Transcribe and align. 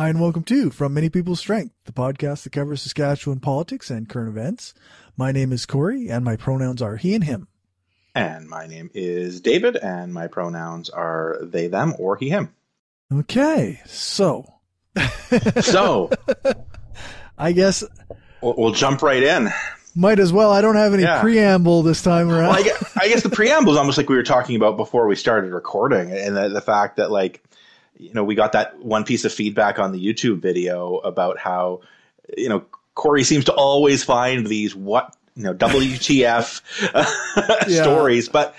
Hi, 0.00 0.08
and 0.08 0.18
welcome 0.18 0.44
to 0.44 0.70
From 0.70 0.94
Many 0.94 1.10
People's 1.10 1.40
Strength, 1.40 1.74
the 1.84 1.92
podcast 1.92 2.44
that 2.44 2.52
covers 2.52 2.80
Saskatchewan 2.80 3.38
politics 3.38 3.90
and 3.90 4.08
current 4.08 4.30
events. 4.30 4.72
My 5.14 5.30
name 5.30 5.52
is 5.52 5.66
Corey, 5.66 6.08
and 6.08 6.24
my 6.24 6.36
pronouns 6.36 6.80
are 6.80 6.96
he 6.96 7.14
and 7.14 7.22
him. 7.22 7.48
And 8.14 8.48
my 8.48 8.66
name 8.66 8.88
is 8.94 9.42
David, 9.42 9.76
and 9.76 10.14
my 10.14 10.26
pronouns 10.26 10.88
are 10.88 11.40
they, 11.42 11.66
them, 11.66 11.92
or 11.98 12.16
he, 12.16 12.30
him. 12.30 12.54
Okay, 13.12 13.78
so. 13.84 14.46
so. 15.60 16.08
I 17.38 17.52
guess. 17.52 17.84
We'll, 18.40 18.54
we'll, 18.56 18.72
jump 18.72 19.02
right 19.02 19.22
in. 19.22 19.50
Might 19.94 20.18
as 20.18 20.32
well. 20.32 20.50
I 20.50 20.62
don't 20.62 20.76
have 20.76 20.94
any 20.94 21.02
yeah. 21.02 21.20
preamble 21.20 21.82
this 21.82 22.00
time 22.00 22.30
around. 22.30 22.48
Well, 22.48 22.58
I, 22.58 22.62
guess, 22.62 22.96
I 22.96 23.08
guess 23.08 23.22
the 23.22 23.28
preamble 23.28 23.72
is 23.72 23.78
almost 23.78 23.98
like 23.98 24.08
we 24.08 24.16
were 24.16 24.22
talking 24.22 24.56
about 24.56 24.78
before 24.78 25.06
we 25.06 25.14
started 25.14 25.52
recording, 25.52 26.10
and 26.10 26.34
the, 26.34 26.48
the 26.48 26.62
fact 26.62 26.96
that, 26.96 27.10
like, 27.10 27.44
you 28.00 28.14
know, 28.14 28.24
we 28.24 28.34
got 28.34 28.52
that 28.52 28.78
one 28.78 29.04
piece 29.04 29.24
of 29.24 29.32
feedback 29.32 29.78
on 29.78 29.92
the 29.92 30.04
YouTube 30.04 30.40
video 30.40 30.96
about 30.98 31.38
how, 31.38 31.82
you 32.36 32.48
know, 32.48 32.64
Corey 32.94 33.24
seems 33.24 33.44
to 33.46 33.52
always 33.52 34.02
find 34.02 34.46
these 34.46 34.74
what, 34.74 35.14
you 35.34 35.44
know, 35.44 35.54
WTF 35.54 36.62
stories, 37.82 38.28
but 38.28 38.54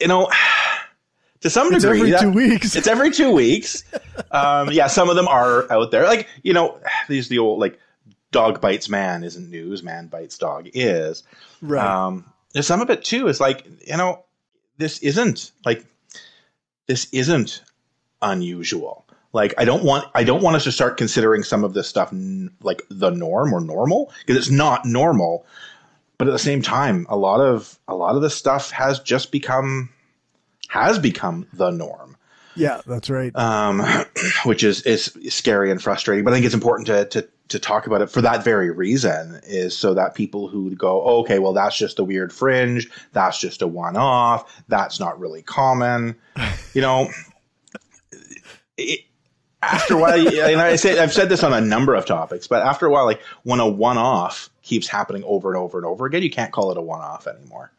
you 0.00 0.08
know, 0.08 0.30
to 1.40 1.50
some 1.50 1.72
it's 1.72 1.84
degree, 1.84 1.98
every 1.98 2.10
that, 2.12 2.20
two 2.20 2.30
weeks. 2.30 2.76
It's 2.76 2.86
every 2.86 3.10
two 3.10 3.32
weeks. 3.32 3.82
Um, 4.30 4.70
yeah, 4.72 4.86
some 4.88 5.08
of 5.08 5.16
them 5.16 5.28
are 5.28 5.70
out 5.70 5.90
there. 5.90 6.04
Like, 6.04 6.26
you 6.42 6.52
know, 6.52 6.80
these 7.08 7.28
the 7.28 7.38
old 7.38 7.60
like 7.60 7.78
dog 8.32 8.60
bites 8.60 8.88
man 8.88 9.24
isn't 9.24 9.50
news, 9.50 9.82
man 9.82 10.08
bites 10.08 10.36
dog 10.36 10.68
is. 10.74 11.22
Right. 11.62 11.86
Um, 11.86 12.24
there's 12.52 12.66
some 12.66 12.80
of 12.80 12.90
it 12.90 13.04
too 13.04 13.28
is 13.28 13.40
like, 13.40 13.66
you 13.86 13.96
know, 13.96 14.24
this 14.78 14.98
isn't 14.98 15.52
like 15.64 15.86
this 16.86 17.08
isn't 17.12 17.62
unusual. 18.22 19.06
Like 19.32 19.54
I 19.58 19.64
don't 19.64 19.84
want 19.84 20.06
I 20.14 20.24
don't 20.24 20.42
want 20.42 20.56
us 20.56 20.64
to 20.64 20.72
start 20.72 20.96
considering 20.96 21.42
some 21.42 21.64
of 21.64 21.74
this 21.74 21.88
stuff 21.88 22.12
n- 22.12 22.50
like 22.62 22.82
the 22.88 23.10
norm 23.10 23.52
or 23.52 23.60
normal 23.60 24.12
because 24.20 24.36
it's 24.36 24.50
not 24.50 24.84
normal. 24.86 25.44
But 26.18 26.28
at 26.28 26.30
the 26.30 26.38
same 26.38 26.62
time, 26.62 27.06
a 27.10 27.16
lot 27.16 27.40
of 27.40 27.78
a 27.86 27.94
lot 27.94 28.16
of 28.16 28.22
this 28.22 28.34
stuff 28.34 28.70
has 28.70 28.98
just 29.00 29.30
become 29.32 29.90
has 30.68 30.98
become 30.98 31.46
the 31.52 31.70
norm. 31.70 32.16
Yeah, 32.54 32.80
that's 32.86 33.10
right. 33.10 33.36
Um, 33.36 33.84
which 34.44 34.64
is 34.64 34.82
is 34.82 35.14
scary 35.28 35.70
and 35.70 35.82
frustrating. 35.82 36.24
But 36.24 36.32
I 36.32 36.36
think 36.36 36.46
it's 36.46 36.54
important 36.54 36.86
to 36.86 37.04
to 37.06 37.28
to 37.48 37.58
talk 37.58 37.86
about 37.86 38.02
it 38.02 38.10
for 38.10 38.20
that 38.22 38.42
very 38.42 38.70
reason 38.70 39.40
is 39.44 39.76
so 39.76 39.94
that 39.94 40.14
people 40.14 40.48
who 40.48 40.74
go, 40.74 41.02
oh, 41.04 41.20
okay, 41.20 41.38
well, 41.38 41.52
that's 41.52 41.76
just 41.76 41.98
a 41.98 42.04
weird 42.04 42.32
fringe. 42.32 42.88
That's 43.12 43.38
just 43.38 43.62
a 43.62 43.68
one 43.68 43.96
off. 43.96 44.64
That's 44.66 44.98
not 44.98 45.20
really 45.20 45.42
common. 45.42 46.16
You 46.74 46.82
know, 46.82 47.08
it, 48.76 49.00
after 49.62 49.94
a 49.94 49.98
while, 49.98 50.28
and 50.28 50.60
I 50.60 50.76
say 50.76 50.98
I've 50.98 51.12
said 51.12 51.28
this 51.28 51.42
on 51.42 51.52
a 51.52 51.60
number 51.60 51.94
of 51.94 52.06
topics, 52.06 52.46
but 52.46 52.62
after 52.62 52.86
a 52.86 52.90
while, 52.90 53.04
like 53.04 53.20
when 53.42 53.60
a 53.60 53.68
one-off 53.68 54.50
keeps 54.62 54.86
happening 54.86 55.24
over 55.24 55.52
and 55.52 55.58
over 55.58 55.78
and 55.78 55.86
over 55.86 56.06
again, 56.06 56.22
you 56.22 56.30
can't 56.30 56.52
call 56.52 56.70
it 56.70 56.76
a 56.76 56.82
one-off 56.82 57.26
anymore. 57.26 57.72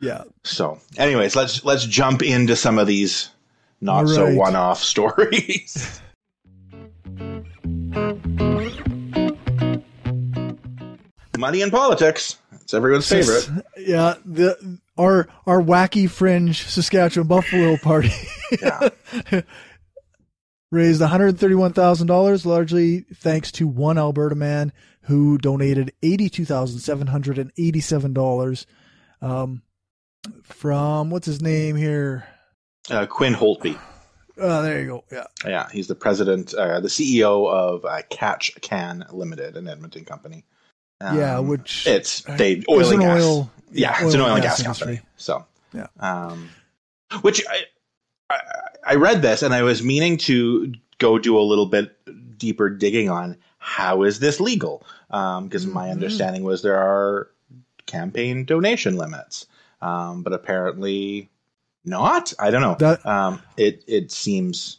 Yeah. 0.00 0.24
So, 0.44 0.80
anyways, 0.96 1.36
let's 1.36 1.64
let's 1.64 1.84
jump 1.84 2.22
into 2.22 2.56
some 2.56 2.78
of 2.78 2.86
these 2.86 3.30
not 3.80 4.06
right. 4.06 4.14
so 4.14 4.34
one-off 4.34 4.82
stories. 4.82 6.00
Money 11.38 11.62
in 11.62 11.70
politics. 11.70 12.36
It's 12.52 12.74
everyone's 12.74 13.08
favorite. 13.08 13.48
Yeah, 13.76 14.16
the 14.24 14.80
our 14.98 15.28
our 15.46 15.62
wacky 15.62 16.10
fringe 16.10 16.66
Saskatchewan 16.66 17.28
Buffalo 17.28 17.76
Party. 17.76 18.10
yeah. 18.60 18.88
raised 20.70 21.00
$131,000, 21.00 22.46
largely 22.46 23.00
thanks 23.14 23.50
to 23.52 23.66
one 23.66 23.96
Alberta 23.98 24.34
man 24.34 24.72
who 25.02 25.38
donated 25.38 25.92
$82,787 26.02 28.66
um, 29.22 29.62
from, 30.42 31.10
what's 31.10 31.26
his 31.26 31.40
name 31.40 31.76
here? 31.76 32.26
Uh, 32.90 33.06
Quinn 33.06 33.34
Holtby. 33.34 33.78
Oh, 34.36 34.62
there 34.62 34.80
you 34.80 34.86
go. 34.86 35.04
Yeah. 35.10 35.24
Yeah. 35.44 35.68
He's 35.70 35.86
the 35.88 35.94
president, 35.94 36.54
uh, 36.54 36.80
the 36.80 36.88
CEO 36.88 37.50
of 37.50 37.84
uh, 37.84 38.02
Catch 38.10 38.60
Can 38.60 39.06
Limited, 39.10 39.56
an 39.56 39.68
Edmonton 39.68 40.04
company. 40.04 40.44
Um, 41.00 41.16
yeah, 41.16 41.38
which 41.38 41.86
it's 41.86 42.22
they 42.22 42.64
oil 42.68 42.90
and 42.90 43.00
gas. 43.00 43.22
Oil, 43.22 43.48
yeah, 43.70 43.96
oil 44.00 44.06
it's 44.06 44.14
an 44.14 44.20
oil 44.20 44.34
and 44.34 44.42
gas, 44.42 44.60
gas 44.60 44.80
company. 44.80 45.00
So 45.16 45.46
yeah, 45.72 45.86
um, 46.00 46.50
which 47.20 47.40
I, 47.48 47.60
I, 48.30 48.40
I 48.86 48.94
read 48.94 49.22
this 49.22 49.42
and 49.42 49.54
I 49.54 49.62
was 49.62 49.82
meaning 49.82 50.18
to 50.18 50.72
go 50.98 51.18
do 51.18 51.38
a 51.38 51.40
little 51.40 51.66
bit 51.66 51.94
deeper 52.38 52.70
digging 52.70 53.10
on 53.10 53.36
how 53.58 54.02
is 54.02 54.20
this 54.20 54.40
legal? 54.40 54.84
Because 55.08 55.38
um, 55.38 55.50
mm-hmm. 55.50 55.72
my 55.72 55.90
understanding 55.90 56.42
was 56.42 56.62
there 56.62 56.78
are 56.78 57.30
campaign 57.86 58.44
donation 58.44 58.96
limits, 58.96 59.46
um, 59.82 60.22
but 60.22 60.32
apparently 60.32 61.28
not. 61.84 62.32
I 62.38 62.50
don't 62.50 62.62
know. 62.62 62.76
That, 62.78 63.04
um, 63.04 63.42
it 63.56 63.84
it 63.86 64.10
seems 64.12 64.78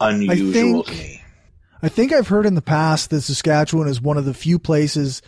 unusual 0.00 0.82
think, 0.82 0.86
to 0.86 0.92
me. 0.92 1.22
I 1.82 1.88
think 1.88 2.12
I've 2.12 2.28
heard 2.28 2.46
in 2.46 2.54
the 2.54 2.62
past 2.62 3.10
that 3.10 3.22
Saskatchewan 3.22 3.88
is 3.88 4.00
one 4.00 4.16
of 4.16 4.24
the 4.24 4.34
few 4.34 4.58
places, 4.58 5.22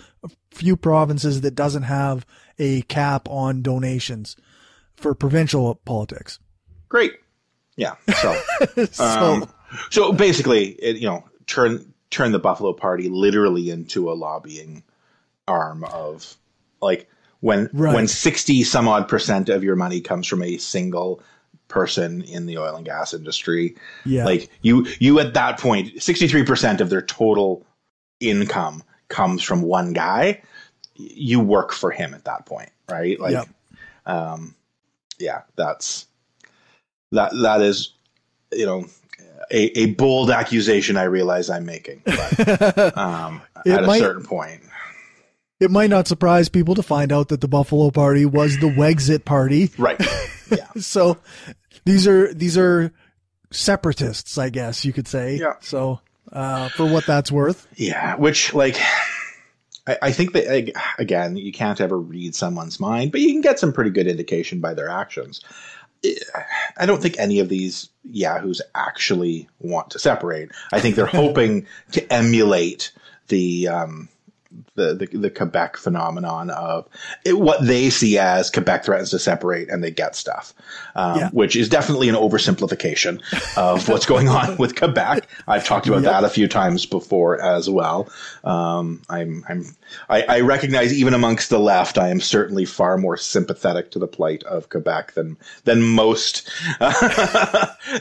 few 0.50 0.76
provinces 0.76 1.42
that 1.42 1.54
doesn't 1.54 1.84
have 1.84 2.26
a 2.58 2.82
cap 2.82 3.28
on 3.28 3.62
donations 3.62 4.36
for 4.94 5.14
provincial 5.14 5.76
politics. 5.76 6.38
Great. 6.88 7.14
Yeah. 7.80 7.94
So, 8.20 8.40
so, 8.92 9.04
um, 9.04 9.50
so 9.90 10.12
basically, 10.12 10.72
it, 10.72 10.96
you 10.98 11.08
know, 11.08 11.24
turn 11.46 11.92
turn 12.10 12.32
the 12.32 12.38
Buffalo 12.38 12.74
Party 12.74 13.08
literally 13.08 13.70
into 13.70 14.10
a 14.10 14.14
lobbying 14.14 14.82
arm 15.48 15.84
of 15.84 16.36
like 16.82 17.08
when 17.40 17.70
right. 17.72 17.94
when 17.94 18.06
sixty 18.06 18.62
some 18.64 18.86
odd 18.86 19.08
percent 19.08 19.48
of 19.48 19.64
your 19.64 19.76
money 19.76 20.02
comes 20.02 20.26
from 20.26 20.42
a 20.42 20.58
single 20.58 21.22
person 21.68 22.20
in 22.22 22.44
the 22.44 22.58
oil 22.58 22.76
and 22.76 22.84
gas 22.84 23.14
industry. 23.14 23.74
Yeah. 24.04 24.26
Like 24.26 24.50
you 24.60 24.86
you 24.98 25.18
at 25.18 25.32
that 25.32 25.58
point, 25.58 26.02
sixty 26.02 26.28
three 26.28 26.44
percent 26.44 26.82
of 26.82 26.90
their 26.90 27.02
total 27.02 27.64
income 28.20 28.82
comes 29.08 29.42
from 29.42 29.62
one 29.62 29.94
guy. 29.94 30.42
You 30.96 31.40
work 31.40 31.72
for 31.72 31.90
him 31.90 32.12
at 32.12 32.26
that 32.26 32.44
point, 32.44 32.72
right? 32.90 33.18
Like 33.18 33.32
yep. 33.32 33.48
um 34.04 34.54
yeah, 35.18 35.42
that's 35.56 36.06
that 37.12 37.32
that 37.42 37.60
is 37.62 37.92
you 38.52 38.66
know 38.66 38.86
a, 39.50 39.80
a 39.80 39.86
bold 39.86 40.30
accusation 40.30 40.96
I 40.96 41.04
realize 41.04 41.50
I'm 41.50 41.66
making 41.66 42.02
but, 42.04 42.96
um, 42.96 43.42
at 43.66 43.84
might, 43.84 43.96
a 43.96 44.00
certain 44.00 44.24
point. 44.24 44.60
It 45.58 45.70
might 45.70 45.90
not 45.90 46.08
surprise 46.08 46.48
people 46.48 46.74
to 46.76 46.82
find 46.82 47.12
out 47.12 47.28
that 47.28 47.40
the 47.40 47.48
Buffalo 47.48 47.90
Party 47.90 48.24
was 48.24 48.58
the 48.58 48.68
Wexit 48.68 49.24
Party. 49.24 49.70
Right. 49.78 50.00
Yeah. 50.50 50.66
so 50.80 51.16
these 51.84 52.08
are 52.08 52.34
these 52.34 52.58
are 52.58 52.92
separatists, 53.52 54.36
I 54.36 54.50
guess 54.50 54.84
you 54.84 54.92
could 54.92 55.06
say. 55.06 55.36
Yeah. 55.36 55.52
So 55.60 56.00
uh, 56.32 56.70
for 56.70 56.86
what 56.86 57.06
that's 57.06 57.30
worth. 57.30 57.68
Yeah. 57.76 58.16
Which 58.16 58.52
like 58.52 58.76
I, 59.86 59.98
I 60.02 60.12
think 60.12 60.32
that 60.32 60.72
again, 60.98 61.36
you 61.36 61.52
can't 61.52 61.80
ever 61.80 61.96
read 61.96 62.34
someone's 62.34 62.80
mind, 62.80 63.12
but 63.12 63.20
you 63.20 63.30
can 63.30 63.42
get 63.42 63.60
some 63.60 63.72
pretty 63.72 63.90
good 63.90 64.08
indication 64.08 64.60
by 64.60 64.74
their 64.74 64.88
actions. 64.88 65.40
I 66.76 66.86
don't 66.86 67.02
think 67.02 67.18
any 67.18 67.40
of 67.40 67.48
these 67.48 67.90
yahoos 68.10 68.62
actually 68.74 69.48
want 69.58 69.90
to 69.90 69.98
separate. 69.98 70.50
I 70.72 70.80
think 70.80 70.96
they're 70.96 71.06
hoping 71.06 71.66
to 71.92 72.12
emulate 72.12 72.92
the 73.28 73.68
um, 73.68 74.08
the, 74.76 74.94
the, 74.94 75.06
the 75.18 75.30
Quebec 75.30 75.76
phenomenon 75.76 76.50
of 76.50 76.88
it, 77.24 77.38
what 77.38 77.64
they 77.64 77.90
see 77.90 78.18
as 78.18 78.50
Quebec 78.50 78.84
threatens 78.84 79.10
to 79.10 79.18
separate 79.18 79.68
and 79.68 79.82
they 79.82 79.90
get 79.90 80.14
stuff, 80.14 80.54
um, 80.94 81.18
yeah. 81.18 81.30
which 81.30 81.56
is 81.56 81.68
definitely 81.68 82.08
an 82.08 82.14
oversimplification 82.14 83.20
of 83.56 83.88
what's 83.88 84.06
going 84.06 84.28
on 84.28 84.56
with 84.58 84.76
Quebec. 84.76 85.28
I've 85.48 85.64
talked 85.64 85.86
about 85.86 86.02
yep. 86.02 86.12
that 86.12 86.24
a 86.24 86.28
few 86.28 86.46
times 86.46 86.86
before 86.86 87.40
as 87.40 87.68
well. 87.68 88.08
Um, 88.44 89.02
I'm, 89.08 89.44
I'm, 89.48 89.76
I, 90.08 90.22
I, 90.22 90.40
recognize 90.40 90.92
even 90.92 91.14
amongst 91.14 91.50
the 91.50 91.58
left, 91.58 91.98
I 91.98 92.08
am 92.08 92.20
certainly 92.20 92.64
far 92.64 92.96
more 92.96 93.16
sympathetic 93.16 93.90
to 93.90 93.98
the 93.98 94.06
plight 94.06 94.42
of 94.44 94.68
Quebec 94.68 95.12
than 95.12 95.36
than 95.64 95.82
most 95.82 96.48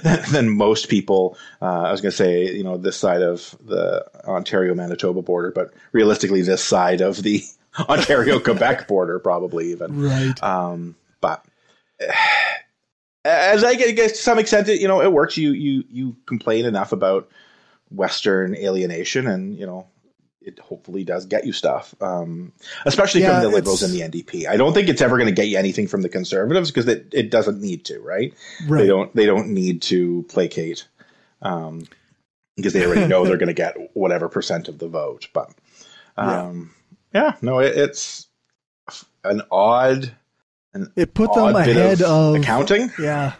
than, 0.04 0.20
than, 0.32 0.50
most 0.50 0.88
people. 0.88 1.38
Uh, 1.62 1.82
I 1.82 1.92
was 1.92 2.00
going 2.00 2.12
to 2.12 2.18
say, 2.18 2.52
you 2.52 2.64
know, 2.64 2.78
this 2.78 2.96
side 2.96 3.22
of 3.22 3.56
the 3.66 4.06
Ontario 4.26 4.74
Manitoba 4.76 5.22
border, 5.22 5.52
but 5.52 5.74
realistically 5.92 6.42
this 6.42 6.64
side 6.70 7.02
of 7.02 7.22
the 7.22 7.44
Ontario 7.90 8.40
Quebec 8.44 8.88
border, 8.88 9.20
probably 9.20 9.72
even. 9.72 10.02
Right. 10.02 10.42
Um, 10.44 10.96
but 11.22 11.46
as 13.26 13.64
I 13.64 13.76
get, 13.76 13.96
to 13.96 14.16
some 14.16 14.40
extent, 14.40 14.68
you 14.68 14.88
know, 14.88 15.02
it 15.02 15.12
works. 15.12 15.38
You 15.38 15.52
you 15.52 15.84
you 15.90 16.16
complain 16.26 16.66
enough 16.66 16.92
about 16.92 17.30
Western 17.92 18.56
alienation, 18.56 19.28
and 19.28 19.58
you 19.58 19.66
know, 19.66 19.88
it 20.42 20.60
hopefully 20.60 21.04
does 21.04 21.26
get 21.26 21.46
you 21.46 21.52
stuff, 21.52 21.94
um, 22.02 22.54
especially 22.86 23.22
yeah, 23.22 23.42
from 23.42 23.50
the 23.50 23.56
Liberals 23.56 23.84
and 23.84 23.94
the 23.94 24.02
NDP. 24.02 24.48
I 24.48 24.58
don't 24.58 24.74
think 24.74 24.88
it's 24.88 25.02
ever 25.02 25.18
going 25.18 25.28
to 25.28 25.36
get 25.36 25.48
you 25.48 25.58
anything 25.58 25.88
from 25.88 26.02
the 26.02 26.10
Conservatives 26.10 26.72
because 26.72 26.88
it, 26.88 27.08
it 27.12 27.30
doesn't 27.30 27.62
need 27.62 27.86
to, 27.86 28.00
right? 28.00 28.34
right? 28.68 28.82
They 28.82 28.88
don't 28.88 29.16
they 29.16 29.26
don't 29.26 29.50
need 29.50 29.82
to 29.84 30.26
placate 30.30 30.88
um, 31.42 31.86
because 32.56 32.74
they 32.74 32.86
already 32.86 33.08
know 33.08 33.26
they're 33.26 33.38
going 33.38 33.48
to 33.48 33.54
get 33.54 33.76
whatever 33.94 34.30
percent 34.30 34.68
of 34.68 34.80
the 34.80 34.88
vote. 34.88 35.28
But 35.34 35.52
um, 36.20 36.74
yeah. 37.14 37.22
yeah, 37.24 37.36
no, 37.42 37.60
it, 37.60 37.78
it's 37.78 38.28
an 39.24 39.42
odd. 39.52 40.12
An 40.74 40.92
it 40.96 41.14
put 41.14 41.34
them 41.34 41.56
ahead 41.56 42.02
of, 42.02 42.36
of, 42.36 42.36
accounting. 42.36 42.92
Yeah, 43.00 43.34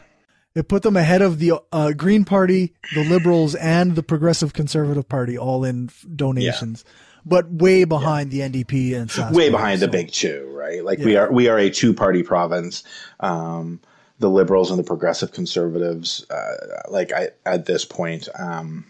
it 0.56 0.68
put 0.68 0.84
them 0.84 0.98
ahead 0.98 1.22
of 1.22 1.40
the 1.40 1.54
uh, 1.72 1.92
Green 1.92 2.26
Party, 2.26 2.74
the 2.96 3.04
Liberals, 3.04 3.56
and 3.56 3.96
the 3.96 4.04
Progressive 4.04 4.54
Conservative 4.54 5.08
Party, 5.08 5.38
all 5.38 5.64
in 5.64 5.90
donations. 6.16 6.84
Yeah. 6.86 6.94
But 7.26 7.52
way 7.52 7.84
behind 7.84 8.34
yeah. 8.34 8.48
the 8.48 8.64
NDP 8.64 8.96
and 8.96 9.36
way 9.36 9.50
behind 9.50 9.82
so. 9.82 9.86
the 9.86 9.92
big 9.92 10.12
two, 10.12 10.50
right? 10.54 10.84
Like 10.84 11.00
we 11.00 11.18
are, 11.18 11.32
we 11.32 11.48
are 11.50 11.60
a 11.60 11.70
two-party 11.70 12.24
province. 12.24 12.84
Um, 13.20 13.82
the 14.20 14.30
liberals 14.30 14.70
and 14.70 14.80
the 14.80 14.84
progressive 14.84 15.32
conservatives, 15.32 16.26
uh, 16.30 16.56
like 16.90 17.14
I, 17.14 17.30
at 17.46 17.66
this 17.66 17.86
point, 17.86 18.28
um, 18.38 18.86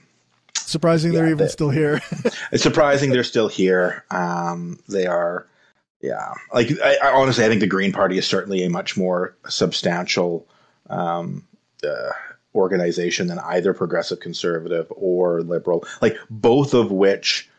surprising 0.72 1.14
yeah, 1.14 1.20
they're 1.20 1.28
even 1.28 1.38
they, 1.40 1.48
still 1.48 1.70
here. 1.70 2.02
it's 2.52 2.64
surprising 2.64 3.12
they're 3.12 3.24
still 3.24 3.48
here. 3.48 4.04
Um, 4.12 4.80
they 4.88 5.06
are, 5.08 5.48
yeah. 6.02 6.34
Like 6.54 6.70
I, 6.84 6.98
I, 7.04 7.12
honestly, 7.12 7.46
I 7.46 7.48
think 7.48 7.62
the 7.62 7.68
Green 7.68 7.92
Party 7.92 8.18
is 8.18 8.28
certainly 8.28 8.64
a 8.64 8.70
much 8.70 8.98
more 8.98 9.36
substantial 9.48 10.48
um, 10.90 11.48
uh, 11.84 12.12
organization 12.56 13.28
than 13.28 13.40
either 13.40 13.74
progressive 13.74 14.20
conservative 14.20 14.88
or 14.92 15.42
liberal. 15.42 15.86
Like 16.02 16.18
both 16.30 16.74
of 16.74 16.92
which 16.92 17.50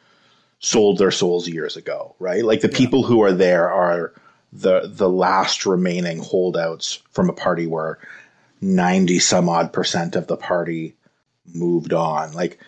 sold 0.59 0.99
their 0.99 1.11
souls 1.11 1.49
years 1.49 1.77
ago, 1.77 2.15
right? 2.19 2.45
Like 2.45 2.61
the 2.61 2.71
yeah. 2.71 2.77
people 2.77 3.03
who 3.03 3.23
are 3.23 3.33
there 3.33 3.71
are 3.71 4.12
the 4.53 4.83
the 4.93 5.09
last 5.09 5.65
remaining 5.65 6.19
holdouts 6.19 7.03
from 7.11 7.31
a 7.31 7.33
party 7.35 7.67
where 7.67 7.99
90 8.61 9.19
some 9.21 9.49
odd 9.49 9.73
percent 9.73 10.17
of 10.17 10.27
the 10.27 10.37
party 10.37 10.97
moved 11.55 11.93
on 11.93 12.33
like 12.33 12.59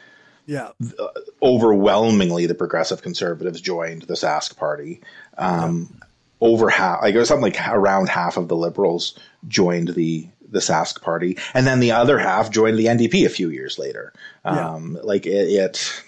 yeah 0.46 0.70
uh, 0.98 1.08
overwhelmingly 1.42 2.46
the 2.46 2.54
progressive 2.54 3.02
conservatives 3.02 3.60
joined 3.60 4.02
the 4.02 4.14
sask 4.14 4.56
party 4.56 5.00
um, 5.38 5.88
yeah. 5.92 6.06
over 6.40 6.68
half 6.68 7.02
like 7.02 7.14
it 7.14 7.18
was 7.18 7.28
something 7.28 7.52
like 7.52 7.68
around 7.68 8.08
half 8.08 8.36
of 8.36 8.48
the 8.48 8.56
liberals 8.56 9.18
joined 9.48 9.88
the 9.88 10.26
the 10.50 10.60
sask 10.60 11.00
party 11.00 11.38
and 11.54 11.66
then 11.66 11.80
the 11.80 11.92
other 11.92 12.18
half 12.18 12.50
joined 12.50 12.78
the 12.78 12.86
ndp 12.86 13.24
a 13.24 13.30
few 13.30 13.50
years 13.50 13.78
later 13.78 14.12
um, 14.44 14.96
yeah. 14.96 15.02
like 15.02 15.26
it, 15.26 15.48
it 15.48 16.02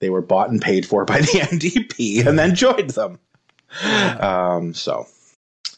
they 0.00 0.10
were 0.10 0.22
bought 0.22 0.50
and 0.50 0.62
paid 0.62 0.86
for 0.86 1.04
by 1.06 1.18
the 1.20 1.26
ndp 1.26 2.26
and 2.26 2.38
then 2.38 2.54
joined 2.54 2.90
them 2.90 3.18
yeah. 3.82 4.54
Um, 4.56 4.74
so, 4.74 5.06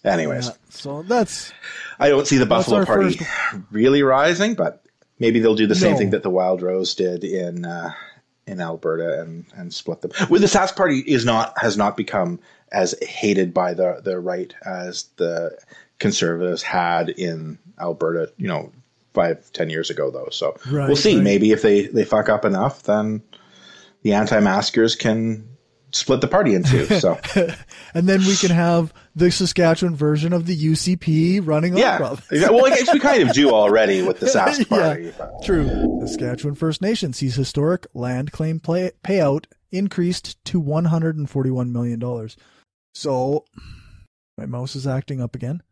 anyways, 0.05 0.49
yeah, 0.49 0.55
so 0.71 1.03
that's. 1.03 1.53
I 1.99 2.09
don't 2.09 2.27
see 2.27 2.39
the 2.39 2.47
Buffalo 2.47 2.85
Party 2.85 3.17
first... 3.17 3.31
really 3.71 4.03
rising, 4.03 4.55
but 4.55 4.83
maybe 5.21 5.39
they'll 5.39 5.55
do 5.55 5.69
the 5.69 5.75
same 5.77 5.93
no. 5.93 5.99
thing 5.99 6.11
that 6.11 6.25
the 6.25 6.31
Wild 6.31 6.63
Rose 6.63 6.95
did 6.95 7.23
in 7.23 7.65
uh, 7.65 7.93
in 8.47 8.61
Alberta 8.61 9.21
and 9.21 9.45
and 9.55 9.73
split 9.73 10.01
them. 10.01 10.11
Well, 10.29 10.41
the 10.41 10.47
Sask 10.47 10.75
Party 10.75 10.99
is 10.99 11.25
not 11.25 11.57
has 11.59 11.77
not 11.77 11.97
become 11.97 12.41
as 12.73 12.97
hated 13.01 13.55
by 13.55 13.75
the 13.75 14.01
the 14.03 14.19
right 14.19 14.53
as 14.65 15.05
the 15.17 15.57
conservatives 15.99 16.63
had 16.63 17.11
in 17.11 17.59
Alberta. 17.79 18.33
You 18.37 18.49
know, 18.49 18.73
five 19.15 19.53
ten 19.53 19.71
years 19.71 19.91
ago 19.91 20.11
though. 20.11 20.31
So 20.33 20.57
right, 20.71 20.89
we'll 20.89 20.97
see. 20.97 21.17
Right. 21.17 21.25
Maybe 21.25 21.53
if 21.53 21.63
they 21.63 21.87
they 21.87 22.05
fuck 22.05 22.29
up 22.29 22.45
enough, 22.45 22.83
then 22.83 23.23
the 24.03 24.15
anti-maskers 24.15 24.97
can 24.97 25.50
split 25.93 26.21
the 26.21 26.29
party 26.29 26.55
in 26.55 26.63
two. 26.63 26.87
So, 26.87 27.19
and 27.95 28.09
then 28.09 28.21
we 28.21 28.37
can 28.37 28.51
have 28.51 28.93
the 29.15 29.31
Saskatchewan 29.31 29.97
version 29.97 30.33
of 30.33 30.47
the 30.47 30.57
UCP 30.57 31.41
running 31.45 31.77
yeah. 31.77 31.99
well, 32.01 32.19
I 32.31 32.71
guess 32.71 32.93
we 32.93 33.01
kind 33.01 33.23
of 33.23 33.35
do 33.35 33.51
already 33.51 34.03
with 34.03 34.21
the 34.21 34.27
Sask 34.35 34.69
party. 34.69 35.13
Yeah, 35.19 35.31
true. 35.45 35.69
Saskatchewan 36.01 36.55
First 36.55 36.83
Nation 36.83 37.13
sees 37.13 37.35
historic 37.35 37.87
land 37.95 38.33
claim 38.33 38.61
play, 38.61 38.93
payout 39.05 39.47
increased 39.73 40.43
to 40.47 40.61
one 40.61 40.87
hundred 40.87 41.17
and 41.17 41.29
forty-one 41.29 41.73
million 41.73 41.99
dollars. 41.99 42.37
So, 42.95 43.45
my 44.37 44.47
mouse 44.47 44.75
is 44.75 44.87
acting 44.87 45.21
up 45.21 45.35
again. 45.35 45.63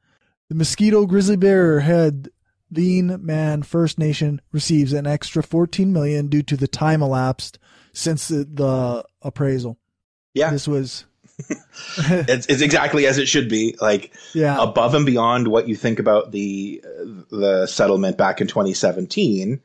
The 0.49 0.55
mosquito 0.55 1.05
grizzly 1.07 1.37
bear 1.37 1.81
head 1.81 2.29
Lean 2.71 3.25
Man 3.25 3.63
First 3.63 3.99
Nation 3.99 4.41
receives 4.53 4.93
an 4.93 5.07
extra 5.07 5.43
14 5.43 5.93
million 5.93 6.29
due 6.29 6.43
to 6.43 6.57
the 6.57 6.69
time 6.69 7.03
elapsed 7.03 7.59
since 7.93 8.29
the, 8.29 8.45
the 8.45 9.05
appraisal. 9.23 9.79
Yeah. 10.35 10.51
This 10.51 10.69
was 10.69 11.05
it's, 11.99 12.47
it's 12.47 12.63
exactly 12.63 13.07
as 13.07 13.19
it 13.19 13.27
should 13.27 13.49
be 13.49 13.77
like 13.81 14.13
yeah. 14.35 14.57
above 14.61 14.95
and 14.95 15.07
beyond 15.07 15.49
what 15.49 15.69
you 15.69 15.77
think 15.77 15.99
about 15.99 16.33
the 16.33 16.83
the 17.31 17.67
settlement 17.67 18.19
back 18.19 18.41
in 18.41 18.49
2017 18.49 19.61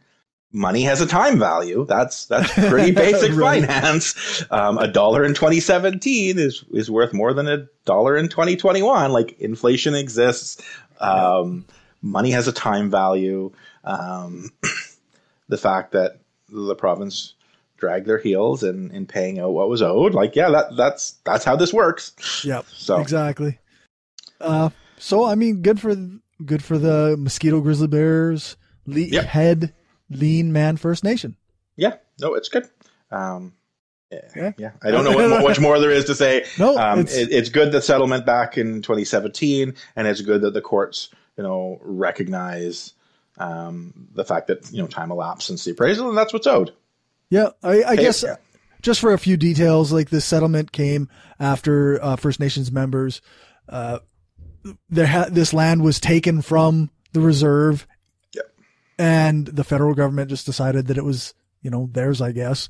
money 0.51 0.83
has 0.83 1.01
a 1.01 1.07
time 1.07 1.39
value 1.39 1.83
that's 1.88 2.27
that's 2.27 2.54
pretty 2.54 2.92
basic 2.95 3.33
right. 3.33 3.65
finance 3.65 4.45
um, 4.51 4.77
a 4.77 4.88
dollar 4.88 5.25
in 5.25 5.33
2017 5.33 6.38
is 6.38 6.63
is 6.74 6.92
worth 6.92 7.12
more 7.12 7.33
than 7.33 7.48
a 7.48 7.68
dollar 7.86 8.16
in 8.16 8.30
2021 8.30 9.12
like 9.12 9.39
inflation 9.39 9.95
exists 9.95 10.62
um, 11.00 11.66
money 12.04 12.30
has 12.30 12.48
a 12.48 12.54
time 12.54 12.92
value 12.92 13.51
um, 13.83 14.51
the 15.50 15.57
fact 15.57 15.94
that 15.94 16.19
the 16.50 16.75
province 16.75 17.33
drag 17.83 18.06
their 18.06 18.18
heels 18.18 18.63
in, 18.63 18.89
in 18.91 19.06
paying 19.06 19.39
out 19.39 19.51
what 19.51 19.68
was 19.68 19.81
owed. 19.81 20.13
Like, 20.13 20.38
yeah, 20.38 20.50
that 20.51 20.77
that's 20.77 21.19
that's 21.25 21.44
how 21.44 21.57
this 21.57 21.74
works. 21.74 22.13
Yep. 22.45 22.65
So 22.74 23.00
exactly. 23.00 23.59
Uh, 24.39 24.69
so 24.97 25.25
I 25.25 25.35
mean, 25.35 25.62
good 25.62 25.81
for 25.81 25.95
good 26.45 26.63
for 26.63 26.77
the 26.77 27.18
mosquito 27.18 27.59
grizzly 27.59 27.88
bears. 27.88 28.56
Le- 28.85 29.00
yep. 29.00 29.25
Head 29.25 29.74
lean 30.09 30.53
man 30.53 30.77
First 30.77 31.03
Nation. 31.03 31.35
Yeah. 31.75 31.95
No, 32.21 32.35
it's 32.35 32.47
good. 32.47 32.69
Um, 33.12 33.53
yeah. 34.12 34.51
yeah. 34.57 34.71
I 34.81 34.91
don't 34.91 35.03
know 35.03 35.15
what 35.15 35.44
much 35.44 35.59
more 35.59 35.80
there 35.80 35.91
is 35.91 36.06
to 36.06 36.15
say. 36.15 36.45
No, 36.57 36.77
um, 36.77 37.00
it's, 37.00 37.15
it, 37.15 37.31
it's 37.31 37.50
good 37.50 37.71
the 37.71 37.81
settlement 37.81 38.25
back 38.25 38.57
in 38.57 38.81
2017, 38.81 39.74
and 39.95 40.07
it's 40.07 40.21
good 40.21 40.41
that 40.41 40.53
the 40.53 40.62
courts, 40.62 41.09
you 41.38 41.44
know, 41.44 41.80
recognize 41.81 42.94
um, 43.39 44.07
the 44.13 44.24
fact 44.24 44.47
that 44.47 44.71
you 44.71 44.81
know 44.81 44.88
time 44.88 45.12
elapsed 45.12 45.47
since 45.47 45.63
the 45.63 45.71
appraisal, 45.71 46.09
and 46.09 46.18
that's 46.18 46.31
what's 46.31 46.47
owed. 46.47 46.74
Yeah, 47.33 47.50
I, 47.63 47.83
I 47.83 47.95
guess 47.95 48.24
just 48.83 49.00
for 49.00 49.12
a 49.12 49.18
few 49.18 49.38
details, 49.38 49.91
like 49.91 50.12
the 50.12 50.21
settlement 50.21 50.71
came 50.71 51.09
after 51.40 51.99
uh, 51.99 52.16
First 52.16 52.40
Nations 52.40 52.71
members. 52.71 53.23
Uh, 53.68 53.99
there 54.87 55.07
ha- 55.07 55.30
this 55.31 55.52
land 55.52 55.81
was 55.81 55.99
taken 55.99 56.44
from 56.44 56.92
the 57.13 57.21
reserve, 57.21 57.87
and 58.99 59.47
the 59.47 59.63
federal 59.63 59.95
government 59.95 60.30
just 60.30 60.45
decided 60.45 60.85
that 60.87 60.97
it 60.99 61.04
was, 61.04 61.33
you 61.63 61.71
know, 61.71 61.90
theirs. 61.92 62.21
I 62.21 62.33
guess 62.33 62.69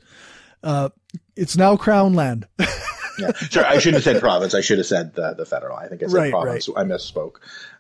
uh, 0.64 0.88
it's 1.36 1.58
now 1.58 1.76
crown 1.76 2.14
land. 2.14 2.48
yeah, 3.20 3.34
sure. 3.34 3.66
I 3.66 3.80
shouldn't 3.80 4.02
have 4.02 4.14
said 4.14 4.22
province. 4.22 4.56
I 4.56 4.62
should 4.62 4.78
have 4.78 4.88
said 4.88 5.14
the, 5.14 5.34
the 5.34 5.46
federal. 5.46 5.76
I 5.76 5.90
think 5.90 6.04
I 6.04 6.06
said 6.06 6.16
right, 6.16 6.32
province. 6.32 6.70
Right. 6.70 6.86
I 6.86 6.88
misspoke. 6.88 7.36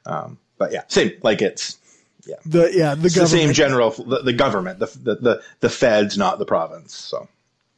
Um, 0.05 0.37
but 0.57 0.73
yeah, 0.73 0.83
same. 0.89 1.13
Like 1.21 1.41
it's 1.41 1.77
yeah. 2.25 2.35
The 2.45 2.71
yeah 2.73 2.95
the, 2.95 3.09
the 3.09 3.27
same 3.27 3.53
general 3.53 3.91
the, 3.91 4.21
the 4.23 4.33
government 4.33 4.79
the, 4.79 4.85
the, 4.85 5.15
the 5.15 5.43
the 5.59 5.69
feds 5.69 6.17
not 6.17 6.39
the 6.39 6.45
province 6.45 6.95
so 6.95 7.27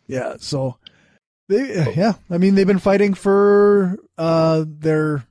yeah 0.07 0.35
so 0.39 0.77
they 1.47 1.93
yeah 1.95 2.13
I 2.29 2.37
mean 2.37 2.55
they've 2.55 2.67
been 2.67 2.79
fighting 2.79 3.13
for 3.13 3.97
uh 4.17 4.65
their 4.67 5.25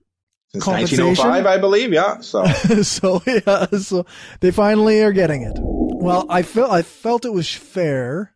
since 0.48 0.66
1905 0.66 1.46
I 1.46 1.58
believe 1.58 1.92
yeah 1.92 2.20
so 2.20 2.44
so 2.82 3.22
yeah 3.26 3.66
so 3.66 4.06
they 4.40 4.50
finally 4.50 5.02
are 5.02 5.12
getting 5.12 5.42
it 5.42 5.56
well 5.58 6.26
I 6.28 6.42
felt 6.42 6.70
I 6.70 6.82
felt 6.82 7.24
it 7.24 7.32
was 7.32 7.52
fair 7.52 8.32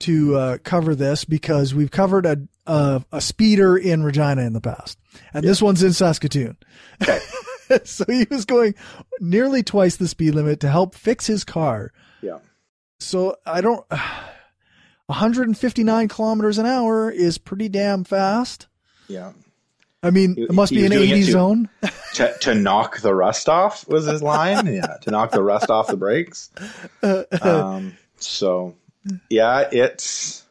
to 0.00 0.36
uh, 0.36 0.58
cover 0.62 0.94
this 0.94 1.24
because 1.24 1.74
we've 1.74 1.90
covered 1.90 2.26
a, 2.26 2.36
a, 2.66 3.02
a 3.12 3.20
speeder 3.22 3.78
in 3.78 4.02
Regina 4.02 4.42
in 4.42 4.52
the 4.52 4.60
past 4.60 4.98
and 5.32 5.42
yeah. 5.42 5.48
this 5.48 5.62
one's 5.62 5.82
in 5.82 5.94
Saskatoon. 5.94 6.56
Okay. 7.02 7.18
so 7.84 8.04
he 8.08 8.26
was 8.30 8.44
going 8.44 8.74
nearly 9.20 9.62
twice 9.62 9.96
the 9.96 10.08
speed 10.08 10.34
limit 10.34 10.60
to 10.60 10.68
help 10.68 10.94
fix 10.94 11.26
his 11.26 11.44
car. 11.44 11.92
Yeah. 12.22 12.38
So 12.98 13.36
I 13.44 13.60
don't. 13.60 13.84
159 15.06 16.08
kilometers 16.08 16.58
an 16.58 16.66
hour 16.66 17.10
is 17.10 17.38
pretty 17.38 17.68
damn 17.68 18.02
fast. 18.02 18.66
Yeah. 19.06 19.32
I 20.02 20.10
mean, 20.10 20.34
it 20.36 20.52
must 20.52 20.72
be 20.72 20.84
an 20.84 20.92
80 20.92 21.22
zone. 21.22 21.68
to, 22.14 22.34
to 22.40 22.54
knock 22.54 23.00
the 23.00 23.14
rust 23.14 23.48
off 23.48 23.86
was 23.88 24.06
his 24.06 24.22
line. 24.22 24.66
yeah. 24.74 24.96
To 25.02 25.10
knock 25.10 25.30
the 25.30 25.42
rust 25.42 25.70
off 25.70 25.88
the 25.88 25.96
brakes. 25.96 26.50
Um, 27.02 27.96
so, 28.16 28.74
yeah, 29.30 29.68
it's 29.70 30.44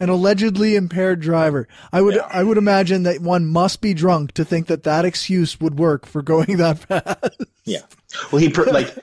an 0.00 0.08
allegedly 0.08 0.76
impaired 0.76 1.20
driver. 1.20 1.68
I 1.92 2.02
would 2.02 2.16
yeah. 2.16 2.28
I 2.30 2.42
would 2.42 2.58
imagine 2.58 3.04
that 3.04 3.20
one 3.20 3.46
must 3.46 3.80
be 3.80 3.94
drunk 3.94 4.32
to 4.32 4.44
think 4.44 4.66
that 4.66 4.84
that 4.84 5.04
excuse 5.04 5.60
would 5.60 5.78
work 5.78 6.06
for 6.06 6.22
going 6.22 6.56
that 6.58 6.78
fast. 6.78 7.44
Yeah. 7.64 7.82
Well, 8.30 8.40
he 8.40 8.48
like 8.48 8.94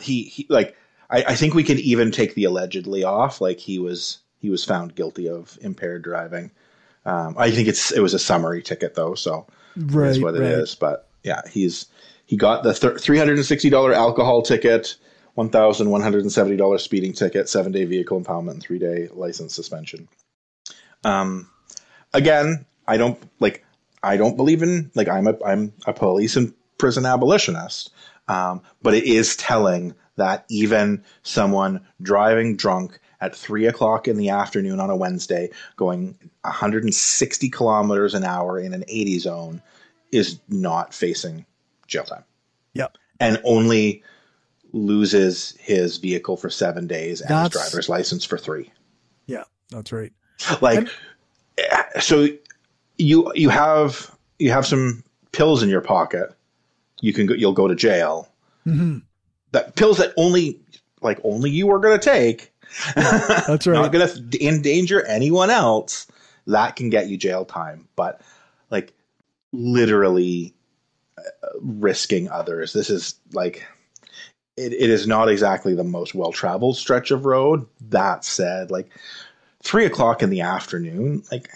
he, 0.00 0.22
he 0.24 0.46
like 0.48 0.76
I, 1.10 1.24
I 1.28 1.34
think 1.34 1.54
we 1.54 1.64
can 1.64 1.78
even 1.78 2.10
take 2.10 2.34
the 2.34 2.44
allegedly 2.44 3.04
off. 3.04 3.40
Like 3.40 3.58
he 3.58 3.78
was 3.78 4.18
he 4.38 4.50
was 4.50 4.64
found 4.64 4.94
guilty 4.94 5.28
of 5.28 5.58
impaired 5.60 6.02
driving. 6.02 6.50
Um, 7.04 7.34
I 7.38 7.50
think 7.50 7.68
it's 7.68 7.90
it 7.90 8.00
was 8.00 8.14
a 8.14 8.18
summary 8.18 8.62
ticket 8.62 8.94
though, 8.94 9.14
so 9.14 9.46
right, 9.76 10.06
that's 10.06 10.20
what 10.20 10.34
it 10.34 10.40
right. 10.40 10.50
is. 10.50 10.74
But 10.74 11.08
yeah, 11.22 11.42
he's 11.50 11.86
he 12.26 12.36
got 12.36 12.62
the 12.62 12.74
three 12.74 13.18
hundred 13.18 13.38
and 13.38 13.46
sixty 13.46 13.70
dollar 13.70 13.92
alcohol 13.92 14.42
ticket 14.42 14.96
one 15.38 15.50
thousand 15.50 15.88
one 15.88 16.02
hundred 16.02 16.22
and 16.22 16.32
seventy 16.32 16.56
dollars 16.56 16.82
speeding 16.82 17.12
ticket, 17.12 17.48
seven 17.48 17.70
day 17.70 17.84
vehicle 17.84 18.20
impoundment, 18.20 18.50
and 18.50 18.62
three 18.62 18.80
day 18.80 19.06
license 19.12 19.54
suspension. 19.54 20.08
Um, 21.04 21.48
again, 22.12 22.66
I 22.88 22.96
don't 22.96 23.22
like. 23.38 23.64
I 24.02 24.16
don't 24.16 24.36
believe 24.36 24.64
in 24.64 24.90
like 24.96 25.08
I'm 25.08 25.28
a 25.28 25.38
I'm 25.44 25.72
a 25.86 25.92
police 25.92 26.34
and 26.34 26.52
prison 26.76 27.06
abolitionist, 27.06 27.90
um, 28.26 28.62
but 28.82 28.94
it 28.94 29.04
is 29.04 29.36
telling 29.36 29.94
that 30.16 30.44
even 30.50 31.04
someone 31.22 31.86
driving 32.02 32.56
drunk 32.56 32.98
at 33.20 33.36
three 33.36 33.66
o'clock 33.66 34.08
in 34.08 34.16
the 34.16 34.30
afternoon 34.30 34.80
on 34.80 34.90
a 34.90 34.96
Wednesday, 34.96 35.50
going 35.76 36.18
160 36.40 37.48
kilometers 37.50 38.14
an 38.14 38.24
hour 38.24 38.58
in 38.58 38.74
an 38.74 38.82
80 38.88 39.18
zone, 39.20 39.62
is 40.10 40.40
not 40.48 40.92
facing 40.92 41.46
jail 41.86 42.02
time. 42.02 42.24
Yep. 42.74 42.98
And 43.20 43.40
only 43.44 44.02
loses 44.72 45.54
his 45.58 45.96
vehicle 45.96 46.36
for 46.36 46.50
seven 46.50 46.86
days 46.86 47.20
and 47.20 47.30
That's- 47.30 47.52
his 47.52 47.62
driver's 47.70 47.88
license 47.88 48.24
for 48.24 48.36
three. 48.38 48.70
Yeah, 49.26 49.44
that's 49.70 49.92
right. 49.92 50.12
Like, 50.60 50.88
so 52.00 52.28
you 52.96 53.32
you 53.34 53.48
have 53.48 54.14
you 54.38 54.50
have 54.50 54.66
some 54.66 55.02
pills 55.32 55.62
in 55.62 55.68
your 55.68 55.80
pocket. 55.80 56.32
You 57.00 57.12
can 57.12 57.26
go, 57.26 57.34
you'll 57.34 57.52
go 57.52 57.68
to 57.68 57.74
jail. 57.74 58.28
hmm 58.64 58.98
That 59.52 59.74
pills 59.76 59.98
that 59.98 60.12
only 60.16 60.60
like 61.02 61.20
only 61.24 61.50
you 61.50 61.70
are 61.70 61.78
going 61.78 61.98
to 61.98 62.04
take. 62.04 62.52
That's 62.94 63.66
right. 63.66 63.74
Not 63.74 63.92
going 63.92 64.08
to 64.30 64.44
endanger 64.44 65.04
anyone 65.06 65.50
else. 65.50 66.06
That 66.46 66.76
can 66.76 66.88
get 66.90 67.08
you 67.08 67.16
jail 67.16 67.44
time, 67.44 67.88
but 67.96 68.20
like 68.70 68.92
literally 69.52 70.54
uh, 71.18 71.22
risking 71.60 72.28
others. 72.30 72.72
This 72.72 72.90
is 72.90 73.14
like 73.32 73.64
it, 74.58 74.72
it 74.72 74.90
is 74.90 75.06
not 75.06 75.28
exactly 75.28 75.74
the 75.74 75.84
most 75.84 76.14
well 76.14 76.32
traveled 76.32 76.76
stretch 76.76 77.10
of 77.10 77.24
road. 77.24 77.66
That 77.90 78.24
said, 78.24 78.70
like 78.70 78.90
three 79.62 79.86
o'clock 79.86 80.22
in 80.22 80.30
the 80.30 80.40
afternoon, 80.42 81.22
like 81.32 81.48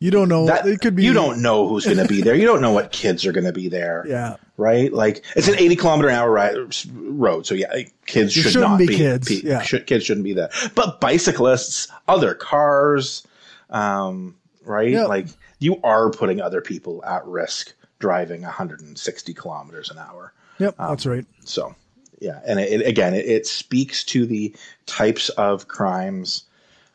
You 0.00 0.10
don't 0.10 0.28
know. 0.28 0.46
that 0.46 0.66
it 0.66 0.80
could 0.80 0.94
be. 0.96 1.04
you 1.04 1.12
don't 1.12 1.40
know 1.42 1.68
who's 1.68 1.84
going 1.84 1.96
to 1.98 2.06
be 2.06 2.20
there. 2.22 2.34
You 2.34 2.46
don't 2.46 2.60
know 2.60 2.72
what 2.72 2.92
kids 2.92 3.24
are 3.26 3.32
going 3.32 3.46
to 3.46 3.52
be 3.52 3.68
there. 3.68 4.04
Yeah. 4.08 4.36
Right. 4.58 4.92
Like 4.92 5.24
it's 5.34 5.48
an 5.48 5.58
80 5.58 5.76
kilometer 5.76 6.08
an 6.08 6.14
hour 6.14 6.30
ride, 6.30 6.54
road. 6.92 7.46
So 7.46 7.54
yeah, 7.54 7.72
like, 7.72 7.92
kids 8.06 8.34
There 8.34 8.44
should 8.44 8.52
shouldn't 8.52 8.78
be 8.78 8.86
be, 8.86 8.96
kids, 8.96 9.28
be- 9.28 9.48
yeah. 9.48 9.62
should, 9.62 9.86
kids 9.86 10.04
shouldn't 10.04 10.24
be 10.24 10.34
there, 10.34 10.50
but 10.74 11.00
bicyclists, 11.00 11.88
other 12.06 12.34
cars, 12.34 13.26
um, 13.70 14.36
right. 14.64 14.90
Yeah. 14.90 15.06
Like 15.06 15.26
you 15.58 15.80
are 15.82 16.10
putting 16.10 16.40
other 16.40 16.60
people 16.60 17.04
at 17.04 17.26
risk 17.26 17.72
driving 17.98 18.42
160 18.42 19.34
kilometers 19.34 19.90
an 19.90 19.98
hour. 19.98 20.32
Yep, 20.58 20.74
Um, 20.78 20.88
that's 20.90 21.06
right. 21.06 21.24
So, 21.44 21.74
yeah, 22.22 22.40
and 22.46 22.58
it, 22.60 22.80
it- 22.80 22.86
again, 22.86 23.14
it, 23.14 23.26
it 23.26 23.46
speaks 23.46 24.04
to 24.04 24.24
the 24.26 24.54
types 24.86 25.28
of 25.30 25.68
crimes 25.68 26.44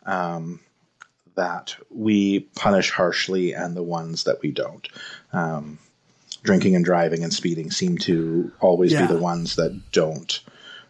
um, 0.06 0.60
that 1.36 1.76
we 1.92 2.42
punish 2.56 2.90
harshly 2.92 3.54
and 3.54 3.76
the 3.76 3.84
ones 3.84 4.24
that 4.24 4.42
we 4.42 4.52
don't. 4.52 4.88
Um, 5.34 5.78
drinking 6.44 6.76
and 6.76 6.86
driving 6.86 7.24
and 7.24 7.34
speeding 7.34 7.72
seem 7.72 7.98
to 7.98 8.52
always 8.62 8.94
Yeah. 8.94 9.06
be 9.08 9.14
the 9.14 9.20
ones 9.20 9.56
that 9.58 9.92
don't 9.92 10.40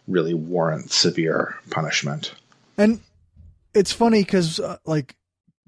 really 0.06 0.34
warrant 0.34 0.92
severe 0.92 1.56
punishment. 1.70 2.32
And 2.78 3.00
it's 3.74 3.92
funny 3.92 4.22
because 4.22 4.60
uh, 4.60 4.76
like 4.86 5.16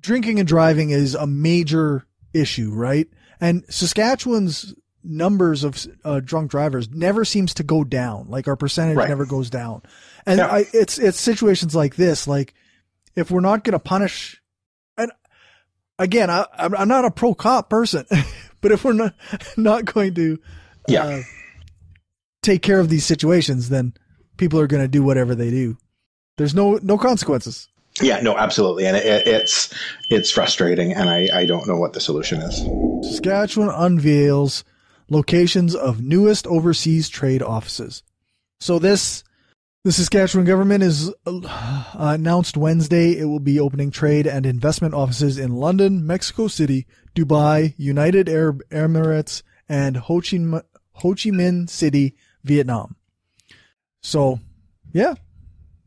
drinking 0.01 0.39
and 0.39 0.47
driving 0.49 0.91
is 0.91 1.15
a 1.15 1.27
major 1.27 2.07
issue, 2.33 2.71
right? 2.73 3.09
And 3.41 3.65
Saskatchewan's 3.69 4.75
numbers 5.03 5.65
of 5.65 5.87
uh, 6.05 6.21
drunk 6.21 6.51
drivers 6.51 6.89
never 6.91 7.25
seems 7.25 7.55
to 7.55 7.63
go 7.63 7.85
down. 7.85 8.27
Like 8.29 8.49
our 8.49 8.57
percentage 8.57 8.97
Right. 8.97 9.09
never 9.09 9.25
goes 9.27 9.51
down. 9.51 9.83
And 10.27 10.39
Yeah. 10.39 10.47
I, 10.47 10.67
it's 10.73 10.99
it's 10.99 11.19
situations 11.21 11.75
like 11.75 11.97
this. 11.97 12.27
Like 12.29 12.55
if 13.17 13.31
we're 13.31 13.41
not 13.41 13.65
going 13.65 13.73
to 13.73 13.79
punish, 13.79 14.41
and 14.97 15.11
again, 15.99 16.31
I, 16.31 16.47
I'm 16.57 16.75
I'm 16.75 16.89
not 16.89 17.05
a 17.05 17.11
pro 17.11 17.35
cop 17.35 17.71
person, 17.71 18.05
but 18.61 18.73
if 18.73 18.85
we're 18.85 18.93
not 18.93 19.15
not 19.57 19.85
going 19.87 20.15
to, 20.15 20.39
Yeah. 20.89 21.05
uh, 21.05 21.23
take 22.43 22.63
care 22.63 22.81
of 22.81 22.89
these 22.89 23.05
situations, 23.05 23.69
then 23.69 23.95
people 24.37 24.61
are 24.61 24.67
going 24.67 24.83
to 24.83 24.89
do 24.89 25.03
whatever 25.03 25.35
they 25.35 25.51
do. 25.51 25.77
There's 26.37 26.55
no 26.55 26.79
no 26.83 26.97
consequences. 26.99 27.69
Yeah, 28.01 28.21
no, 28.21 28.37
absolutely, 28.37 28.87
and 28.87 28.97
it, 28.97 29.05
it, 29.05 29.27
it's 29.27 29.75
it's 30.09 30.31
frustrating, 30.31 30.93
and 30.93 31.11
I, 31.11 31.29
I 31.35 31.45
don't 31.45 31.67
know 31.67 31.77
what 31.77 31.93
the 31.93 32.01
solution 32.01 32.41
is. 32.41 32.57
Saskatchewan 33.11 33.69
unveils 33.71 34.65
locations 35.11 35.75
of 35.75 36.01
newest 36.01 36.47
overseas 36.47 37.11
trade 37.11 37.43
offices. 37.43 38.03
So 38.61 38.79
this, 38.79 39.25
the 39.85 39.93
Saskatchewan 39.93 40.47
government 40.47 40.83
is 40.83 41.13
uh, 41.27 41.85
announced 41.95 42.57
Wednesday 42.57 43.19
it 43.19 43.25
will 43.25 43.41
be 43.41 43.61
opening 43.61 43.91
trade 43.91 44.27
and 44.27 44.47
investment 44.47 44.95
offices 44.95 45.37
in 45.37 45.57
London, 45.57 46.07
Mexico 46.07 46.49
City, 46.49 46.87
Dubai, 47.15 47.75
United 47.77 48.29
Arab 48.29 48.63
Emirates, 48.71 49.43
and 49.69 49.97
Ho 49.97 50.21
Chi, 50.21 50.37
M- 50.37 50.63
Ho 50.93 51.11
Chi 51.11 51.31
Minh 51.31 51.69
City, 51.69 52.15
Vietnam. 52.45 52.97
So, 54.03 54.41
yeah, 54.93 55.15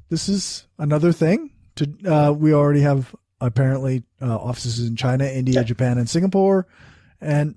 this 0.10 0.30
is 0.30 0.68
another 0.78 1.12
thing. 1.12 1.52
To 1.76 1.88
uh, 2.06 2.32
we 2.32 2.54
already 2.54 2.82
have 2.82 3.16
apparently 3.42 4.04
uh, 4.22 4.36
offices 4.36 4.88
in 4.88 4.96
China, 4.96 5.26
India. 5.26 5.64
Japan, 5.64 5.98
and 5.98 6.10
Singapore, 6.10 6.68
and 7.20 7.56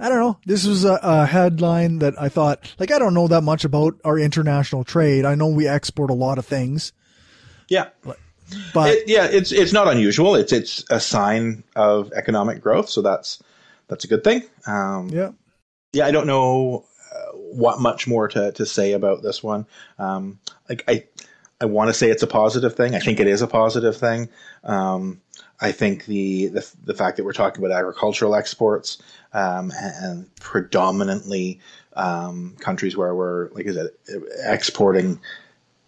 I 0.00 0.08
don't 0.08 0.18
know. 0.18 0.38
This 0.46 0.66
was 0.66 0.84
a, 0.84 0.98
a 1.02 1.26
headline 1.26 1.98
that 2.00 2.20
I 2.20 2.28
thought, 2.28 2.74
like, 2.78 2.90
I 2.90 2.98
don't 2.98 3.14
know 3.14 3.28
that 3.28 3.42
much 3.42 3.64
about 3.64 4.00
our 4.04 4.18
international 4.18 4.84
trade. 4.84 5.24
I 5.24 5.34
know 5.34 5.48
we 5.48 5.68
export 5.68 6.10
a 6.10 6.14
lot 6.14 6.38
of 6.38 6.46
things, 6.46 6.92
Yeah, 7.68 7.88
but 8.04 8.18
It, 8.90 9.08
yeah, 9.08 9.26
it's 9.30 9.52
it's 9.52 9.72
not 9.72 9.88
unusual. 9.88 10.34
It's 10.34 10.52
it's 10.52 10.84
a 10.90 11.00
sign 11.00 11.64
of 11.74 12.12
economic 12.12 12.60
growth, 12.60 12.88
so 12.88 13.00
that's 13.00 13.42
that's 13.88 14.04
a 14.04 14.08
good 14.08 14.24
thing. 14.24 14.42
Um, 14.66 15.08
yeah, 15.08 15.30
yeah, 15.92 16.06
I 16.06 16.10
don't 16.10 16.26
know 16.26 16.84
uh, 17.14 17.32
what 17.32 17.80
much 17.80 18.06
more 18.06 18.28
to, 18.28 18.52
to 18.52 18.66
say 18.66 18.92
about 18.92 19.22
this 19.22 19.42
one. 19.42 19.66
Um, 19.98 20.38
like 20.68 20.84
I, 20.86 21.04
I 21.60 21.64
want 21.66 21.88
to 21.88 21.94
say 21.94 22.10
it's 22.10 22.22
a 22.22 22.26
positive 22.26 22.74
thing. 22.74 22.94
I 22.94 22.98
think 22.98 23.20
it 23.20 23.26
is 23.26 23.40
a 23.40 23.46
positive 23.46 23.96
thing. 23.96 24.28
Um, 24.64 25.21
I 25.62 25.72
think 25.72 26.04
the, 26.06 26.48
the 26.48 26.68
the 26.84 26.94
fact 26.94 27.16
that 27.16 27.24
we're 27.24 27.32
talking 27.32 27.64
about 27.64 27.76
agricultural 27.78 28.34
exports 28.34 28.98
um, 29.32 29.72
and 29.80 30.34
predominantly 30.36 31.60
um, 31.94 32.56
countries 32.60 32.96
where 32.96 33.14
we're 33.14 33.48
like 33.50 33.66
I 33.68 33.72
said 33.72 33.88
exporting, 34.44 35.20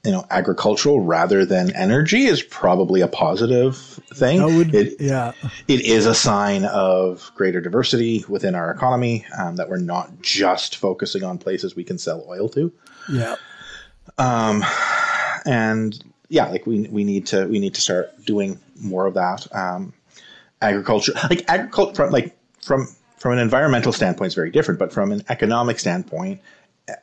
you 0.04 0.12
know, 0.12 0.25
agricultural 0.31 1.00
rather 1.00 1.45
than 1.45 1.75
energy 1.75 2.26
is 2.26 2.43
probably 2.43 3.00
a 3.00 3.09
positive 3.09 3.76
thing. 4.14 4.43
would, 4.57 4.75
It- 4.75 5.00
yeah, 5.00 5.33
it 5.66 5.81
is 5.81 6.07
a 6.07 6.14
sign 6.14 6.64
of 6.66 7.31
greater 7.35 7.61
diversity 7.61 8.25
within 8.28 8.54
our 8.54 8.71
economy 8.71 9.25
um, 9.38 9.57
that 9.57 9.69
we're 9.69 9.78
not 9.78 10.21
just 10.23 10.76
focusing 10.76 11.25
on 11.25 11.38
places 11.38 11.75
we 11.75 11.85
can 11.85 11.99
sell 11.99 12.25
oil 12.28 12.49
to. 12.50 12.73
yeah, 13.11 13.37
Um, 14.19 14.62
and 15.47 16.02
yeah, 16.34 16.48
like 16.48 16.66
we 16.66 16.82
we 16.88 17.04
need 17.04 17.26
to 17.28 17.46
we 17.46 17.60
need 17.60 17.74
to 17.74 17.80
start 17.80 18.10
doing 18.24 18.58
more 18.80 19.06
of 19.06 19.14
that. 19.14 19.46
Um, 19.54 19.92
agriculture, 20.60 21.12
like 21.30 21.44
agriculture, 21.48 21.94
from 21.94 22.10
like 22.10 22.36
from 22.60 22.88
from 23.18 23.32
an 23.32 23.38
environmental 23.38 23.92
standpoint, 23.92 24.28
is 24.28 24.34
very 24.34 24.50
different, 24.50 24.80
but 24.80 24.92
from 24.92 25.12
an 25.12 25.22
economic 25.28 25.78
standpoint, 25.78 26.40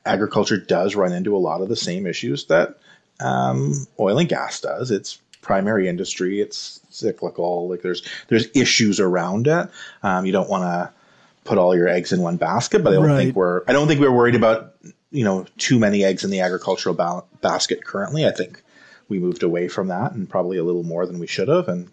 agriculture 0.05 0.57
does 0.57 0.95
run 0.95 1.13
into 1.13 1.35
a 1.35 1.39
lot 1.39 1.61
of 1.61 1.69
the 1.69 1.75
same 1.77 2.05
issues 2.05 2.45
that 2.45 2.77
um, 3.21 3.73
oil 4.00 4.17
and 4.19 4.27
gas 4.29 4.59
does. 4.59 4.91
It's 4.91 5.19
primary 5.41 5.88
industry. 5.88 6.41
It's 6.41 6.81
cyclical. 6.89 7.69
Like 7.69 7.81
there's 7.81 8.03
there's 8.27 8.47
issues 8.53 9.00
around 9.00 9.47
it. 9.47 9.69
Um, 10.03 10.25
you 10.25 10.33
don't 10.33 10.50
want 10.50 10.63
to 10.63 10.91
put 11.45 11.57
all 11.57 11.75
your 11.75 11.88
eggs 11.88 12.11
in 12.11 12.21
one 12.21 12.35
basket, 12.38 12.83
but 12.83 12.91
I 12.91 12.95
don't 12.97 13.05
Right. 13.07 13.17
think 13.17 13.35
we're 13.35 13.63
I 13.67 13.71
don't 13.73 13.88
think 13.88 14.01
we're 14.01 14.11
worried 14.11 14.35
about 14.35 14.75
you 15.11 15.23
know 15.23 15.45
too 15.57 15.79
many 15.79 16.03
eggs 16.03 16.23
in 16.25 16.31
the 16.31 16.41
agricultural 16.41 16.95
ba- 16.95 17.23
basket 17.41 17.85
currently. 17.85 18.27
I 18.27 18.31
think 18.31 18.61
we 19.12 19.20
moved 19.20 19.44
away 19.44 19.68
from 19.68 19.89
that 19.89 20.13
and 20.13 20.27
probably 20.27 20.58
a 20.58 20.63
little 20.63 20.84
more 20.84 21.06
than 21.06 21.20
we 21.20 21.27
should 21.27 21.48
have, 21.50 21.68
and 21.68 21.89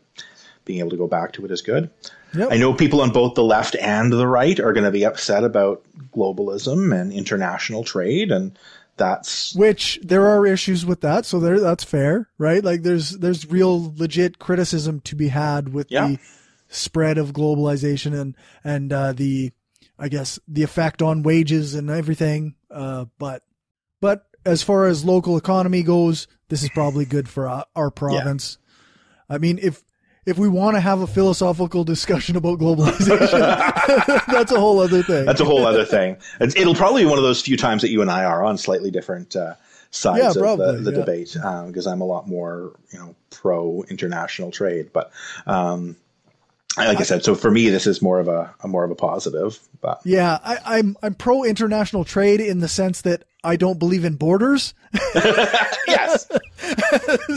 being 0.65 0.79
able 0.79 0.91
to 0.91 0.97
go 0.97 1.07
back 1.07 1.33
to 1.33 1.45
it 1.45 1.51
is 1.51 1.61
good. 1.61 1.91
Yep. 2.35 2.49
I 2.53 2.57
know 2.57 2.73
people 2.73 3.01
on 3.03 3.11
both 3.11 3.35
the 3.35 3.43
left 3.45 3.75
and 3.77 4.13
the 4.13 4.27
right 4.27 4.59
are 4.61 4.73
going 4.73 4.85
to 4.85 4.91
be 4.91 5.05
upset 5.05 5.45
about 5.45 5.83
globalism 6.15 6.99
and 6.99 7.13
international 7.13 7.85
trade, 7.85 8.31
and 8.31 8.59
that's 8.97 9.55
which 9.55 9.99
there 10.03 10.27
are 10.27 10.47
issues 10.47 10.85
with 10.85 11.01
that. 11.03 11.25
So 11.27 11.41
there, 11.41 11.61
that's 11.61 11.85
fair, 11.85 12.29
right? 12.39 12.63
Like 12.63 12.83
there's 12.83 13.11
there's 13.11 13.51
real 13.51 13.93
legit 13.97 14.39
criticism 14.39 15.01
to 15.03 15.17
be 15.17 15.29
had 15.29 15.73
with 15.73 15.91
Yeah. 15.91 16.09
the 16.09 16.19
spread 16.69 17.17
of 17.19 17.33
globalization 17.33 18.19
and 18.19 18.37
and 18.63 18.93
uh, 18.93 19.13
the 19.13 19.53
I 19.99 20.09
guess 20.09 20.39
the 20.47 20.63
effect 20.65 21.01
on 21.03 21.23
wages 21.23 21.75
and 21.75 21.89
everything. 21.91 22.55
Uh, 22.71 23.07
but 23.19 23.43
but 24.01 24.27
as 24.45 24.63
far 24.63 24.87
as 24.87 25.05
local 25.05 25.37
economy 25.37 25.83
goes, 25.83 26.27
this 26.49 26.63
is 26.63 26.71
probably 26.71 27.05
good 27.05 27.29
for 27.29 27.49
our, 27.49 27.65
our 27.77 27.91
province. 27.91 28.59
I 29.29 29.39
mean, 29.39 29.59
if 29.61 29.83
if 30.27 30.37
we 30.39 30.49
want 30.49 30.77
to 30.77 30.81
have 30.81 31.01
a 31.01 31.07
philosophical 31.07 31.85
discussion 31.85 32.37
about 32.37 32.59
globalization, 32.59 34.27
that's 34.27 34.53
a 34.53 34.61
whole 34.61 34.79
other 34.81 35.03
thing. 35.03 35.25
that's 35.25 35.41
a 35.41 35.45
whole 35.45 35.65
other 35.67 35.85
thing. 35.85 36.19
It's, 36.41 36.55
it'll 36.57 36.75
probably 36.75 37.03
be 37.05 37.09
one 37.09 37.19
of 37.19 37.25
those 37.25 37.41
few 37.41 37.57
times 37.57 37.83
that 37.83 37.91
you 37.91 38.03
and 38.03 38.11
I 38.11 38.25
are 38.25 38.45
on 38.45 38.59
slightly 38.59 38.91
different 38.91 39.35
uh, 39.37 39.55
sides 39.91 40.19
Yeah, 40.23 40.29
of 40.29 40.35
the, 40.35 40.41
probably, 40.41 40.81
the 40.83 40.93
yeah. 40.93 40.99
debate 40.99 41.33
because 41.67 41.87
I'm 41.87 42.01
a 42.01 42.05
lot 42.07 42.29
more 42.29 42.73
you 42.91 42.99
know 42.99 43.15
pro 43.31 43.85
international 43.89 44.51
trade. 44.51 44.91
But 44.93 45.13
um, 45.47 45.97
like 46.77 47.01
I, 47.01 47.03
said, 47.03 47.25
so 47.25 47.35
for 47.35 47.51
me, 47.51 47.71
this 47.71 47.87
is 47.87 48.03
more 48.03 48.21
of 48.21 48.29
a, 48.29 48.55
a 48.63 48.69
more 48.69 48.85
of 48.85 48.91
a 48.91 48.95
positive. 48.95 49.59
But 49.81 50.01
Yeah, 50.05 50.39
I, 50.45 50.79
I'm 50.79 50.97
I'm 51.03 51.15
pro 51.15 51.45
international 51.45 52.05
trade 52.05 52.41
in 52.41 52.61
the 52.61 52.69
sense 52.69 53.01
that 53.03 53.25
I 53.43 53.57
don't 53.57 53.79
believe 53.79 54.05
in 54.05 54.15
borders. 54.15 54.75
yes, 55.15 56.29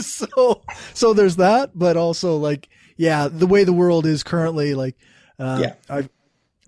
so 0.00 0.62
so 0.94 1.12
there's 1.12 1.36
that, 1.36 1.70
but 1.74 1.96
also 1.96 2.36
like 2.36 2.68
yeah, 2.96 3.28
the 3.28 3.46
way 3.46 3.64
the 3.64 3.72
world 3.72 4.06
is 4.06 4.22
currently, 4.22 4.74
like 4.74 4.96
uh, 5.38 5.58
Yeah. 5.60 5.74
I 5.88 6.08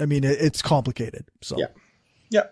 I 0.01 0.07
mean 0.07 0.25
it, 0.25 0.39
it's 0.41 0.63
complicated. 0.63 1.27
So 1.43 1.57
Yeah. 1.59 1.67
yeah. 2.31 2.45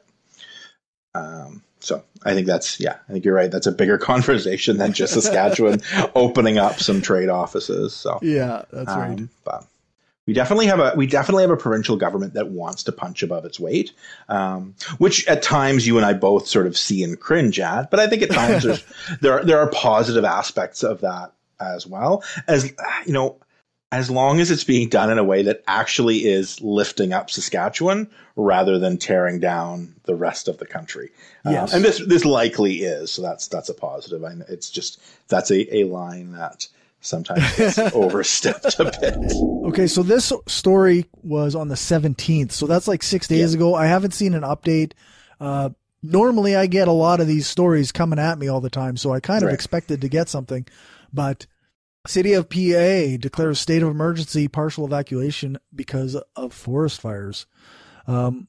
Um, 1.14 1.62
so 1.80 2.04
I 2.24 2.34
think 2.34 2.46
that's 2.46 2.78
yeah, 2.78 2.96
I 3.08 3.12
think 3.12 3.24
you're 3.24 3.34
right. 3.34 3.50
That's 3.50 3.66
a 3.66 3.72
bigger 3.72 3.98
conversation 4.12 4.78
than 4.78 4.92
just 4.92 5.14
Saskatchewan 5.14 5.82
opening 6.14 6.58
up 6.58 6.78
some 6.78 7.02
trade 7.02 7.28
offices. 7.28 7.94
So 7.94 8.18
yeah, 8.22 8.62
that's 8.72 8.88
right. 8.88 9.18
Um, 9.18 9.30
but 9.44 9.64
we 10.26 10.32
definitely 10.32 10.66
have 10.66 10.78
a 10.78 10.92
we 10.96 11.06
definitely 11.06 11.42
have 11.42 11.50
a 11.50 11.56
provincial 11.56 11.96
government 11.96 12.34
that 12.34 12.48
wants 12.48 12.84
to 12.84 12.92
punch 12.92 13.22
above 13.22 13.44
its 13.44 13.58
weight, 13.58 13.92
um, 14.28 14.74
which 14.98 15.26
at 15.26 15.42
times 15.42 15.86
you 15.86 15.96
and 15.96 16.06
I 16.06 16.12
both 16.12 16.46
sort 16.46 16.66
of 16.66 16.76
see 16.76 17.02
and 17.02 17.18
cringe 17.18 17.58
at. 17.58 17.90
But 17.90 18.00
I 18.00 18.06
think 18.06 18.22
at 18.22 18.30
times 18.30 18.62
there's 18.62 18.84
there 19.20 19.40
are, 19.40 19.44
there 19.44 19.58
are 19.58 19.68
positive 19.70 20.24
aspects 20.24 20.82
of 20.82 21.00
that 21.00 21.32
as 21.60 21.86
well. 21.86 22.22
As 22.46 22.72
you 23.04 23.12
know, 23.12 23.38
as 23.90 24.10
long 24.10 24.38
as 24.38 24.50
it's 24.50 24.64
being 24.64 24.88
done 24.88 25.10
in 25.10 25.18
a 25.18 25.24
way 25.24 25.42
that 25.42 25.62
actually 25.66 26.24
is 26.24 26.60
lifting 26.60 27.12
up 27.12 27.28
Saskatchewan 27.28 28.08
rather 28.36 28.78
than 28.78 28.98
tearing 28.98 29.40
down 29.40 29.94
the 30.04 30.14
rest 30.14 30.48
of 30.48 30.58
the 30.58 30.66
country. 30.66 31.10
Um, 31.44 31.52
and 31.74 31.84
this 31.84 31.98
this 32.06 32.24
likely 32.24 32.76
is. 32.76 33.10
So 33.10 33.22
that's 33.22 33.48
that's 33.48 33.68
a 33.68 33.74
positive. 33.74 34.22
I 34.24 34.34
know 34.34 34.44
it's 34.48 34.70
just 34.70 35.00
that's 35.26 35.50
a, 35.50 35.78
a 35.78 35.84
line 35.84 36.32
that 36.32 36.68
sometimes 37.02 37.56
gets 37.56 37.78
overstepped 37.94 38.78
a 38.80 38.84
bit. 38.84 39.16
Okay, 39.68 39.86
so 39.86 40.02
this 40.02 40.32
story 40.46 41.06
was 41.22 41.54
on 41.54 41.68
the 41.68 41.74
17th, 41.74 42.52
so 42.52 42.66
that's 42.66 42.88
like 42.88 43.02
six 43.02 43.28
days 43.28 43.52
ago. 43.54 43.74
I 43.74 43.86
haven't 43.86 44.12
seen 44.12 44.32
an 44.34 44.42
update. 44.42 44.92
Uh, 45.40 45.70
normally, 46.02 46.56
I 46.56 46.66
get 46.66 46.88
a 46.88 46.92
lot 46.92 47.20
of 47.20 47.26
these 47.26 47.46
stories 47.46 47.92
coming 47.92 48.18
at 48.18 48.38
me 48.38 48.48
all 48.48 48.60
the 48.60 48.70
time, 48.70 48.96
so 48.96 49.12
I 49.12 49.20
kind 49.20 49.42
of 49.42 49.48
Right. 49.48 49.54
expected 49.54 50.00
to 50.00 50.08
get 50.08 50.28
something. 50.28 50.66
But 51.12 51.46
City 52.06 52.32
of 52.32 52.48
PA 52.48 53.16
declares 53.18 53.60
state 53.60 53.82
of 53.82 53.88
emergency, 53.90 54.48
partial 54.48 54.84
evacuation 54.84 55.58
because 55.74 56.16
of 56.34 56.52
forest 56.52 57.00
fires. 57.00 57.46
Um, 58.08 58.48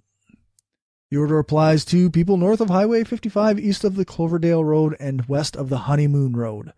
the 1.11 1.17
order 1.17 1.37
applies 1.37 1.85
to 1.85 2.09
people 2.09 2.37
north 2.37 2.59
of 2.61 2.69
Highway 2.71 3.03
55, 3.03 3.59
east 3.59 3.83
of 3.83 3.95
the 3.95 4.05
Cloverdale 4.05 4.63
Road, 4.63 4.95
and 4.99 5.25
west 5.27 5.55
of 5.55 5.69
the 5.69 5.79
Honeymoon 5.79 6.33
Road. 6.35 6.73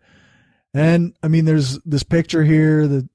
And 0.78 1.14
I 1.22 1.28
mean, 1.28 1.44
there's 1.44 1.78
this 1.80 2.02
picture 2.02 2.44
here 2.44 2.86
that 2.86 3.08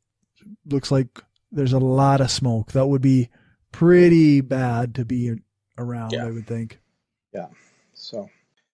looks 0.65 0.91
like 0.91 1.07
there's 1.51 1.73
a 1.73 1.79
lot 1.79 2.21
of 2.21 2.31
smoke. 2.31 2.71
That 2.73 2.87
would 2.87 3.01
be 3.01 3.29
pretty 3.71 4.41
bad 4.41 4.95
to 4.95 5.05
be 5.05 5.35
around, 5.77 6.11
Yeah. 6.13 6.25
I 6.25 6.31
would 6.31 6.47
think. 6.47 6.79
Yeah. 7.33 7.47
So 7.93 8.29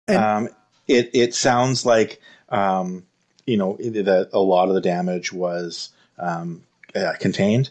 And- 0.07 0.17
um, 0.17 0.49
it 0.87 1.11
it 1.13 1.33
sounds 1.33 1.85
like 1.85 2.19
um, 2.49 3.05
you 3.47 3.57
know 3.57 3.77
that 3.79 4.29
a 4.33 4.39
lot 4.39 4.67
of 4.67 4.75
the 4.75 4.81
damage 4.81 5.31
was 5.31 5.89
um, 6.19 6.63
uh, 6.95 7.13
contained. 7.19 7.69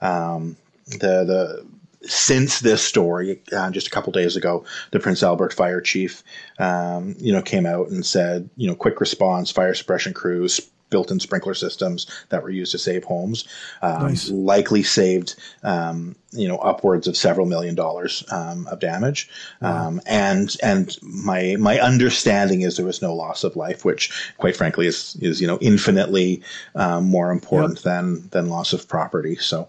Um, 0.00 0.56
the 0.86 1.24
the 1.24 1.66
since 2.06 2.60
this 2.60 2.82
story, 2.82 3.40
uh, 3.52 3.70
just 3.70 3.86
a 3.86 3.90
couple 3.90 4.12
days 4.12 4.36
ago, 4.36 4.64
the 4.90 5.00
Prince 5.00 5.22
Albert 5.22 5.52
fire 5.52 5.80
chief, 5.80 6.22
um, 6.58 7.14
you 7.18 7.32
know, 7.32 7.42
came 7.42 7.66
out 7.66 7.88
and 7.88 8.04
said, 8.04 8.48
you 8.56 8.68
know, 8.68 8.74
quick 8.74 9.00
response, 9.00 9.50
fire 9.50 9.74
suppression 9.74 10.12
crews, 10.12 10.60
built-in 10.90 11.18
sprinkler 11.18 11.54
systems 11.54 12.06
that 12.28 12.42
were 12.42 12.50
used 12.50 12.70
to 12.70 12.78
save 12.78 13.02
homes, 13.02 13.48
um, 13.82 14.08
Nice. 14.08 14.30
likely 14.30 14.84
saved, 14.84 15.34
um, 15.64 16.14
you 16.30 16.46
know, 16.46 16.56
upwards 16.58 17.08
of 17.08 17.16
several 17.16 17.46
million 17.46 17.74
dollars 17.74 18.22
um, 18.30 18.68
of 18.68 18.78
damage. 18.78 19.28
Um, 19.60 20.00
and 20.06 20.54
and 20.62 20.96
my 21.02 21.56
my 21.58 21.80
understanding 21.80 22.60
is 22.60 22.76
there 22.76 22.86
was 22.86 23.02
no 23.02 23.12
loss 23.12 23.42
of 23.42 23.56
life, 23.56 23.84
which, 23.84 24.32
quite 24.38 24.56
frankly, 24.56 24.86
is 24.86 25.16
is 25.20 25.40
you 25.40 25.48
know 25.48 25.58
infinitely 25.60 26.42
um, 26.76 27.06
more 27.06 27.32
important 27.32 27.82
than 27.82 28.28
than 28.28 28.48
loss 28.48 28.72
of 28.72 28.86
property. 28.88 29.36
So. 29.36 29.68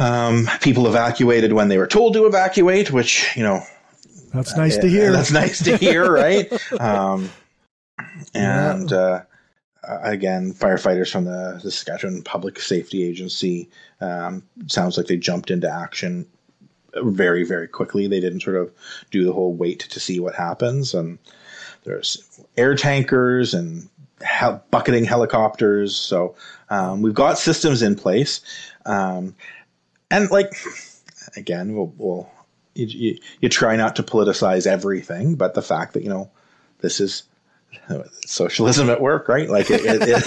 Um, 0.00 0.48
people 0.62 0.86
evacuated 0.86 1.52
when 1.52 1.68
they 1.68 1.78
were 1.78 1.86
told 1.86 2.14
to 2.14 2.26
evacuate, 2.26 2.90
which 2.90 3.36
you 3.36 3.42
know 3.42 3.62
That's 4.32 4.56
nice 4.56 4.76
yeah, 4.76 4.82
to 4.82 4.88
hear. 4.88 5.12
That's 5.12 5.30
nice 5.30 5.62
to 5.64 5.76
hear, 5.76 6.10
right? 6.12 6.50
um, 6.80 7.30
and 8.34 8.92
uh, 8.92 9.22
again, 9.84 10.52
firefighters 10.52 11.10
from 11.10 11.24
the, 11.24 11.60
the 11.62 11.70
Saskatchewan 11.70 12.22
Public 12.22 12.60
Safety 12.60 13.04
Agency 13.04 13.68
um, 14.00 14.42
sounds 14.66 14.96
like 14.96 15.06
they 15.06 15.16
jumped 15.16 15.50
into 15.50 15.70
action 15.70 16.26
very, 16.94 17.44
very 17.44 17.68
quickly. 17.68 18.06
They 18.06 18.20
didn't 18.20 18.40
sort 18.40 18.56
of 18.56 18.72
do 19.10 19.24
the 19.24 19.32
whole 19.32 19.54
wait 19.54 19.80
to 19.80 20.00
see 20.00 20.20
what 20.20 20.34
happens. 20.34 20.94
And 20.94 21.18
there's 21.84 22.40
air 22.56 22.74
tankers 22.74 23.54
and 23.54 23.88
hel- 24.22 24.62
bucketing 24.70 25.04
helicopters. 25.04 25.96
So 25.96 26.34
um, 26.68 27.02
we've 27.02 27.14
got 27.14 27.38
systems 27.38 27.82
in 27.82 27.96
place. 27.96 28.40
Um, 28.86 29.34
and 30.10 30.30
like, 30.30 30.52
again, 31.36 31.74
we'll, 31.76 31.92
we'll 31.96 32.30
you, 32.74 32.86
you, 32.86 33.18
you 33.40 33.48
try 33.48 33.76
not 33.76 33.96
to 33.96 34.02
politicize 34.02 34.66
everything, 34.66 35.34
but 35.34 35.54
the 35.54 35.62
fact 35.62 35.94
that, 35.94 36.02
you 36.02 36.08
know, 36.08 36.30
this 36.78 37.00
is 37.00 37.24
socialism 38.26 38.90
at 38.90 39.00
work, 39.00 39.28
right? 39.28 39.48
Like 39.48 39.70
it, 39.70 39.80
it, 39.84 40.22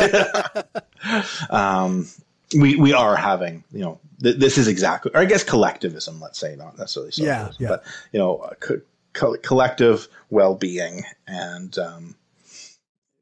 it 1.06 1.50
um, 1.50 2.08
we, 2.56 2.76
we 2.76 2.94
are 2.94 3.16
having, 3.16 3.64
you 3.72 3.80
know, 3.80 4.00
th- 4.22 4.38
this 4.38 4.58
is 4.58 4.68
exactly, 4.68 5.12
or 5.14 5.22
I 5.22 5.26
guess 5.26 5.44
collectivism, 5.44 6.20
let's 6.20 6.38
say, 6.40 6.56
not 6.56 6.78
necessarily 6.78 7.12
Yeah, 7.16 7.46
socialism, 7.48 7.64
yeah. 7.64 7.70
but, 7.70 7.84
you 8.12 8.20
know, 8.20 8.50
co- 8.60 8.82
co- 9.14 9.38
collective 9.38 10.08
well-being 10.30 11.04
and, 11.28 11.78
um, 11.78 12.16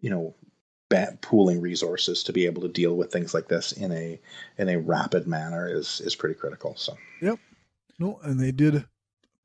you 0.02 0.10
know, 0.10 0.34
pooling 1.21 1.62
resources 1.62 2.23
to 2.23 2.34
be 2.34 2.45
able 2.45 2.62
to 2.63 2.67
deal 2.67 2.95
with 2.95 3.12
things 3.12 3.34
like 3.34 3.47
this 3.47 3.71
in 3.71 3.91
a, 3.91 4.19
in 4.58 4.69
a 4.69 4.77
rapid 4.80 5.27
manner 5.27 5.67
is, 5.69 6.01
is 6.01 6.15
pretty 6.15 6.36
critical. 6.36 6.75
So, 6.77 6.97
yep, 7.21 7.39
no, 7.99 8.19
and 8.23 8.39
they 8.39 8.51
did 8.51 8.86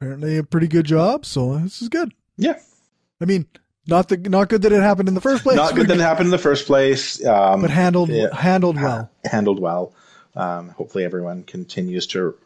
apparently 0.01 0.37
a 0.37 0.43
pretty 0.45 0.69
good 0.69 0.87
job, 0.87 1.25
so 1.27 1.57
this 1.59 1.81
is 1.83 1.89
good. 1.89 2.13
yeah. 2.37 2.59
I 3.21 3.25
mean, 3.25 3.47
not 3.87 4.09
the 4.09 4.17
not 4.19 4.49
good 4.51 4.63
that 4.63 4.73
it 4.73 4.83
happened 4.83 5.09
in 5.09 5.15
the 5.15 5.21
first 5.23 5.43
place, 5.43 5.57
Not 5.57 5.75
good 5.75 5.89
that 5.89 5.97
it 5.97 6.01
happened 6.01 6.27
in 6.27 6.31
the 6.33 6.39
first 6.39 6.67
place. 6.67 7.25
Um, 7.25 7.63
but 7.63 7.71
handled 7.71 8.11
yeah. 8.11 8.35
handled 8.35 8.77
well. 8.77 9.11
handled 9.25 9.59
well. 9.61 9.95
Um, 10.35 10.69
hopefully, 10.71 11.05
everyone 11.05 11.45
continues 11.45 12.07
to 12.09 12.37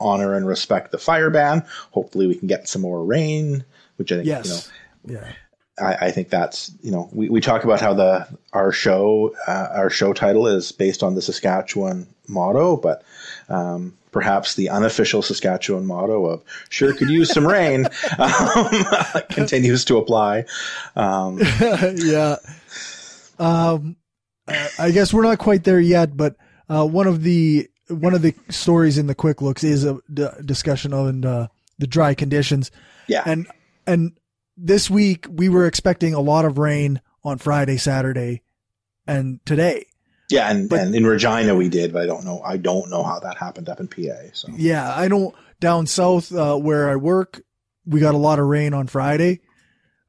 honor 0.00 0.32
and 0.34 0.46
respect 0.46 0.92
the 0.92 0.98
fire 0.98 1.28
ban. 1.28 1.64
Hopefully, 1.90 2.26
we 2.26 2.36
can 2.36 2.48
get 2.48 2.68
some 2.68 2.80
more 2.80 3.04
rain, 3.04 3.64
which 3.96 4.12
I 4.12 4.16
think 4.16 4.26
Yes. 4.28 4.70
you 5.04 5.14
know. 5.16 5.20
yeah. 5.20 5.32
I, 5.78 5.94
I 6.06 6.10
think 6.10 6.28
that's 6.28 6.70
you 6.82 6.90
know 6.90 7.08
we, 7.12 7.28
we 7.28 7.40
talk 7.40 7.64
about 7.64 7.80
how 7.80 7.94
the 7.94 8.28
our 8.52 8.72
show 8.72 9.34
uh, 9.46 9.68
our 9.72 9.90
show 9.90 10.12
title 10.12 10.46
is 10.46 10.72
based 10.72 11.02
on 11.02 11.14
the 11.14 11.22
Saskatchewan 11.22 12.06
motto, 12.28 12.76
but 12.76 13.02
um, 13.48 13.96
perhaps 14.12 14.54
the 14.54 14.70
unofficial 14.70 15.22
Saskatchewan 15.22 15.86
motto 15.86 16.26
of 16.26 16.42
"Sure 16.68 16.94
could 16.94 17.08
use 17.08 17.32
some 17.32 17.46
rain" 17.46 17.86
um, 18.18 18.68
continues 19.30 19.84
to 19.86 19.98
apply. 19.98 20.44
Um, 20.94 21.40
yeah. 21.96 22.36
Um, 23.38 23.96
I 24.78 24.90
guess 24.90 25.12
we're 25.12 25.22
not 25.22 25.38
quite 25.38 25.64
there 25.64 25.80
yet, 25.80 26.16
but 26.16 26.36
uh, 26.68 26.86
one 26.86 27.06
of 27.06 27.22
the 27.22 27.68
one 27.88 28.14
of 28.14 28.22
the 28.22 28.34
stories 28.48 28.98
in 28.98 29.08
the 29.08 29.14
quick 29.14 29.42
looks 29.42 29.64
is 29.64 29.84
a 29.84 29.98
d- 30.12 30.28
discussion 30.44 30.92
on 30.92 31.24
uh, 31.24 31.48
the 31.78 31.86
dry 31.86 32.14
conditions, 32.14 32.70
yeah, 33.08 33.22
and 33.26 33.48
and 33.86 34.12
this 34.56 34.88
week 34.90 35.26
we 35.30 35.48
were 35.48 35.66
expecting 35.66 36.14
a 36.14 36.20
lot 36.20 36.44
of 36.44 36.58
rain 36.58 37.00
on 37.24 37.38
Friday, 37.38 37.76
Saturday, 37.76 38.42
and 39.06 39.40
today. 39.46 39.86
yeah, 40.30 40.50
and, 40.50 40.68
but- 40.68 40.80
and 40.80 40.94
in 40.94 41.06
Regina 41.06 41.54
we 41.54 41.68
did, 41.68 41.92
but 41.92 42.02
I 42.02 42.06
don't 42.06 42.24
know. 42.24 42.40
I 42.42 42.56
don't 42.56 42.90
know 42.90 43.02
how 43.02 43.18
that 43.20 43.36
happened 43.38 43.68
up 43.68 43.80
in 43.80 43.88
PA. 43.88 44.30
So 44.32 44.48
Yeah, 44.56 44.94
I 44.94 45.08
don't 45.08 45.34
down 45.60 45.86
south 45.86 46.32
uh, 46.34 46.56
where 46.56 46.88
I 46.90 46.96
work, 46.96 47.42
we 47.86 48.00
got 48.00 48.14
a 48.14 48.18
lot 48.18 48.38
of 48.38 48.46
rain 48.46 48.74
on 48.74 48.86
Friday 48.86 49.40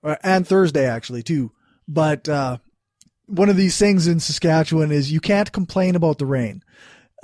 uh, 0.03 0.15
and 0.23 0.47
Thursday 0.47 0.86
actually 0.86 1.23
too. 1.23 1.51
But 1.88 2.27
uh, 2.27 2.58
one 3.27 3.49
of 3.49 3.58
these 3.58 3.77
things 3.77 4.08
in 4.08 4.19
Saskatchewan 4.19 4.91
is 4.91 5.12
you 5.12 5.19
can't 5.21 5.51
complain 5.51 5.95
about 5.95 6.17
the 6.17 6.25
rain. 6.25 6.63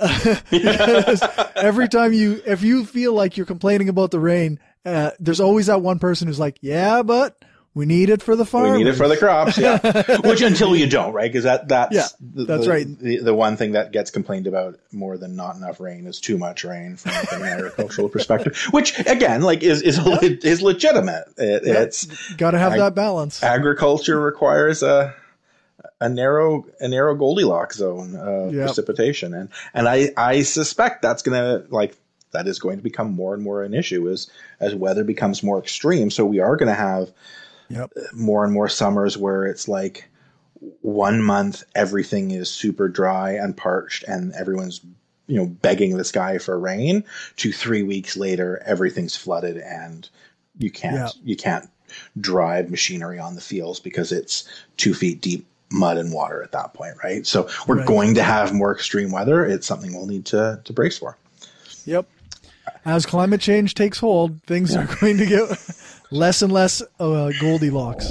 Every 1.56 1.88
time 1.88 2.12
you, 2.12 2.42
if 2.46 2.62
you 2.62 2.84
feel 2.84 3.12
like 3.12 3.36
you're 3.36 3.46
complaining 3.46 3.88
about 3.88 4.10
the 4.10 4.20
rain, 4.20 4.58
uh, 4.84 5.10
there's 5.20 5.40
always 5.40 5.66
that 5.66 5.80
one 5.82 5.98
person 5.98 6.26
who's 6.28 6.40
like, 6.40 6.58
"Yeah, 6.60 7.02
but 7.02 7.36
We 7.74 7.86
need 7.86 8.10
it 8.10 8.20
for 8.20 8.36
the 8.36 8.44
farm. 8.44 8.72
We 8.72 8.78
need 8.84 8.86
it 8.88 8.96
for 8.96 9.08
the 9.08 9.16
crops, 9.16 9.56
yeah. 9.56 9.78
Which 10.28 10.42
until 10.42 10.76
you 10.76 10.86
don't, 10.86 11.14
right? 11.14 11.30
Because 11.32 11.44
that 11.44 11.68
that's 11.68 11.94
Yeah, 11.94 12.06
the, 12.20 12.44
that's 12.44 12.64
the- 12.66 12.70
right. 12.70 12.98
The, 12.98 13.16
the 13.20 13.34
one 13.34 13.56
thing 13.56 13.72
that 13.72 13.92
gets 13.92 14.10
complained 14.10 14.46
about 14.46 14.78
more 14.92 15.16
than 15.16 15.36
not 15.36 15.56
enough 15.56 15.80
rain 15.80 16.06
is 16.06 16.20
too 16.20 16.36
much 16.36 16.64
rain 16.64 16.96
from, 16.96 17.12
from 17.26 17.42
an 17.42 17.48
agricultural 17.48 18.08
perspective. 18.16 18.54
Which 18.72 18.98
again, 19.06 19.40
like 19.40 19.62
is 19.62 19.80
is 19.80 19.98
le- 20.04 20.18
is 20.22 20.60
legitimate. 20.60 21.24
It, 21.38 21.62
It's 21.64 22.32
Got 22.34 22.50
to 22.50 22.58
have 22.58 22.72
Ag- 22.72 22.78
that 22.80 22.94
balance. 22.94 23.42
agriculture 23.42 24.20
requires 24.20 24.82
a 24.82 25.14
a 25.98 26.08
narrow 26.10 26.66
a 26.80 26.88
narrow 26.88 27.14
Goldilocks 27.14 27.76
zone 27.78 28.16
of 28.16 28.52
Yep. 28.52 28.66
precipitation, 28.66 29.32
and 29.32 29.48
and 29.72 29.88
I 29.88 30.10
I 30.16 30.42
suspect 30.42 31.00
that's 31.00 31.22
gonna 31.22 31.64
like 31.70 31.96
that 32.32 32.46
is 32.48 32.58
going 32.58 32.76
to 32.78 32.82
become 32.82 33.12
more 33.12 33.34
and 33.34 33.42
more 33.42 33.62
an 33.62 33.74
issue 33.74 34.08
as 34.10 34.28
as 34.60 34.74
weather 34.74 35.04
becomes 35.04 35.42
more 35.42 35.58
extreme. 35.58 36.10
So 36.10 36.24
we 36.26 36.40
are 36.40 36.56
going 36.56 36.68
to 36.68 36.74
have 36.74 37.10
Yep. 37.68 37.92
Uh, 37.96 38.00
more 38.12 38.44
and 38.44 38.52
more 38.52 38.68
summers 38.68 39.16
where 39.16 39.46
it's 39.46 39.66
like 39.66 40.10
one 40.82 41.22
month 41.22 41.62
everything 41.74 42.30
is 42.30 42.50
super 42.50 42.86
dry 42.88 43.30
and 43.32 43.56
parched 43.56 44.04
and 44.04 44.32
everyone's 44.34 44.80
you 45.26 45.36
know 45.38 45.46
begging 45.46 45.96
the 45.96 46.04
sky 46.04 46.36
for 46.38 46.58
rain 46.58 47.02
to 47.36 47.50
three 47.50 47.82
weeks 47.82 48.14
later 48.16 48.62
everything's 48.66 49.16
flooded 49.16 49.56
and 49.56 50.10
you 50.58 50.70
can't 50.70 50.94
Yeah. 50.96 51.08
you 51.24 51.34
can't 51.36 51.68
drive 52.20 52.70
machinery 52.70 53.18
on 53.18 53.36
the 53.36 53.40
fields 53.40 53.80
because 53.80 54.12
it's 54.12 54.46
two 54.76 54.92
feet 54.92 55.22
deep 55.22 55.46
mud 55.70 55.96
and 55.96 56.12
water 56.12 56.42
at 56.42 56.52
that 56.52 56.74
point 56.74 56.96
right 57.02 57.26
so 57.26 57.48
we're 57.66 57.78
Right. 57.78 57.86
going 57.86 58.14
to 58.16 58.22
have 58.22 58.52
more 58.52 58.72
extreme 58.74 59.10
weather 59.12 59.46
it's 59.46 59.66
something 59.66 59.94
we'll 59.94 60.06
need 60.06 60.26
to 60.26 60.60
to 60.64 60.72
brace 60.74 60.98
for 60.98 61.16
Yep. 61.86 62.06
As 62.84 63.06
climate 63.06 63.40
change 63.40 63.74
takes 63.74 63.98
hold, 63.98 64.42
things 64.44 64.74
are 64.74 64.86
going 65.00 65.18
to 65.18 65.26
get 65.26 65.48
less 66.10 66.42
and 66.42 66.52
less 66.52 66.82
uh, 66.98 67.32
Goldilocks. 67.40 68.08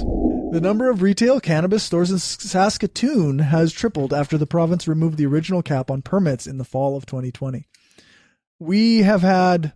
The 0.51 0.59
number 0.61 0.89
of 0.89 1.01
retail 1.01 1.39
cannabis 1.39 1.83
stores 1.83 2.11
in 2.11 2.19
Saskatoon 2.19 3.39
has 3.39 3.71
tripled 3.71 4.13
after 4.13 4.37
the 4.37 4.45
province 4.45 4.87
removed 4.87 5.17
the 5.17 5.25
original 5.25 5.61
cap 5.61 5.89
on 5.89 6.01
permits 6.01 6.45
in 6.45 6.57
the 6.57 6.65
fall 6.65 6.97
of 6.97 7.05
2020. 7.05 7.67
We 8.59 8.99
have 9.03 9.21
had, 9.21 9.73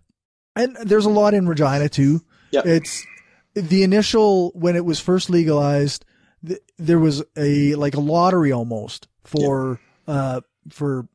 and 0.54 0.76
there's 0.82 1.06
a 1.06 1.10
lot 1.10 1.34
in 1.34 1.48
Regina 1.48 1.88
too. 1.88 2.22
Yep. 2.50 2.66
It's 2.66 3.06
the 3.54 3.82
initial 3.82 4.50
when 4.54 4.76
it 4.76 4.84
was 4.84 5.00
first 5.00 5.30
legalized. 5.30 6.04
Th- 6.46 6.60
there 6.78 6.98
was 6.98 7.22
a 7.36 7.74
like 7.74 7.94
a 7.94 8.00
lottery 8.00 8.52
almost 8.52 9.08
for 9.24 9.80
uh 10.06 10.42
for 10.70 11.08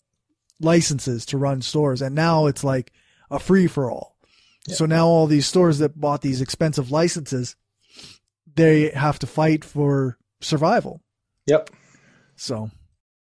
licenses 0.59 1.25
to 1.27 1.37
run 1.37 1.61
stores, 1.61 2.01
and 2.01 2.15
now 2.15 2.47
it's 2.47 2.63
like 2.63 2.91
a 3.31 3.39
free 3.39 3.65
for 3.67 3.89
all. 3.89 4.15
So 4.67 4.85
now 4.85 5.07
all 5.07 5.25
these 5.25 5.47
stores 5.47 5.79
that 5.79 5.99
bought 5.99 6.21
these 6.21 6.39
expensive 6.41 6.91
licenses, 6.91 7.55
they 8.53 8.89
have 8.91 9.17
to 9.19 9.27
fight 9.27 9.65
for 9.65 10.17
survival. 10.41 11.01
yep 11.47 11.69
So, 12.35 12.69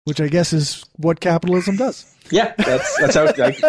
which 0.04 0.20
I 0.20 0.28
guess 0.28 0.52
is 0.54 0.84
what 0.96 1.20
capitalism 1.20 1.76
does. 1.76 2.06
yeah 2.30 2.54
that's 2.56 2.98
that's 2.98 3.14
how 3.14 3.26
like, 3.38 3.60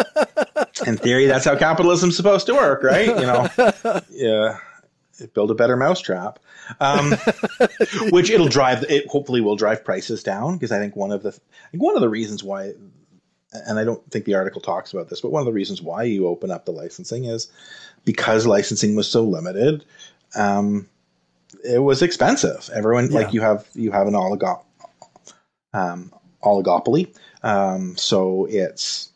in 0.88 0.98
theory 0.98 1.26
that's 1.28 1.46
how 1.46 1.56
capitalism's 1.56 2.16
supposed 2.16 2.46
to 2.48 2.54
work 2.56 2.82
right 2.84 3.08
you 3.08 3.16
know 3.16 3.48
yeah 4.10 4.58
build 5.36 5.52
a 5.52 5.56
better 5.56 5.76
mousetrap 5.78 6.40
um, 6.80 7.12
which 8.12 8.30
it'll 8.32 8.48
drive 8.48 8.84
it 8.90 9.06
hopefully 9.08 9.42
will 9.42 9.56
drive 9.56 9.84
prices 9.86 10.24
down 10.24 10.54
because 10.56 10.72
i 10.72 10.80
think 10.80 10.96
one 10.96 11.12
of 11.12 11.22
the 11.24 11.30
I 11.30 11.70
think 11.72 11.84
one 11.84 11.96
of 11.96 12.02
the 12.02 12.10
reasons 12.10 12.44
why 12.44 12.74
and 13.68 13.80
i 13.80 13.84
don't 13.84 14.10
think 14.12 14.26
the 14.26 14.36
article 14.36 14.62
talks 14.62 14.94
about 14.94 15.10
this 15.10 15.22
but 15.22 15.32
one 15.32 15.40
of 15.40 15.46
the 15.46 15.54
reasons 15.54 15.82
why 15.82 16.04
you 16.04 16.28
open 16.28 16.52
up 16.52 16.66
the 16.66 16.72
licensing 16.72 17.26
is 17.26 17.48
because 18.06 18.46
licensing 18.46 18.96
was 18.96 19.10
so 19.10 19.24
limited 19.24 19.84
um, 20.36 20.88
it 21.64 21.80
was 21.80 22.02
expensive 22.02 22.70
everyone 22.74 23.10
Yeah. 23.12 23.20
like 23.20 23.34
you 23.34 23.42
have 23.42 23.66
you 23.74 23.92
have 23.92 24.08
an 24.08 24.14
oligo- 24.14 24.64
um, 25.74 26.14
oligopoly 26.44 27.16
um, 27.44 27.96
so 27.98 28.46
it's 28.50 29.10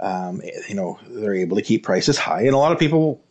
um, 0.00 0.40
you 0.68 0.74
know 0.74 0.98
they're 1.08 1.34
able 1.34 1.56
to 1.56 1.62
keep 1.62 1.82
prices 1.84 2.18
high 2.18 2.42
and 2.42 2.54
a 2.54 2.58
lot 2.58 2.72
of 2.72 2.78
people 2.78 3.22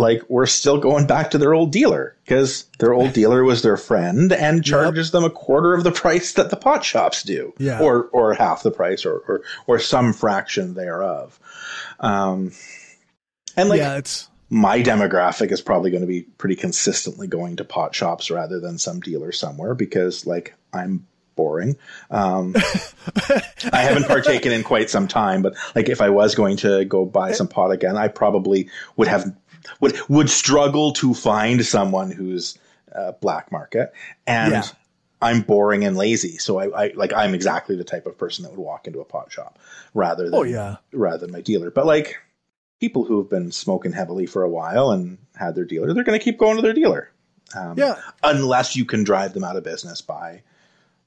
like 0.00 0.22
we're 0.28 0.46
still 0.46 0.78
going 0.78 1.06
back 1.06 1.30
to 1.30 1.38
their 1.38 1.54
old 1.54 1.70
dealer 1.70 2.16
because 2.24 2.64
their 2.78 2.92
old 2.92 3.12
dealer 3.12 3.44
was 3.44 3.62
their 3.62 3.76
friend 3.76 4.32
and 4.32 4.64
charges 4.64 5.10
them 5.10 5.22
a 5.24 5.30
quarter 5.30 5.74
of 5.74 5.84
the 5.84 5.92
price 5.92 6.32
that 6.32 6.50
the 6.50 6.56
pot 6.56 6.84
shops 6.84 7.22
do 7.22 7.52
Yeah. 7.58 7.80
or 7.80 8.04
or 8.12 8.34
half 8.34 8.62
the 8.62 8.70
price 8.70 9.04
or 9.04 9.18
or, 9.28 9.42
or 9.66 9.78
some 9.78 10.12
fraction 10.12 10.74
thereof 10.74 11.38
um, 12.00 12.52
and 13.56 13.68
like 13.68 13.78
yeah, 13.78 13.96
it's 13.98 14.28
my 14.48 14.82
demographic 14.82 15.52
is 15.52 15.60
probably 15.60 15.90
going 15.90 16.00
to 16.00 16.06
be 16.08 16.22
pretty 16.22 16.56
consistently 16.56 17.26
going 17.28 17.56
to 17.56 17.64
pot 17.64 17.94
shops 17.94 18.30
rather 18.30 18.58
than 18.58 18.78
some 18.78 19.00
dealer 19.00 19.30
somewhere 19.32 19.74
because 19.74 20.26
like 20.26 20.54
I'm 20.72 21.06
boring. 21.36 21.76
Um, 22.10 22.54
I 23.72 23.80
haven't 23.82 24.06
partaken 24.06 24.52
in 24.52 24.62
quite 24.62 24.90
some 24.90 25.08
time, 25.08 25.40
but 25.42 25.54
like 25.74 25.88
if 25.88 26.00
I 26.00 26.10
was 26.10 26.34
going 26.34 26.56
to 26.58 26.84
go 26.84 27.04
buy 27.06 27.32
some 27.32 27.48
pot 27.48 27.70
again, 27.70 27.96
I 27.96 28.08
probably 28.08 28.68
would 28.96 29.08
have 29.08 29.32
would 29.80 29.96
would 30.08 30.30
struggle 30.30 30.92
to 30.94 31.14
find 31.14 31.64
someone 31.64 32.10
who's 32.10 32.58
uh, 32.94 33.12
black 33.20 33.50
market 33.52 33.92
and. 34.26 34.52
Yeah. 34.52 34.62
I'm 35.22 35.42
boring 35.42 35.84
and 35.84 35.98
lazy, 35.98 36.38
so 36.38 36.58
I, 36.58 36.84
I 36.84 36.92
like 36.94 37.12
I'm 37.12 37.34
exactly 37.34 37.76
the 37.76 37.84
type 37.84 38.06
of 38.06 38.16
person 38.16 38.42
that 38.42 38.52
would 38.52 38.58
walk 38.58 38.86
into 38.86 39.00
a 39.00 39.04
pot 39.04 39.30
shop 39.30 39.58
rather 39.92 40.30
than 40.30 40.34
oh 40.34 40.44
yeah, 40.44 40.76
rather 40.94 41.18
than 41.18 41.30
my 41.30 41.42
dealer. 41.42 41.70
But 41.70 41.84
like 41.84 42.16
people 42.80 43.04
who 43.04 43.18
have 43.18 43.28
been 43.28 43.52
smoking 43.52 43.92
heavily 43.92 44.24
for 44.24 44.42
a 44.42 44.48
while 44.48 44.92
and 44.92 45.18
had 45.36 45.54
their 45.54 45.66
dealer, 45.66 45.92
they're 45.92 46.04
going 46.04 46.18
to 46.18 46.24
keep 46.24 46.38
going 46.38 46.56
to 46.56 46.62
their 46.62 46.72
dealer. 46.72 47.10
Um, 47.54 47.76
yeah, 47.76 48.00
Unless 48.22 48.76
you 48.76 48.86
can 48.86 49.04
drive 49.04 49.34
them 49.34 49.44
out 49.44 49.56
of 49.56 49.62
business 49.62 50.00
by 50.00 50.40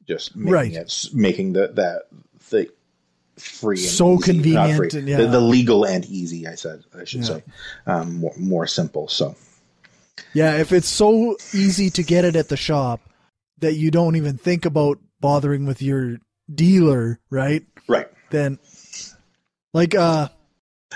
just 0.07 0.35
making 0.35 0.53
Right. 0.53 0.73
it, 0.73 1.09
making 1.11 1.53
the, 1.53 1.69
that, 1.69 2.03
the 2.51 2.69
free 3.37 3.77
and 3.77 3.85
So 3.89 4.13
easy- 4.15 4.23
convenient 4.23 4.77
free, 4.77 4.99
and, 4.99 5.07
yeah. 5.07 5.17
the, 5.17 5.27
the 5.27 5.41
legal 5.41 5.85
and 5.85 6.05
easy, 6.05 6.47
I 6.47 6.55
said, 6.55 6.83
I 6.97 7.03
should 7.05 7.21
Yeah. 7.21 7.25
say, 7.27 7.43
um, 7.87 8.17
more, 8.17 8.33
more 8.37 8.67
simple. 8.67 9.07
So 9.07 9.35
yeah. 10.33 10.57
If 10.57 10.71
it's 10.71 10.87
so 10.89 11.37
easy 11.53 11.89
to 11.91 12.03
get 12.03 12.25
it 12.25 12.35
at 12.35 12.49
the 12.49 12.57
shop 12.57 13.01
that 13.59 13.73
you 13.75 13.91
don't 13.91 14.15
even 14.15 14.37
think 14.37 14.65
about 14.65 14.99
bothering 15.19 15.65
with 15.65 15.81
your 15.81 16.17
dealer, 16.53 17.19
right? 17.29 17.63
right. 17.87 18.07
Then, 18.29 18.59
like, 19.73 19.95
uh, 19.95 20.27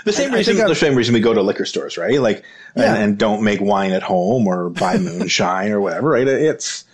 The 0.04 0.12
same 0.12 0.32
I 0.32 0.36
reason, 0.38 0.60
I- 0.60 0.68
the 0.68 0.74
same 0.74 0.94
reason 0.94 1.14
we 1.14 1.20
go 1.20 1.34
to 1.34 1.42
liquor 1.42 1.64
stores, 1.64 1.96
right? 1.98 2.20
Like, 2.20 2.44
Yeah. 2.76 2.94
and, 2.94 3.02
and 3.02 3.18
don't 3.18 3.42
make 3.42 3.60
wine 3.60 3.92
at 3.92 4.02
home 4.02 4.46
or 4.46 4.70
buy 4.70 4.98
moonshine 4.98 5.72
or 5.72 5.80
whatever, 5.80 6.10
right? 6.10 6.28
It's 6.28 6.84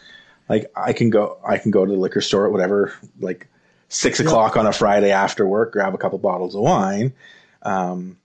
like 0.48 0.70
I 0.76 0.92
can 0.92 1.10
go, 1.10 1.38
I 1.46 1.58
can 1.58 1.70
go 1.70 1.84
to 1.84 1.90
the 1.92 1.98
liquor 1.98 2.20
store 2.20 2.46
at 2.46 2.52
whatever, 2.52 2.92
like 3.20 3.48
six 3.94 4.20
o'clock 4.20 4.56
on 4.56 4.66
a 4.66 4.72
Friday 4.72 5.10
after 5.10 5.46
work, 5.46 5.72
grab 5.72 5.94
a 5.94 5.98
couple 5.98 6.18
bottles 6.18 6.54
of 6.54 6.62
wine. 6.62 7.12
Um, 7.62 8.16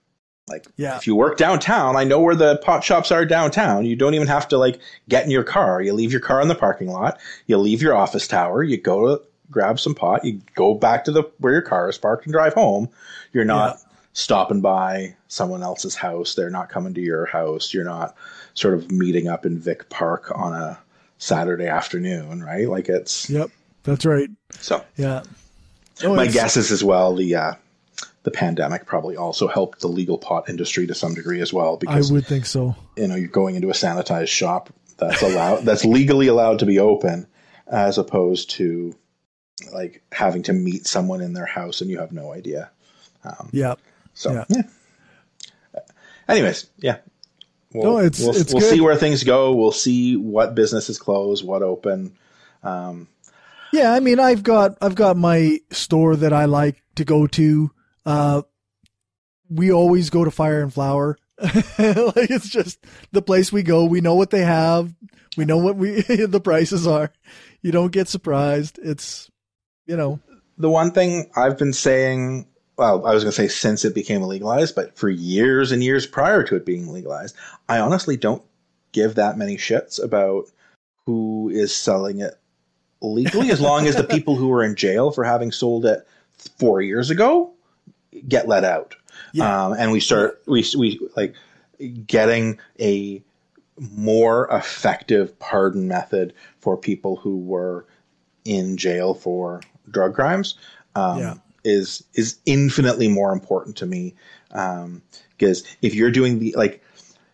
like, 0.47 0.65
Yeah. 0.77 0.97
if 0.97 1.05
you 1.05 1.15
work 1.15 1.38
downtown, 1.38 1.95
I 1.95 2.03
know 2.03 2.19
where 2.19 2.36
the 2.36 2.58
pot 2.58 2.84
shops 2.84 3.12
are 3.12 3.23
downtown. 3.25 3.86
You 3.86 3.95
don't 3.95 4.15
even 4.15 4.27
have 4.27 4.47
to 4.49 4.58
like 4.58 4.79
get 5.08 5.23
in 5.25 5.32
your 5.32 5.43
car. 5.43 5.82
You 5.82 5.93
leave 5.93 6.12
your 6.12 6.21
car 6.21 6.41
in 6.41 6.47
the 6.47 6.55
parking 6.55 6.89
lot. 6.89 7.19
You 7.45 7.58
leave 7.58 7.82
your 7.82 7.95
office 7.95 8.27
tower. 8.27 8.63
You 8.63 8.77
go 8.77 9.15
to 9.17 9.23
grab 9.51 9.79
some 9.79 9.93
pot. 9.95 10.25
You 10.25 10.41
go 10.55 10.73
back 10.73 11.05
to 11.05 11.12
the 11.12 11.23
where 11.38 11.53
your 11.53 11.62
car 11.62 11.88
is 11.89 11.97
parked 11.97 12.25
and 12.25 12.34
drive 12.34 12.53
home. 12.53 12.89
You're 13.32 13.45
not 13.45 13.75
Yeah. 13.77 13.84
stopping 14.13 14.62
by 14.62 15.15
someone 15.27 15.62
else's 15.62 15.95
house. 15.95 16.34
They're 16.34 16.49
not 16.49 16.69
coming 16.69 16.95
to 16.95 17.01
your 17.01 17.27
house. 17.27 17.73
You're 17.73 17.84
not 17.86 18.15
sort 18.55 18.73
of 18.73 18.91
meeting 18.91 19.27
up 19.27 19.45
in 19.45 19.60
Vic 19.60 19.88
Park 19.89 20.32
on 20.36 20.53
a 20.53 20.79
Saturday 21.19 21.67
afternoon, 21.67 22.43
right? 22.43 22.67
Like 22.67 22.89
it's 22.89 23.29
yep, 23.29 23.49
that's 23.84 24.05
right. 24.05 24.29
so. 24.60 24.84
Yeah. 24.97 25.21
No, 26.03 26.15
My 26.15 26.27
guess 26.27 26.55
is 26.57 26.71
as 26.71 26.83
well 26.83 27.15
the 27.15 27.35
uh, 27.35 27.53
the 28.23 28.31
pandemic 28.31 28.85
probably 28.85 29.15
also 29.17 29.47
helped 29.47 29.81
the 29.81 29.88
legal 29.88 30.17
pot 30.17 30.49
industry 30.49 30.88
to 30.88 30.93
some 30.95 31.13
degree 31.13 31.41
as 31.41 31.51
well 31.53 31.77
Because 31.77 32.09
I 32.09 32.13
would 32.13 32.25
think 32.27 32.45
so. 32.45 32.75
you 32.95 33.07
know 33.07 33.15
you're 33.15 33.27
going 33.29 33.55
into 33.55 33.69
a 33.69 33.73
sanitized 33.73 34.27
shop 34.29 34.69
that's 34.97 35.21
allowed 35.21 35.57
that's 35.65 35.85
legally 35.85 36.27
allowed 36.27 36.59
to 36.59 36.65
be 36.65 36.79
open 36.79 37.27
as 37.67 37.97
opposed 37.97 38.49
to 38.51 38.95
like 39.73 40.01
having 40.12 40.43
to 40.43 40.53
meet 40.53 40.88
someone 40.88 41.21
in 41.21 41.33
their 41.33 41.45
house 41.45 41.81
and 41.81 41.89
you 41.89 41.99
have 41.99 42.12
no 42.13 42.31
idea. 42.33 42.69
Um, 43.25 43.49
Yeah. 43.51 43.75
so 44.13 44.31
Yeah. 44.31 44.45
yeah. 44.49 44.62
Anyways, 46.27 46.67
yeah. 46.77 46.97
We'll, 47.73 47.83
No, 47.83 47.97
it's- 47.99 48.19
we'll, 48.21 48.35
it's 48.35 48.53
we'll 48.53 48.62
see 48.62 48.81
where 48.81 48.95
things 48.95 49.23
go. 49.23 49.53
We'll 49.55 49.71
see 49.71 50.15
what 50.15 50.55
businesses 50.55 50.97
close, 50.97 51.43
what 51.43 51.62
open. 51.62 52.15
Um, 52.63 53.07
Yeah, 53.71 53.93
I 53.93 53.99
mean, 53.99 54.19
I've 54.19 54.43
got 54.43 54.77
I've 54.82 54.95
got 54.95 55.17
my 55.17 55.60
store 55.71 56.15
that 56.15 56.34
I 56.34 56.45
like 56.45 56.82
to 56.95 57.05
go 57.05 57.27
to. 57.27 57.71
Uh, 58.05 58.41
we 59.49 59.71
always 59.71 60.10
go 60.10 60.23
to 60.23 60.32
Fire 60.32 60.62
and 60.62 60.73
Flower. 60.73 61.17
like 61.39 61.53
it's 62.29 62.49
just 62.49 62.84
the 63.12 63.21
place 63.21 63.51
we 63.51 63.63
go. 63.63 63.86
We 63.86 64.01
know 64.01 64.15
what 64.15 64.29
they 64.29 64.41
have. 64.41 64.93
We 65.38 65.45
know 65.45 65.58
what 65.58 65.75
we 65.75 66.01
the 66.01 66.41
prices 66.41 66.88
are. 66.88 67.12
You 67.62 67.71
don't 67.71 67.91
get 67.91 68.08
surprised. 68.08 68.79
It's 68.82 69.29
you 69.86 69.95
know 69.95 70.19
the 70.58 70.69
one 70.69 70.91
thing 70.91 71.29
I've 71.36 71.58
been 71.58 71.73
saying, 71.73 72.47
well, 72.77 73.05
I 73.05 73.13
was 73.13 73.23
going 73.23 73.32
to 73.32 73.36
say 73.38 73.47
since 73.47 73.86
it 73.86 73.95
became 73.95 74.21
legalized, 74.21 74.75
but 74.75 74.97
for 74.97 75.10
years 75.10 75.71
and 75.71 75.84
years 75.84 76.05
prior 76.05 76.43
to 76.43 76.55
it 76.55 76.65
being 76.65 76.91
legalized, 76.91 77.36
I 77.67 77.79
honestly 77.79 78.17
don't 78.17 78.43
give 78.91 79.15
that 79.15 79.38
many 79.38 79.55
shits 79.55 80.03
about 80.03 80.45
who 81.05 81.49
is 81.49 81.73
selling 81.73 82.19
it 82.19 82.38
legally, 83.01 83.51
as 83.51 83.62
long 83.62 83.88
as 83.88 83.95
the 83.95 84.03
people 84.15 84.35
who 84.35 84.47
were 84.47 84.63
in 84.63 84.75
jail 84.75 85.12
for 85.12 85.23
having 85.23 85.51
sold 85.51 85.85
it 85.85 86.07
four 86.57 86.81
years 86.81 87.09
ago 87.09 87.51
get 88.27 88.47
let 88.47 88.63
out. 88.63 88.95
Yeah. 89.33 89.65
Um, 89.65 89.73
and 89.73 89.91
we 89.91 89.99
start 89.99 90.41
we 90.47 90.65
we 90.77 90.99
like 91.15 91.35
getting 92.07 92.59
a 92.79 93.21
more 93.79 94.47
effective 94.51 95.38
pardon 95.39 95.88
method 95.88 96.33
for 96.59 96.75
people 96.75 97.15
who 97.15 97.38
were 97.38 97.85
in 98.45 98.77
jail 98.77 99.13
for 99.13 99.62
drug 99.89 100.13
crimes 100.13 100.55
um, 100.95 101.19
Yeah. 101.19 101.33
is 101.63 102.03
is 102.13 102.38
infinitely 102.45 103.07
more 103.07 103.31
important 103.31 103.77
to 103.77 103.85
me 103.85 104.15
because 104.49 105.63
if 105.81 105.93
you're 105.93 106.12
doing 106.12 106.39
the 106.39 106.53
like 106.57 106.83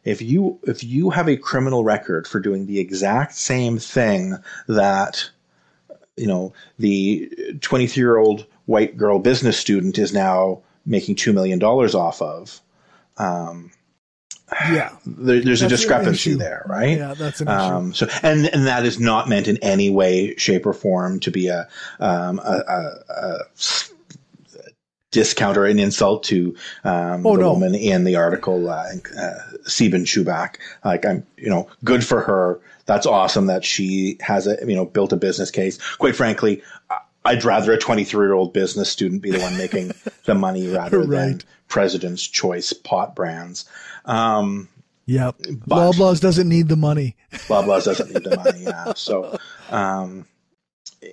if 0.03 0.21
you 0.21 0.59
if 0.63 0.83
you 0.83 1.09
have 1.09 1.27
a 1.27 1.37
criminal 1.37 1.83
record 1.83 2.27
for 2.27 2.39
doing 2.39 2.67
the 2.67 2.79
exact 2.79 3.33
same 3.33 3.79
thing 3.79 4.35
that 4.67 5.29
you 6.17 6.27
know 6.27 6.53
the 6.79 7.29
23 7.61 7.99
year 8.01 8.17
old 8.17 8.45
white 8.65 8.97
girl 8.97 9.19
business 9.19 9.57
student 9.57 9.97
is 9.97 10.13
now 10.13 10.61
making 10.85 11.15
two 11.15 11.33
million 11.33 11.59
dollars 11.59 11.93
off 11.95 12.21
of 12.21 12.61
um, 13.17 13.71
yeah. 14.71 14.95
there, 15.05 15.39
there's 15.41 15.61
a 15.61 15.65
That's 15.67 15.73
an 15.73 15.77
discrepancy 15.89 16.33
there 16.35 16.65
right 16.69 16.97
Yeah, 16.97 17.13
that's 17.15 17.41
an 17.41 17.47
issue. 17.47 17.57
um, 17.57 17.93
so, 17.93 18.07
and 18.21 18.45
and 18.47 18.67
that 18.67 18.85
is 18.85 18.99
not 18.99 19.27
meant 19.27 19.47
in 19.47 19.57
any 19.63 19.89
way, 19.89 20.35
shape, 20.35 20.65
or 20.65 20.73
form 20.73 21.19
to 21.21 21.31
be 21.31 21.47
a 21.47 21.67
um, 21.99 22.39
a, 22.39 22.61
a, 22.67 22.93
a 23.09 23.39
discount 25.11 25.57
or 25.57 25.65
an 25.65 25.79
insult 25.79 26.23
to 26.25 26.55
um, 26.83 27.25
Oh, 27.25 27.35
the 27.37 27.43
no. 27.43 27.53
woman 27.53 27.73
in 27.73 28.03
the 28.03 28.17
article, 28.17 28.69
uh, 28.69 28.87
uh, 29.17 29.33
Sieben 29.65 30.03
Chubak. 30.03 30.57
Like 30.83 31.05
I'm, 31.05 31.25
you 31.37 31.49
know, 31.49 31.67
good 31.83 32.03
for 32.03 32.21
her. 32.21 32.59
That's 32.85 33.05
awesome 33.05 33.47
that 33.47 33.65
she 33.65 34.17
has 34.21 34.47
a, 34.47 34.57
you 34.65 34.75
know, 34.75 34.85
built 34.85 35.13
a 35.13 35.17
business 35.17 35.51
case. 35.51 35.79
Quite 35.97 36.15
frankly. 36.15 36.61
I'd 37.27 37.43
rather 37.43 37.73
a 37.73 37.77
23 37.79 38.23
year 38.23 38.33
old 38.33 38.53
business 38.53 38.87
student 38.87 39.23
be 39.23 39.31
the 39.31 39.39
one 39.39 39.57
making 39.57 39.93
the 40.25 40.35
money 40.35 40.67
rather 40.67 41.03
than 41.07 41.41
President's 41.67 42.21
Choice 42.27 42.71
pot 42.71 43.15
brands. 43.15 43.65
Um, 44.05 44.69
Yep. 45.07 45.37
Loblaws 45.67 46.19
doesn't 46.19 46.49
need 46.49 46.67
the 46.67 46.75
money. 46.75 47.15
blah 47.47 47.61
blah 47.63 47.79
doesn't 47.79 48.11
need 48.11 48.23
the 48.23 48.35
money. 48.37 48.63
Yeah. 48.63 48.93
So, 48.95 49.37
um, 49.69 50.25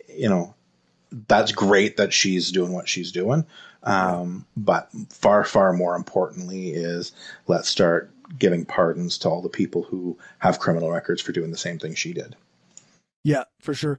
you 0.09 0.29
know, 0.29 0.55
that's 1.29 1.53
great 1.53 1.99
that 1.99 2.13
she's 2.13 2.51
doing 2.51 2.73
what 2.73 2.89
she's 2.89 3.13
doing. 3.13 3.45
Um, 3.83 4.47
but 4.57 4.89
far 5.11 5.45
far 5.45 5.73
more 5.73 5.95
importantly 5.97 6.71
is 6.71 7.13
let's 7.49 7.69
start 7.69 8.11
giving 8.39 8.65
pardons 8.65 9.19
to 9.19 9.29
all 9.29 9.43
the 9.43 9.49
people 9.49 9.83
who 9.83 10.19
have 10.39 10.59
criminal 10.59 10.91
records 10.91 11.21
for 11.23 11.33
doing 11.33 11.51
the 11.51 11.57
same 11.57 11.79
thing 11.79 11.95
she 11.95 12.13
did. 12.13 12.37
Yeah, 13.25 13.45
for 13.61 13.75
sure. 13.75 13.99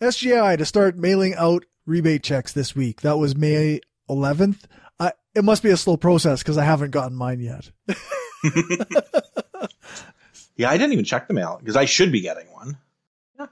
SGI 0.00 0.58
to 0.58 0.64
start 0.64 0.96
mailing 0.96 1.34
out 1.34 1.64
rebate 1.86 2.22
checks 2.22 2.52
this 2.52 2.74
week. 2.74 3.00
That 3.02 3.16
was 3.18 3.36
May 3.36 3.80
11th. 4.10 4.64
I, 4.98 5.12
it 5.34 5.44
must 5.44 5.62
be 5.62 5.70
a 5.70 5.76
slow 5.76 5.96
process 5.96 6.42
because 6.42 6.58
I 6.58 6.64
haven't 6.64 6.90
gotten 6.90 7.16
mine 7.16 7.40
yet. 7.40 7.70
Yeah, 10.56 10.70
I 10.70 10.76
didn't 10.76 10.92
even 10.92 11.04
check 11.04 11.26
the 11.26 11.34
mail 11.34 11.56
because 11.58 11.74
I 11.74 11.84
should 11.84 12.12
be 12.12 12.20
getting 12.20 12.46
one. 12.52 12.76
Yeah, 13.40 13.46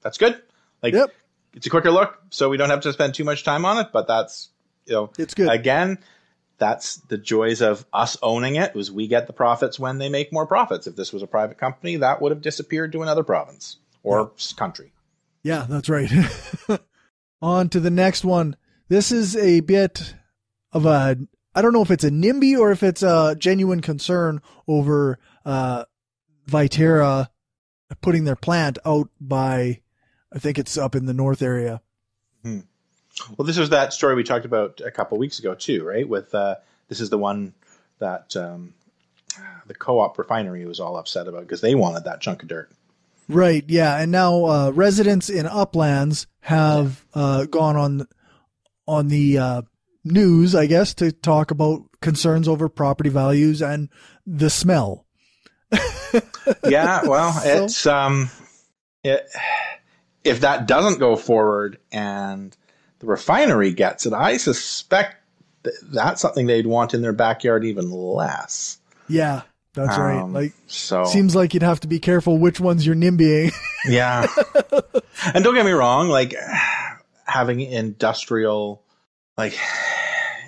that's 0.00 0.16
good. 0.16 0.40
Like 0.82 0.94
Yep. 0.94 1.12
it's 1.52 1.66
a 1.66 1.70
quicker 1.70 1.90
look, 1.90 2.18
so 2.30 2.48
we 2.48 2.56
don't 2.56 2.70
have 2.70 2.80
to 2.80 2.92
spend 2.94 3.12
too 3.12 3.24
much 3.24 3.44
time 3.44 3.66
on 3.66 3.76
it. 3.76 3.88
But 3.92 4.06
that's 4.08 4.48
you 4.86 4.92
know 4.94 5.10
It's 5.18 5.34
good. 5.34 5.48
again 5.48 5.98
that's 6.58 6.96
the 7.08 7.18
joys 7.18 7.60
of 7.60 7.84
us 7.92 8.16
owning 8.22 8.56
it 8.56 8.74
was 8.74 8.90
we 8.90 9.08
get 9.08 9.26
the 9.26 9.32
profits 9.32 9.78
when 9.78 9.98
they 9.98 10.08
make 10.08 10.32
more 10.32 10.46
profits 10.46 10.86
if 10.86 10.96
this 10.96 11.12
was 11.12 11.22
a 11.22 11.26
private 11.26 11.58
company 11.58 11.96
that 11.96 12.22
would 12.22 12.32
have 12.32 12.40
disappeared 12.40 12.92
to 12.92 13.02
another 13.02 13.22
province 13.22 13.76
or 14.02 14.32
s- 14.36 14.52
country 14.54 14.92
Yeah, 15.42 15.66
that's 15.68 15.88
right. 15.88 16.10
On 17.42 17.68
to 17.68 17.78
the 17.80 17.90
next 17.90 18.24
one. 18.24 18.56
This 18.88 19.12
is 19.12 19.36
a 19.36 19.60
bit 19.60 20.14
of 20.72 20.86
a 20.86 21.16
I 21.54 21.62
don't 21.62 21.72
know 21.72 21.82
if 21.82 21.90
it's 21.90 22.04
a 22.04 22.10
NIMBY 22.10 22.58
or 22.58 22.70
if 22.72 22.82
it's 22.82 23.02
a 23.02 23.36
genuine 23.38 23.80
concern 23.80 24.40
over 24.66 25.18
uh 25.44 25.84
Viterra 26.48 27.28
putting 28.00 28.24
their 28.24 28.36
plant 28.36 28.78
out 28.84 29.10
by 29.20 29.80
I 30.32 30.38
think 30.38 30.58
it's 30.58 30.76
up 30.78 30.94
in 30.94 31.06
the 31.06 31.14
north 31.14 31.42
area. 31.42 31.80
Well 33.36 33.46
this 33.46 33.58
was 33.58 33.70
that 33.70 33.92
story 33.92 34.14
we 34.14 34.22
talked 34.24 34.44
about 34.44 34.80
a 34.84 34.90
couple 34.90 35.18
weeks 35.18 35.38
ago 35.38 35.54
too 35.54 35.84
right? 35.84 36.08
With 36.08 36.34
uh, 36.34 36.56
this 36.88 37.00
is 37.00 37.10
the 37.10 37.18
one 37.18 37.54
that 37.98 38.36
um, 38.36 38.74
the 39.66 39.74
co-op 39.74 40.18
refinery 40.18 40.64
was 40.66 40.80
all 40.80 40.96
upset 40.96 41.26
about 41.28 41.42
because 41.42 41.60
they 41.60 41.74
wanted 41.74 42.04
that 42.04 42.20
chunk 42.20 42.42
of 42.42 42.48
dirt. 42.48 42.70
Right, 43.28 43.64
yeah, 43.66 43.96
and 43.98 44.12
now 44.12 44.44
uh, 44.44 44.70
residents 44.70 45.28
in 45.30 45.46
uplands 45.46 46.26
have 46.40 47.04
uh, 47.14 47.46
gone 47.46 47.76
on 47.76 48.06
on 48.86 49.08
the 49.08 49.38
uh, 49.38 49.62
news, 50.04 50.54
I 50.54 50.66
guess, 50.66 50.94
to 50.94 51.10
talk 51.10 51.50
about 51.50 51.82
concerns 52.00 52.46
over 52.46 52.68
property 52.68 53.10
values 53.10 53.62
and 53.62 53.88
the 54.26 54.48
smell. 54.50 55.04
yeah 56.68 57.02
well 57.04 57.32
So- 57.32 57.64
it's 57.64 57.86
um 57.86 58.30
it, 59.02 59.26
if 60.22 60.40
that 60.42 60.66
doesn't 60.68 60.98
go 61.00 61.16
forward 61.16 61.78
and 61.90 62.56
the 63.00 63.06
refinery 63.06 63.72
gets 63.72 64.06
it 64.06 64.12
i 64.12 64.36
suspect 64.36 65.16
that 65.62 65.74
that's 65.92 66.20
something 66.20 66.46
they'd 66.46 66.66
want 66.66 66.94
in 66.94 67.02
their 67.02 67.12
backyard 67.12 67.64
even 67.64 67.90
less 67.90 68.78
Yeah, 69.08 69.42
that's 69.74 69.98
right. 69.98 70.20
Um, 70.20 70.32
Like, 70.32 70.52
so 70.66 71.04
seems 71.04 71.34
like 71.36 71.52
you'd 71.54 71.62
have 71.62 71.80
to 71.80 71.88
be 71.88 71.98
careful 72.00 72.38
which 72.38 72.58
ones 72.60 72.86
you're 72.86 72.94
nimbying. 72.96 73.52
yeah 73.88 74.26
and 75.34 75.44
don't 75.44 75.54
get 75.54 75.64
me 75.66 75.72
wrong 75.72 76.08
like 76.08 76.34
having 77.26 77.60
industrial 77.60 78.82
like 79.36 79.58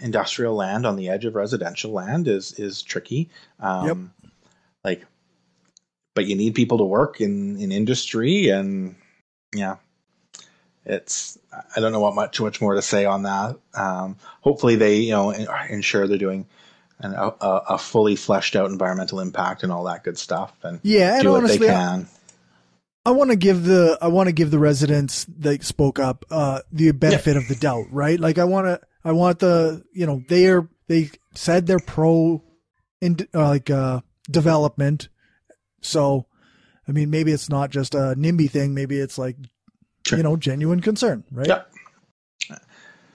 industrial 0.01 0.55
land 0.55 0.87
on 0.87 0.97
the 0.97 1.09
edge 1.09 1.25
of 1.25 1.35
residential 1.35 1.91
land 1.93 2.29
is 2.29 2.53
is 2.59 2.83
tricky 2.83 3.29
um 3.61 3.87
Yep. 3.87 4.31
like 4.85 5.07
but 6.15 6.27
you 6.27 6.37
need 6.37 6.55
people 6.55 6.79
to 6.79 6.85
work 6.85 7.21
in 7.21 7.59
in 7.61 7.71
industry 7.73 8.49
and 8.49 8.95
yeah 9.55 9.77
it's 10.89 11.39
i 11.77 11.81
don't 11.81 11.93
know 11.93 12.01
what 12.01 12.15
much 12.15 12.41
much 12.41 12.61
more 12.61 12.75
to 12.75 12.83
say 12.83 13.05
on 13.05 13.23
that. 13.23 13.57
Um 13.75 14.17
hopefully 14.41 14.77
they 14.77 14.97
you 14.97 15.13
know 15.13 15.31
ensure 15.31 16.07
they're 16.07 16.19
doing 16.19 16.47
an, 17.01 17.15
a, 17.15 17.33
a 17.41 17.79
fully 17.79 18.17
fleshed 18.17 18.57
out 18.57 18.71
environmental 18.71 19.21
impact 19.21 19.63
and 19.63 19.71
all 19.71 19.85
that 19.85 20.05
good 20.05 20.19
stuff 20.19 20.53
and 20.63 20.81
yeah, 20.83 21.15
and 21.15 21.23
do 21.23 21.31
what 21.31 21.39
honestly, 21.39 21.67
they 21.67 21.75
I, 21.75 21.77
can. 21.77 22.09
I 23.05 23.11
want 23.13 23.31
to 23.31 23.37
give 23.37 23.65
the 23.65 23.99
I 24.03 24.09
want 24.09 24.29
to 24.29 24.33
give 24.33 24.51
the 24.51 24.59
residents 24.59 25.25
that 25.39 25.65
spoke 25.65 25.99
up 25.99 26.25
uh, 26.31 26.61
the 26.73 26.91
benefit 26.93 27.37
of 27.37 27.49
the 27.49 27.55
doubt, 27.55 27.87
right? 27.91 28.19
Like 28.21 28.39
I 28.39 28.45
want 28.45 28.67
to 28.67 28.81
I 29.05 29.13
want 29.13 29.39
the 29.39 29.83
you 29.93 30.07
know 30.07 30.23
they 30.29 30.47
are 30.49 30.69
they 30.89 31.11
said 31.35 31.67
they're 31.67 31.79
pro 31.79 32.43
in 33.01 33.17
uh, 33.35 33.49
like 33.49 33.71
uh, 33.71 34.01
development, 34.31 35.09
so 35.81 36.27
I 36.87 36.93
mean 36.93 37.09
maybe 37.09 37.33
it's 37.33 37.49
not 37.49 37.71
just 37.71 37.95
a 37.95 38.15
NIMBY 38.17 38.51
thing, 38.51 38.75
maybe 38.75 38.99
it's 38.99 39.17
like 39.17 39.37
Sure. 40.09 40.19
you 40.19 40.23
know 40.23 40.37
genuine 40.37 40.81
concern, 40.81 41.25
right? 41.33 41.47
Yep. 41.47 41.71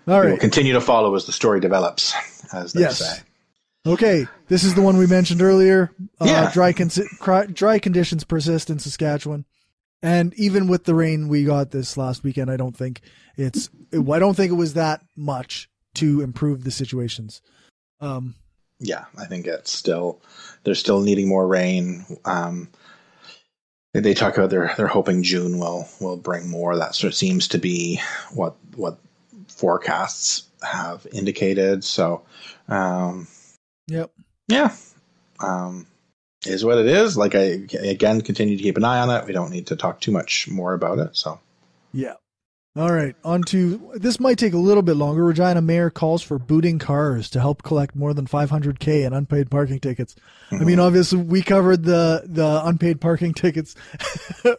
All 0.08 0.19
We 0.21 0.32
will 0.32 0.38
continue 0.38 0.73
to 0.73 0.82
follow 0.82 1.15
as 1.15 1.25
the 1.25 1.32
story 1.32 1.60
develops, 1.62 2.13
as 2.53 2.73
they 2.73 2.82
Yes. 2.82 2.99
say. 2.99 3.21
Okay, 3.86 4.27
this 4.47 4.63
is 4.63 4.75
the 4.75 4.82
one 4.82 4.97
we 4.97 5.08
mentioned 5.08 5.41
earlier. 5.41 5.91
Uh, 6.19 6.25
Yeah. 6.25 6.51
dry, 6.53 6.73
con- 6.73 6.89
cry- 7.19 7.45
dry 7.47 7.79
conditions 7.79 8.23
persist 8.23 8.69
in 8.69 8.79
Saskatchewan, 8.79 9.45
and 10.01 10.34
even 10.36 10.67
with 10.67 10.84
the 10.86 10.95
rain 10.95 11.27
we 11.29 11.43
got 11.45 11.71
this 11.71 11.95
last 11.97 12.23
weekend, 12.23 12.49
I 12.51 12.58
don't 12.58 12.75
think 12.75 13.01
it's. 13.38 13.69
I 13.93 14.19
don't 14.19 14.36
think 14.36 14.51
it 14.51 14.56
was 14.56 14.73
that 14.73 15.01
much 15.15 15.69
to 15.95 16.21
improve 16.21 16.63
the 16.63 16.71
situations. 16.71 17.41
Um, 18.01 18.36
Yeah, 18.79 19.06
I 19.17 19.25
think 19.25 19.47
it's 19.47 19.71
still 19.71 20.21
they're 20.65 20.75
still 20.75 20.99
needing 21.01 21.27
more 21.29 21.47
rain. 21.47 22.06
Um, 22.25 22.69
they, 23.93 24.13
talk 24.13 24.38
about 24.38 24.49
they're 24.49 24.73
they're 24.75 24.88
hoping 24.88 25.23
June 25.23 25.60
will 25.60 25.88
will 25.99 26.17
bring 26.17 26.49
more. 26.49 26.75
That 26.75 26.95
sort 26.95 27.13
of 27.13 27.15
seems 27.15 27.47
to 27.49 27.58
be 27.58 28.01
what 28.34 28.56
what 28.75 28.97
forecasts 29.47 30.47
have 30.63 31.06
indicated. 31.12 31.84
So, 31.84 32.23
um, 32.67 33.27
yep. 33.88 34.12
yeah, 34.47 34.75
um, 35.39 35.86
is 36.45 36.65
what 36.65 36.79
it 36.79 36.88
is. 36.88 37.15
Like 37.17 37.36
I 37.36 37.62
again 37.79 38.21
continue 38.21 38.58
to 38.58 38.63
keep 38.63 38.77
an 38.77 38.84
eye 38.84 38.99
on 38.99 39.10
it. 39.10 39.25
We 39.25 39.34
don't 39.34 39.51
need 39.51 39.67
to 39.67 39.75
talk 39.75 40.01
too 40.01 40.12
much 40.12 40.47
more 40.49 40.73
about 40.73 40.99
it. 40.99 41.15
So. 41.15 41.39
Yeah. 41.93 42.15
All 42.75 42.91
right. 42.91 43.15
On 43.23 43.43
to 43.43 43.91
this 43.93 44.19
might 44.19 44.39
take 44.39 44.53
a 44.53 44.57
little 44.57 44.81
bit 44.81 44.95
longer. 44.95 45.23
Regina 45.23 45.62
Mayor 45.62 45.91
calls 45.91 46.23
for 46.23 46.39
booting 46.39 46.79
cars 46.79 47.29
to 47.31 47.39
help 47.39 47.62
collect 47.62 47.95
more 47.95 48.15
than 48.15 48.25
500k 48.25 49.05
in 49.05 49.13
unpaid 49.13 49.51
parking 49.51 49.79
tickets. 49.79 50.15
I 50.51 50.63
mean, 50.63 50.79
obviously, 50.79 51.19
we 51.21 51.43
covered 51.43 51.83
the 51.83 52.23
the 52.25 52.62
unpaid 52.65 52.99
parking 52.99 53.33
tickets 53.36 53.75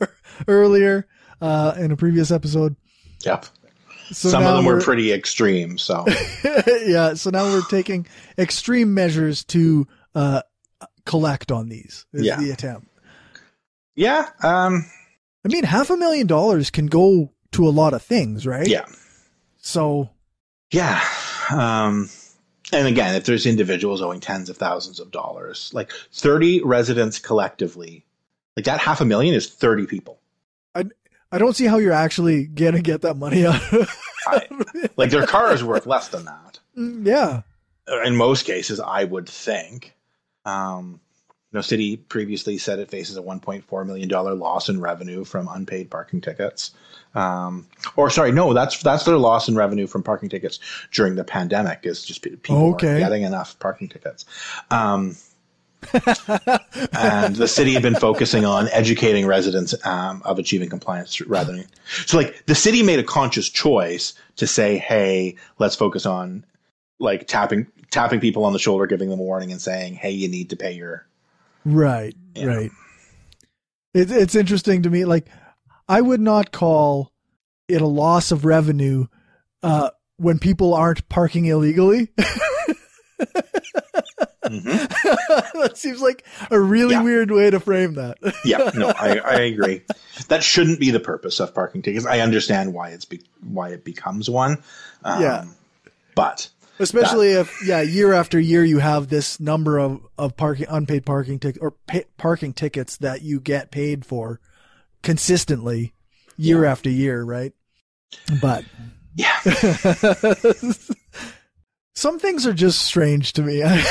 earlier 0.48 1.08
uh, 1.40 1.74
in 1.76 1.90
a 1.90 1.96
previous 1.96 2.30
episode. 2.30 2.76
Yep. 3.24 3.46
So 4.12 4.28
Some 4.28 4.44
of 4.44 4.56
them 4.56 4.64
were 4.64 4.74
we're- 4.74 4.84
pretty 4.84 5.12
extreme. 5.12 5.76
So 5.78 6.04
yeah. 6.86 7.14
So 7.14 7.30
now 7.30 7.44
we're 7.44 7.62
taking 7.62 8.06
extreme 8.38 8.94
measures 8.94 9.42
to 9.46 9.88
uh, 10.14 10.42
collect 11.04 11.50
on 11.50 11.68
these. 11.68 12.06
Is 12.12 12.26
Yeah. 12.26 12.38
the 12.38 12.50
attempt. 12.52 12.86
Yeah. 13.96 14.28
Um, 14.42 14.84
I 15.44 15.48
mean, 15.48 15.64
half 15.64 15.90
a 15.90 15.96
million 15.96 16.26
dollars 16.28 16.70
can 16.70 16.86
go 16.86 17.32
to 17.54 17.68
a 17.68 17.70
lot 17.70 17.94
of 17.94 18.02
things, 18.02 18.46
right? 18.46 18.66
yeah. 18.66 18.84
So 19.58 20.10
Yeah. 20.70 21.02
Um, 21.50 22.10
and 22.72 22.86
again, 22.88 23.14
if 23.14 23.24
there's 23.24 23.46
individuals 23.46 24.02
owing 24.02 24.20
tens 24.20 24.48
of 24.50 24.56
thousands 24.56 24.98
of 25.00 25.10
dollars, 25.10 25.70
like 25.74 25.90
30 26.12 26.62
residents 26.62 27.18
collectively, 27.18 28.04
like 28.56 28.64
that 28.66 28.80
half 28.80 29.00
a 29.00 29.04
million 29.04 29.34
is 29.34 29.48
30 29.48 29.86
people. 29.86 30.18
I 30.74 30.84
I 31.32 31.38
don't 31.38 31.54
see 31.56 31.66
how 31.66 31.78
you're 31.78 31.92
actually 31.92 32.44
gonna 32.46 32.82
get 32.82 33.02
that 33.02 33.14
money 33.16 33.46
out. 33.46 33.60
I- 34.26 34.48
Like 34.96 35.10
their 35.10 35.26
car 35.26 35.52
is 35.52 35.64
worth 35.64 35.86
less 35.86 36.08
than 36.08 36.24
that. 36.26 36.58
yeah. 36.76 37.42
In 38.04 38.16
most 38.16 38.44
cases, 38.46 38.80
I 38.80 39.04
would 39.04 39.28
think. 39.28 39.94
Um, 40.44 41.00
know, 41.54 41.60
City 41.60 41.96
previously 41.96 42.58
said 42.58 42.78
it 42.78 42.90
faces 42.90 43.16
a 43.16 43.22
1.4 43.22 43.86
million 43.86 44.08
dollar 44.08 44.34
loss 44.34 44.68
in 44.68 44.80
revenue 44.80 45.24
from 45.24 45.48
unpaid 45.48 45.90
parking 45.90 46.20
tickets. 46.20 46.72
Um, 47.14 47.66
or 47.96 48.10
sorry, 48.10 48.32
no, 48.32 48.52
that's 48.54 48.82
that's 48.82 49.04
their 49.04 49.16
loss 49.16 49.48
in 49.48 49.54
revenue 49.54 49.86
from 49.86 50.02
parking 50.02 50.28
tickets 50.28 50.58
during 50.92 51.14
the 51.14 51.24
pandemic. 51.24 51.80
Is 51.84 52.04
just 52.04 52.22
people 52.22 52.74
Okay. 52.74 52.98
getting 52.98 53.22
enough 53.22 53.58
parking 53.58 53.88
tickets. 53.88 54.24
Um, 54.70 55.16
and 56.92 57.36
the 57.36 57.46
city 57.46 57.74
had 57.74 57.82
been 57.82 57.94
focusing 57.94 58.44
on 58.44 58.68
educating 58.72 59.26
residents 59.26 59.74
um, 59.86 60.22
of 60.24 60.38
achieving 60.38 60.68
compliance 60.70 61.20
rather 61.22 61.52
than 61.52 61.66
so 62.06 62.16
like 62.16 62.46
the 62.46 62.54
city 62.54 62.82
made 62.82 62.98
a 62.98 63.02
conscious 63.02 63.50
choice 63.50 64.14
to 64.36 64.46
say 64.46 64.78
hey 64.78 65.36
let's 65.58 65.76
focus 65.76 66.06
on 66.06 66.42
like 67.00 67.26
tapping 67.28 67.66
tapping 67.90 68.18
people 68.18 68.44
on 68.46 68.54
the 68.54 68.58
shoulder 68.58 68.86
giving 68.86 69.10
them 69.10 69.20
a 69.20 69.22
warning 69.22 69.52
and 69.52 69.60
saying 69.60 69.92
hey 69.94 70.10
you 70.10 70.26
need 70.26 70.48
to 70.50 70.56
pay 70.56 70.72
your 70.72 71.06
Right. 71.66 72.14
Yeah. 72.34 72.46
Right. 72.46 72.70
It's 73.94 74.10
it's 74.12 74.34
interesting 74.34 74.82
to 74.82 74.90
me. 74.90 75.04
Like, 75.04 75.26
I 75.88 76.00
would 76.00 76.20
not 76.20 76.50
call 76.52 77.12
it 77.68 77.80
a 77.82 77.86
loss 77.86 78.30
of 78.32 78.44
revenue 78.44 79.06
uh, 79.62 79.90
when 80.16 80.38
people 80.38 80.74
aren't 80.74 81.08
parking 81.08 81.46
illegally. 81.46 82.08
Mhm. 84.44 84.88
that 85.62 85.72
seems 85.76 86.00
like 86.02 86.24
a 86.50 86.60
really 86.60 86.94
Yeah. 86.94 87.02
weird 87.02 87.30
way 87.30 87.50
to 87.50 87.58
frame 87.60 87.94
that. 87.94 88.18
yeah 88.44 88.70
no 88.74 88.88
I, 88.88 89.16
I 89.18 89.34
agree 89.42 89.82
that 90.28 90.44
shouldn't 90.44 90.78
be 90.80 90.90
the 90.90 91.00
purpose 91.00 91.40
of 91.40 91.54
parking 91.54 91.80
tickets 91.80 92.04
i 92.04 92.20
understand 92.20 92.74
why 92.74 92.90
it's 92.90 93.06
be, 93.06 93.22
why 93.42 93.70
it 93.70 93.84
becomes 93.84 94.28
one 94.28 94.62
um, 95.02 95.22
Yeah. 95.22 95.44
but 96.14 96.50
Especially 96.80 97.30
if, 97.30 97.56
yeah, 97.64 97.82
year 97.82 98.12
after 98.12 98.38
year 98.38 98.64
you 98.64 98.80
have 98.80 99.06
this 99.08 99.38
number 99.38 99.78
of, 99.78 100.00
of 100.18 100.36
parking 100.36 100.66
unpaid 100.68 101.06
parking 101.06 101.38
tickets 101.38 101.62
or 101.62 101.70
pay, 101.86 102.04
parking 102.16 102.52
tickets 102.52 102.96
that 102.96 103.22
you 103.22 103.38
get 103.38 103.70
paid 103.70 104.04
for 104.04 104.40
consistently 105.04 105.92
year 106.36 106.64
after 106.64 106.90
year, 106.90 107.22
right? 107.22 107.52
But 108.40 108.64
yeah 109.16 109.38
some 111.94 112.18
things 112.18 112.46
are 112.46 112.52
just 112.52 112.82
strange 112.82 113.32
to 113.34 113.42
me. 113.42 113.62
I 113.64 113.82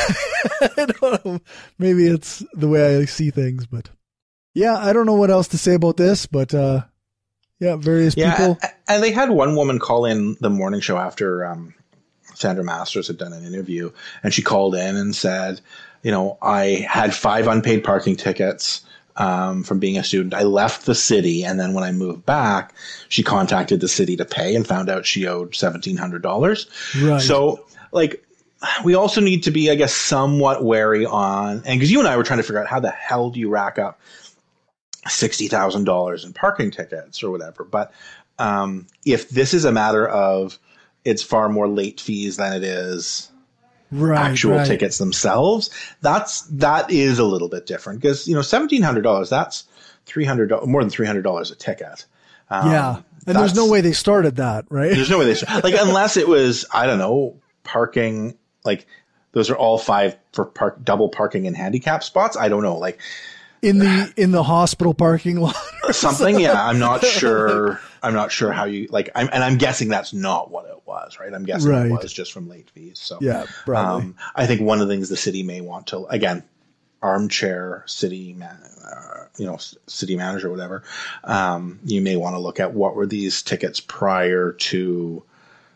don't 0.99 1.25
know. 1.25 1.39
Maybe 1.79 2.07
it's 2.07 2.43
the 2.53 2.67
way 2.67 2.97
I 2.97 3.05
see 3.05 3.31
things, 3.31 3.65
but 3.65 3.89
yeah, 4.53 4.75
I 4.77 4.93
don't 4.93 5.05
know 5.05 5.15
what 5.15 5.31
else 5.31 5.47
to 5.49 5.57
say 5.57 5.73
about 5.73 5.97
this, 5.97 6.25
but 6.25 6.53
uh, 6.53 6.81
yeah, 7.59 7.75
various 7.77 8.15
Yeah, 8.17 8.35
people. 8.35 8.59
and 8.87 9.01
they 9.01 9.11
had 9.11 9.29
one 9.29 9.55
woman 9.55 9.79
call 9.79 10.05
in 10.05 10.35
the 10.41 10.49
morning 10.49 10.81
show 10.81 10.97
after 10.97 11.45
um, 11.45 11.73
Sandra 12.35 12.63
Masters 12.63 13.07
had 13.07 13.17
done 13.17 13.33
an 13.33 13.45
interview, 13.45 13.91
and 14.21 14.33
she 14.33 14.41
called 14.41 14.75
in 14.75 14.95
and 14.97 15.15
said, 15.15 15.61
"You 16.03 16.11
know, 16.11 16.37
I 16.41 16.85
had 16.89 17.15
five 17.15 17.47
unpaid 17.47 17.83
parking 17.83 18.15
tickets." 18.17 18.81
Um, 19.15 19.63
from 19.63 19.77
being 19.77 19.99
a 19.99 20.03
student, 20.03 20.33
I 20.33 20.41
left 20.41 20.87
the 20.87 20.95
city, 20.95 21.45
and 21.45 21.59
then 21.59 21.73
when 21.73 21.83
I 21.83 21.91
moved 21.91 22.25
back, 22.25 22.73
she 23.09 23.21
contacted 23.21 23.79
the 23.79 23.87
city 23.87 24.17
to 24.17 24.25
pay 24.25 24.55
and 24.55 24.65
found 24.65 24.89
out 24.89 25.05
she 25.05 25.27
owed 25.27 25.55
seventeen 25.55 25.97
hundred 25.97 26.23
dollars. 26.23 26.65
Right. 26.99 27.21
So, 27.21 27.63
like, 27.91 28.25
we 28.83 28.95
also 28.95 29.21
need 29.21 29.43
to 29.43 29.51
be, 29.51 29.69
I 29.69 29.75
guess, 29.75 29.93
somewhat 29.93 30.63
wary 30.63 31.05
on, 31.05 31.61
and 31.65 31.79
because 31.79 31.91
you 31.91 31.99
and 31.99 32.07
I 32.07 32.17
were 32.17 32.23
trying 32.23 32.39
to 32.39 32.43
figure 32.43 32.59
out 32.59 32.67
how 32.67 32.79
the 32.79 32.89
hell 32.89 33.29
do 33.29 33.39
you 33.39 33.49
rack 33.49 33.77
up 33.77 33.99
sixty 35.07 35.47
thousand 35.47 35.83
dollars 35.83 36.25
in 36.25 36.33
parking 36.33 36.71
tickets 36.71 37.23
or 37.23 37.29
whatever. 37.29 37.63
But 37.63 37.93
um, 38.39 38.87
if 39.05 39.29
this 39.29 39.53
is 39.53 39.65
a 39.65 39.71
matter 39.71 40.07
of 40.07 40.57
it's 41.05 41.21
far 41.21 41.49
more 41.49 41.67
late 41.67 41.99
fees 41.99 42.37
than 42.37 42.53
it 42.53 42.63
is 42.63 43.29
right, 43.93 44.31
actual 44.31 44.57
right. 44.57 44.67
tickets 44.67 44.97
themselves, 44.97 45.69
that's 46.01 46.41
that 46.51 46.91
is 46.91 47.19
a 47.19 47.23
little 47.23 47.49
bit 47.49 47.65
different 47.65 48.01
because 48.01 48.27
you 48.27 48.35
know 48.35 48.41
seventeen 48.41 48.81
hundred 48.81 49.01
dollars 49.01 49.29
that's 49.29 49.65
three 50.05 50.25
hundred 50.25 50.51
more 50.65 50.81
than 50.81 50.89
three 50.89 51.05
hundred 51.07 51.21
dollars 51.23 51.51
a 51.51 51.55
ticket. 51.55 52.05
Um, 52.49 52.69
Yeah. 52.71 53.01
And 53.25 53.37
there's 53.37 53.55
no 53.55 53.69
way 53.71 53.79
they 53.79 53.93
started 53.93 54.35
that, 54.35 54.65
right? 54.69 54.91
there's 54.93 55.09
no 55.09 55.17
way 55.19 55.25
they 55.25 55.35
should. 55.35 55.47
like 55.63 55.75
unless 55.77 56.17
it 56.17 56.27
was 56.27 56.65
I 56.73 56.85
don't 56.87 56.97
know 56.99 57.37
parking 57.63 58.37
like 58.65 58.85
those 59.31 59.49
are 59.49 59.55
all 59.55 59.77
five 59.77 60.17
for 60.33 60.45
park 60.45 60.83
double 60.83 61.07
parking 61.09 61.47
and 61.47 61.55
handicap 61.55 62.03
spots. 62.03 62.35
I 62.35 62.49
don't 62.49 62.63
know 62.63 62.77
like 62.77 62.99
In 63.61 63.79
the 63.79 64.13
in 64.17 64.31
the 64.31 64.43
hospital 64.43 64.93
parking 64.93 65.37
lot. 65.37 65.55
something. 65.91 66.37
Yeah, 66.39 66.61
I'm 66.61 66.79
not 66.79 67.05
sure. 67.05 67.79
I'm 68.03 68.13
not 68.13 68.31
sure 68.31 68.51
how 68.51 68.65
you 68.65 68.87
like. 68.91 69.09
I'm, 69.15 69.29
and 69.31 69.43
I'm 69.43 69.57
guessing 69.57 69.87
that's 69.87 70.13
not 70.13 70.51
what 70.51 70.65
it 70.65 70.81
was, 70.85 71.19
right? 71.19 71.33
I'm 71.33 71.45
guessing 71.45 71.71
Right. 71.71 71.85
it 71.85 71.91
was 71.91 72.11
just 72.11 72.33
from 72.33 72.49
late 72.49 72.69
fees. 72.69 72.99
So 72.99 73.17
yeah, 73.21 73.45
probably. 73.65 74.03
um, 74.03 74.15
I 74.35 74.45
think 74.45 74.61
one 74.61 74.81
of 74.81 74.87
the 74.87 74.93
things 74.93 75.09
the 75.09 75.17
city 75.17 75.41
may 75.41 75.61
want 75.61 75.87
to 75.87 76.05
again 76.05 76.43
armchair 77.01 77.83
city 77.85 78.33
man, 78.33 78.57
uh, 78.85 79.25
you 79.37 79.45
know 79.45 79.57
city 79.87 80.15
manager 80.15 80.49
whatever 80.49 80.83
um, 81.25 81.79
you 81.83 81.99
may 82.01 82.15
want 82.15 82.33
to 82.33 82.39
look 82.39 82.61
at 82.61 82.73
what 82.73 82.95
were 82.95 83.05
these 83.05 83.41
tickets 83.41 83.81
prior 83.81 84.53
to 84.53 85.21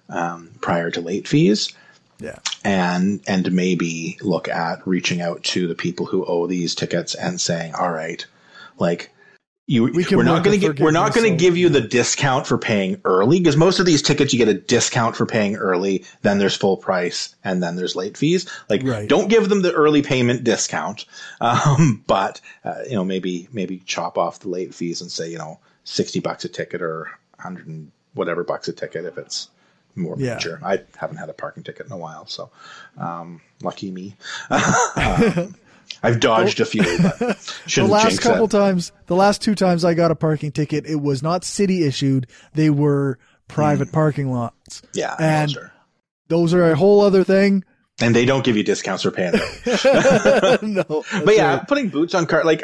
um, 0.07 0.49
prior 0.61 0.89
to 0.89 1.01
late 1.01 1.27
fees 1.27 1.73
yeah. 2.19 2.39
and 2.63 3.21
and 3.27 3.51
maybe 3.51 4.17
look 4.21 4.47
at 4.47 4.87
reaching 4.87 5.19
out 5.21 5.43
to 5.43 5.67
the 5.67 5.75
people 5.75 6.05
who 6.05 6.25
owe 6.25 6.47
these 6.47 6.73
tickets 6.73 7.13
and 7.13 7.41
saying 7.41 7.75
all 7.75 7.91
right 7.91 8.25
like 8.79 9.11
you 9.69 9.83
We 9.83 10.05
we're 10.11 10.23
not 10.23 10.43
going 10.45 10.59
to 10.59 10.67
get 10.73 10.79
we're 10.79 10.91
not 10.91 11.13
going 11.13 11.29
to 11.29 11.35
give 11.35 11.57
you 11.57 11.67
the 11.67 11.81
discount 11.81 12.47
for 12.47 12.57
paying 12.57 13.01
early 13.03 13.39
because 13.39 13.57
most 13.57 13.79
of 13.79 13.85
these 13.85 14.01
tickets 14.01 14.31
you 14.33 14.39
get 14.39 14.47
a 14.47 14.53
discount 14.53 15.15
for 15.17 15.25
paying 15.25 15.57
early 15.57 16.05
then 16.21 16.37
there's 16.39 16.55
full 16.55 16.77
price 16.77 17.35
and 17.43 17.61
then 17.61 17.75
there's 17.75 17.95
late 17.95 18.15
fees 18.17 18.49
like 18.69 18.81
Right. 18.83 19.09
don't 19.09 19.27
give 19.29 19.49
them 19.49 19.61
the 19.61 19.73
early 19.73 20.01
payment 20.01 20.45
discount 20.45 21.05
um, 21.41 22.01
but 22.07 22.39
uh, 22.63 22.75
you 22.87 22.95
know 22.95 23.03
maybe 23.03 23.49
maybe 23.51 23.79
chop 23.85 24.17
off 24.17 24.39
the 24.39 24.49
late 24.49 24.73
fees 24.73 25.01
and 25.01 25.11
say 25.11 25.29
you 25.29 25.37
know 25.37 25.59
60 25.83 26.21
bucks 26.21 26.45
a 26.45 26.49
ticket 26.49 26.81
or 26.81 27.09
100 27.35 27.67
and 27.67 27.91
whatever 28.13 28.43
bucks 28.45 28.67
a 28.69 28.73
ticket 28.73 29.03
if 29.05 29.17
it's 29.17 29.49
more 29.95 30.15
Yeah. 30.17 30.35
major 30.35 30.61
I 30.63 30.79
haven't 30.95 31.17
had 31.17 31.29
a 31.29 31.33
parking 31.33 31.63
ticket 31.63 31.87
in 31.87 31.91
a 31.91 31.97
while 31.97 32.25
so 32.25 32.49
um, 32.97 33.41
lucky 33.61 33.91
me 33.91 34.15
Um, 34.49 35.55
I've 36.03 36.19
dodged 36.19 36.59
a 36.59 36.65
few 36.65 36.83
The 36.83 37.87
last 37.89 38.21
couple 38.21 38.45
it. 38.45 38.51
times, 38.51 38.91
the 39.07 39.15
last 39.15 39.41
two 39.41 39.55
times 39.55 39.83
I 39.83 39.93
got 39.93 40.11
a 40.11 40.15
parking 40.15 40.51
ticket, 40.51 40.85
it 40.85 41.01
was 41.01 41.23
not 41.23 41.43
city 41.43 41.85
issued. 41.85 42.27
They 42.53 42.69
were 42.69 43.17
private 43.47 43.89
hmm. 43.89 43.93
parking 43.93 44.31
lots. 44.31 44.81
yeah 44.93 45.15
and- 45.19 45.51
sure. 45.51 45.71
Those 46.29 46.53
are 46.53 46.71
a 46.71 46.75
whole 46.75 46.99
other 47.01 47.23
thing. 47.23 47.63
and 48.01 48.13
they 48.13 48.25
don't 48.25 48.43
give 48.43 48.57
you 48.57 48.63
discounts 48.63 49.03
for 49.03 49.11
paying 49.11 49.31
no. 50.61 50.83
but 51.23 51.35
yeah, 51.35 51.57
right. 51.57 51.67
putting 51.67 51.87
boots 51.87 52.13
on 52.13 52.25
car 52.25 52.43
like 52.43 52.63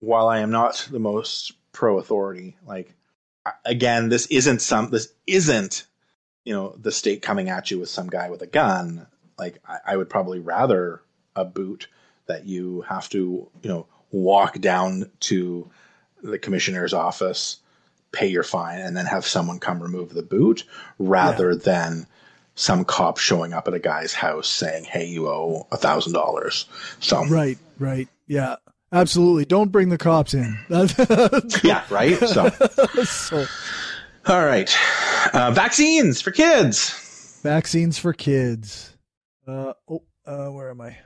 while 0.00 0.28
I 0.28 0.40
am 0.40 0.50
not 0.50 0.88
the 0.90 0.98
most 0.98 1.52
pro 1.72 1.98
authority, 1.98 2.56
like 2.66 2.94
again, 3.64 4.08
this 4.08 4.26
isn't 4.26 4.60
some 4.60 4.90
this 4.90 5.12
isn't 5.26 5.86
you 6.44 6.54
know 6.54 6.74
the 6.78 6.92
state 6.92 7.22
coming 7.22 7.48
at 7.48 7.70
you 7.70 7.78
with 7.78 7.88
some 7.88 8.08
guy 8.08 8.30
with 8.30 8.42
a 8.42 8.46
gun. 8.46 9.06
Like 9.38 9.60
I, 9.66 9.78
I 9.86 9.96
would 9.96 10.10
probably 10.10 10.40
rather 10.40 11.02
a 11.36 11.44
boot 11.44 11.88
that 12.28 12.46
you 12.46 12.82
have 12.82 13.08
to 13.10 13.48
you 13.62 13.68
know 13.68 13.86
walk 14.10 14.58
down 14.60 15.10
to 15.20 15.68
the 16.22 16.38
commissioner's 16.38 16.94
office, 16.94 17.58
pay 18.12 18.28
your 18.28 18.42
fine, 18.42 18.80
and 18.80 18.96
then 18.96 19.06
have 19.06 19.26
someone 19.26 19.58
come 19.58 19.82
remove 19.82 20.14
the 20.14 20.22
boot 20.22 20.64
rather 20.98 21.54
than 21.54 22.06
some 22.54 22.84
cop 22.84 23.18
showing 23.18 23.52
up 23.52 23.68
at 23.68 23.74
a 23.74 23.78
guy's 23.78 24.14
house 24.14 24.48
saying, 24.48 24.84
"Hey, 24.84 25.06
you 25.06 25.28
owe 25.28 25.66
a 25.72 25.76
thousand 25.76 26.12
dollars." 26.12 26.66
So 27.00 27.24
Right, 27.26 27.58
right. 27.78 28.08
Yeah. 28.26 28.56
Absolutely. 28.90 29.44
Don't 29.44 29.70
bring 29.70 29.90
the 29.90 29.98
cops 29.98 30.32
in. 30.32 30.58
Yeah, 31.62 31.84
right. 31.90 32.16
So 32.16 32.48
so 33.04 33.44
all 34.26 34.44
right, 34.44 34.74
uh, 35.34 35.50
vaccines 35.52 36.20
for 36.22 36.30
kids. 36.30 37.40
vaccines 37.42 37.98
for 37.98 38.12
kids. 38.12 38.96
Uh 39.46 39.72
oh, 39.88 40.02
uh 40.26 40.48
where 40.48 40.70
am 40.70 40.80
I? 40.80 40.98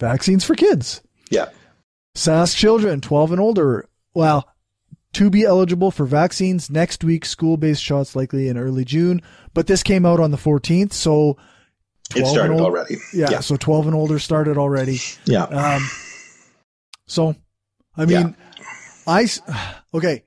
Vaccines 0.00 0.44
for 0.44 0.54
kids. 0.54 1.02
Yeah, 1.30 1.50
Sask 2.16 2.56
children 2.56 3.00
12 3.00 3.32
and 3.32 3.40
older. 3.40 3.88
Well, 4.14 4.48
to 5.12 5.30
be 5.30 5.44
eligible 5.44 5.90
for 5.90 6.04
vaccines 6.06 6.70
next 6.70 7.04
week, 7.04 7.24
school 7.24 7.56
based 7.56 7.82
shots 7.82 8.16
likely 8.16 8.48
in 8.48 8.56
early 8.58 8.84
June. 8.84 9.22
But 9.54 9.66
this 9.68 9.82
came 9.82 10.04
out 10.06 10.18
on 10.20 10.30
the 10.30 10.36
14th. 10.36 10.92
So 10.92 11.36
It 12.16 12.26
started 12.26 12.54
old- 12.54 12.62
already. 12.62 12.96
Yeah, 13.12 13.30
Yeah. 13.30 13.40
so 13.40 13.56
12 13.56 13.86
and 13.86 13.94
older 13.94 14.18
started 14.18 14.56
already. 14.58 14.98
Yeah. 15.24 15.44
Um, 15.44 15.88
so, 17.06 17.36
I 17.96 18.06
mean, 18.06 18.34
I 19.06 19.28
okay. 19.94 20.24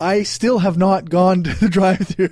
I 0.00 0.22
still 0.22 0.58
have 0.60 0.78
not 0.78 1.10
gone 1.10 1.42
to 1.44 1.52
the 1.54 1.68
drive-through. 1.68 2.30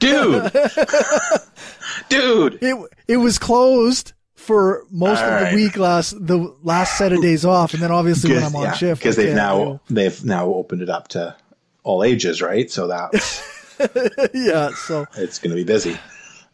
Dude, 0.00 0.52
dude. 2.08 2.58
it 2.62 2.76
it 3.06 3.16
was 3.18 3.38
closed 3.38 4.12
for 4.38 4.86
most 4.90 5.20
of 5.20 5.26
Alright. 5.26 5.50
the 5.50 5.56
week 5.56 5.76
last 5.76 6.26
the 6.26 6.54
last 6.62 6.96
set 6.96 7.12
of 7.12 7.20
days 7.20 7.44
off, 7.44 7.74
and 7.74 7.82
then 7.82 7.90
obviously 7.90 8.32
when 8.32 8.44
I'm 8.44 8.56
on 8.56 8.74
shift 8.74 9.02
because 9.02 9.16
they've 9.16 9.34
now 9.34 9.80
they've 9.90 10.24
now 10.24 10.46
opened 10.46 10.80
it 10.82 10.88
up 10.88 11.08
to 11.08 11.36
all 11.82 12.04
ages, 12.04 12.40
right? 12.40 12.70
So 12.70 12.86
that's 12.86 13.76
go. 13.78 13.86
yeah. 14.34 14.70
So 14.70 15.06
it's 15.16 15.38
going 15.38 15.50
to 15.50 15.56
be 15.56 15.64
busy. 15.64 15.98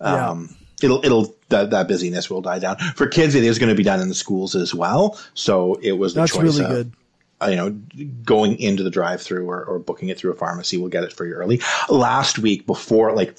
Yeah. 0.01 0.30
Um, 0.30 0.57
It'll, 0.82 1.03
it'll 1.05 1.35
that, 1.49 1.70
that 1.70 1.89
busyness 1.89 2.28
will 2.28 2.43
die 2.43 2.59
down. 2.59 2.76
For 2.76 3.07
kids, 3.07 3.35
it 3.37 3.45
is 3.45 3.59
going 3.59 3.68
to 3.70 3.76
be 3.76 3.85
done 3.85 4.01
in 4.01 4.09
the 4.09 4.14
schools 4.14 4.55
as 4.55 4.74
well. 4.74 5.18
So 5.32 5.74
it 5.74 5.93
was 5.93 6.12
the 6.12 6.22
that's 6.22 6.32
choice 6.32 6.43
really 6.43 6.64
of, 6.64 6.70
good. 6.70 6.93
uh, 7.41 7.47
you 7.47 7.57
know, 7.57 7.70
going 8.24 8.59
into 8.59 8.82
the 8.82 8.91
drive-through 8.91 9.49
or, 9.49 9.64
or 9.64 9.78
booking 9.78 10.09
it 10.09 10.18
through 10.18 10.32
a 10.32 10.35
pharmacy 10.35 10.76
will 10.76 10.89
get 10.89 11.05
it 11.05 11.12
for 11.12 11.24
you 11.24 11.35
early. 11.35 11.62
Last 11.89 12.39
week, 12.41 12.66
before 12.66 13.14
like 13.14 13.37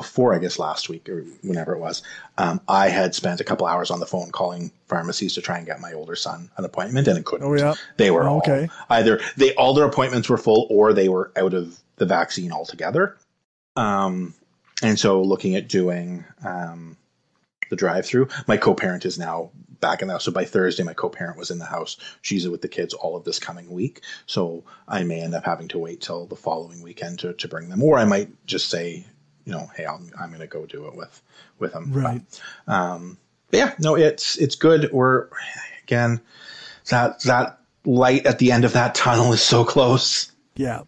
before 0.00 0.32
I 0.34 0.38
guess 0.38 0.58
last 0.58 0.88
week 0.88 1.08
or 1.08 1.22
whenever 1.42 1.72
it 1.72 1.80
was, 1.80 2.02
um, 2.36 2.60
I 2.68 2.88
had 2.88 3.14
spent 3.14 3.40
a 3.40 3.44
couple 3.44 3.66
hours 3.66 3.90
on 3.90 3.98
the 3.98 4.06
phone 4.06 4.30
calling 4.30 4.70
pharmacies 4.86 5.34
to 5.34 5.40
try 5.42 5.56
and 5.58 5.66
get 5.66 5.80
my 5.80 5.92
older 5.92 6.14
son 6.14 6.50
an 6.56 6.64
appointment, 6.64 7.08
and 7.08 7.18
it 7.18 7.24
couldn't. 7.24 7.46
Oh 7.46 7.54
yeah. 7.54 7.74
They 7.96 8.10
were 8.12 8.22
Oh, 8.24 8.28
all 8.34 8.38
okay. 8.38 8.68
either 8.90 9.20
they 9.36 9.54
all 9.54 9.74
their 9.74 9.86
appointments 9.86 10.28
were 10.28 10.38
full 10.38 10.66
or 10.70 10.92
they 10.92 11.08
were 11.08 11.32
out 11.36 11.52
of 11.54 11.76
the 11.96 12.06
vaccine 12.06 12.52
altogether. 12.52 13.16
Um, 13.74 14.34
and 14.82 14.98
so 14.98 15.20
looking 15.22 15.56
at 15.56 15.68
doing 15.68 16.24
um, 16.44 16.96
the 17.70 17.76
drive-through, 17.76 18.28
my 18.46 18.56
co-parent 18.56 19.04
is 19.04 19.18
now 19.18 19.50
back 19.80 20.00
in 20.02 20.08
the 20.08 20.14
house. 20.14 20.24
So 20.24 20.32
by 20.32 20.44
Thursday, 20.44 20.84
my 20.84 20.94
co-parent 20.94 21.36
was 21.36 21.50
in 21.50 21.58
the 21.58 21.64
house. 21.64 21.96
She's 22.22 22.48
with 22.48 22.62
the 22.62 22.68
kids 22.68 22.94
all 22.94 23.16
of 23.16 23.24
this 23.24 23.38
coming 23.38 23.68
week. 23.70 24.02
So 24.26 24.62
I 24.86 25.02
may 25.02 25.20
end 25.20 25.34
up 25.34 25.44
having 25.44 25.68
to 25.68 25.78
wait 25.78 26.00
till 26.00 26.26
the 26.26 26.36
following 26.36 26.82
weekend 26.82 27.18
to, 27.20 27.32
to 27.34 27.48
bring 27.48 27.68
them, 27.68 27.82
or 27.82 27.98
I 27.98 28.04
might 28.04 28.30
just 28.46 28.70
say, 28.70 29.04
you 29.48 29.54
know, 29.54 29.70
hey, 29.74 29.86
I'm, 29.86 30.10
I'm 30.20 30.28
going 30.28 30.40
to 30.40 30.46
go 30.46 30.66
do 30.66 30.86
it 30.88 30.94
with 30.94 31.22
with 31.58 31.72
them. 31.72 31.90
Right. 31.90 32.20
Um, 32.66 33.16
but 33.50 33.56
yeah, 33.56 33.74
no, 33.78 33.94
it's 33.96 34.36
it's 34.36 34.56
good. 34.56 34.90
We're 34.92 35.28
again 35.84 36.20
that 36.90 37.22
that 37.22 37.58
light 37.86 38.26
at 38.26 38.38
the 38.38 38.52
end 38.52 38.66
of 38.66 38.74
that 38.74 38.94
tunnel 38.94 39.32
is 39.32 39.40
so 39.40 39.64
close. 39.64 40.30
Yeah. 40.54 40.82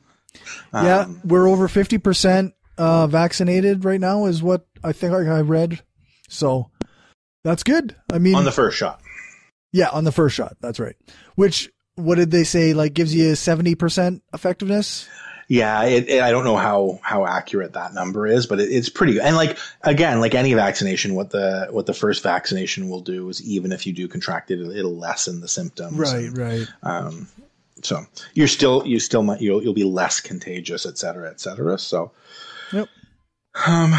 yeah, 0.75 1.01
Um, 1.01 1.21
we're 1.25 1.49
over 1.49 1.69
50% 1.69 2.53
uh, 2.77 3.07
vaccinated 3.07 3.85
right 3.87 4.01
now 4.01 4.27
is 4.27 4.43
what 4.43 4.67
I 4.85 4.93
think 4.93 5.15
I 5.15 5.41
read. 5.41 5.81
So 6.29 6.71
that's 7.45 7.63
good. 7.63 7.97
I 8.13 8.19
mean, 8.19 8.35
on 8.35 8.45
the 8.45 8.53
first 8.53 8.77
shot. 8.77 9.01
yeah, 9.73 9.89
on 9.89 10.05
the 10.05 10.13
first 10.13 10.37
shot. 10.37 10.57
That's 10.61 10.81
right. 10.81 10.97
Which, 11.35 11.71
what 11.95 12.17
did 12.17 12.31
they 12.31 12.45
say? 12.45 12.75
Like 12.75 12.93
gives 12.93 13.15
you 13.15 13.33
70% 13.33 14.21
effectiveness? 14.35 15.09
Yeah, 15.51 15.83
it, 15.83 16.09
it, 16.09 16.23
I 16.23 16.31
don't 16.31 16.45
know 16.45 16.57
how 16.57 17.01
how 17.03 17.27
accurate 17.27 17.73
that 17.73 17.93
number 17.93 18.25
is, 18.25 18.47
but 18.47 18.61
it, 18.61 18.71
it's 18.71 18.89
pretty 18.89 19.15
good. 19.15 19.23
And 19.23 19.35
like 19.35 19.59
again, 19.83 20.21
like 20.21 20.37
any 20.37 20.55
vaccination, 20.55 21.17
what 21.17 21.31
the 21.31 21.67
what 21.73 21.87
the 21.87 21.93
first 21.93 22.23
vaccination 22.23 22.89
will 22.89 23.01
do 23.01 23.29
is 23.29 23.43
even 23.43 23.73
if 23.73 23.85
you 23.85 23.93
do 23.93 24.07
contract 24.07 24.53
it, 24.53 24.61
it'll, 24.61 24.71
it'll 24.71 24.97
lessen 24.97 25.41
the 25.41 25.49
symptoms. 25.49 25.99
Right, 25.99 26.27
And, 26.27 26.39
right. 26.39 26.69
Um, 26.85 27.27
so 27.83 28.07
you're 28.33 28.47
still 28.47 28.87
you 28.87 29.01
still 29.01 29.25
might 29.25 29.41
you'll 29.41 29.61
you'll 29.61 29.75
be 29.75 29.83
less 29.83 30.21
contagious, 30.21 30.87
et 30.87 30.97
cetera, 30.97 31.29
et 31.29 31.41
cetera. 31.41 31.81
So, 31.81 32.13
Yep. 32.73 32.89
um, 33.67 33.93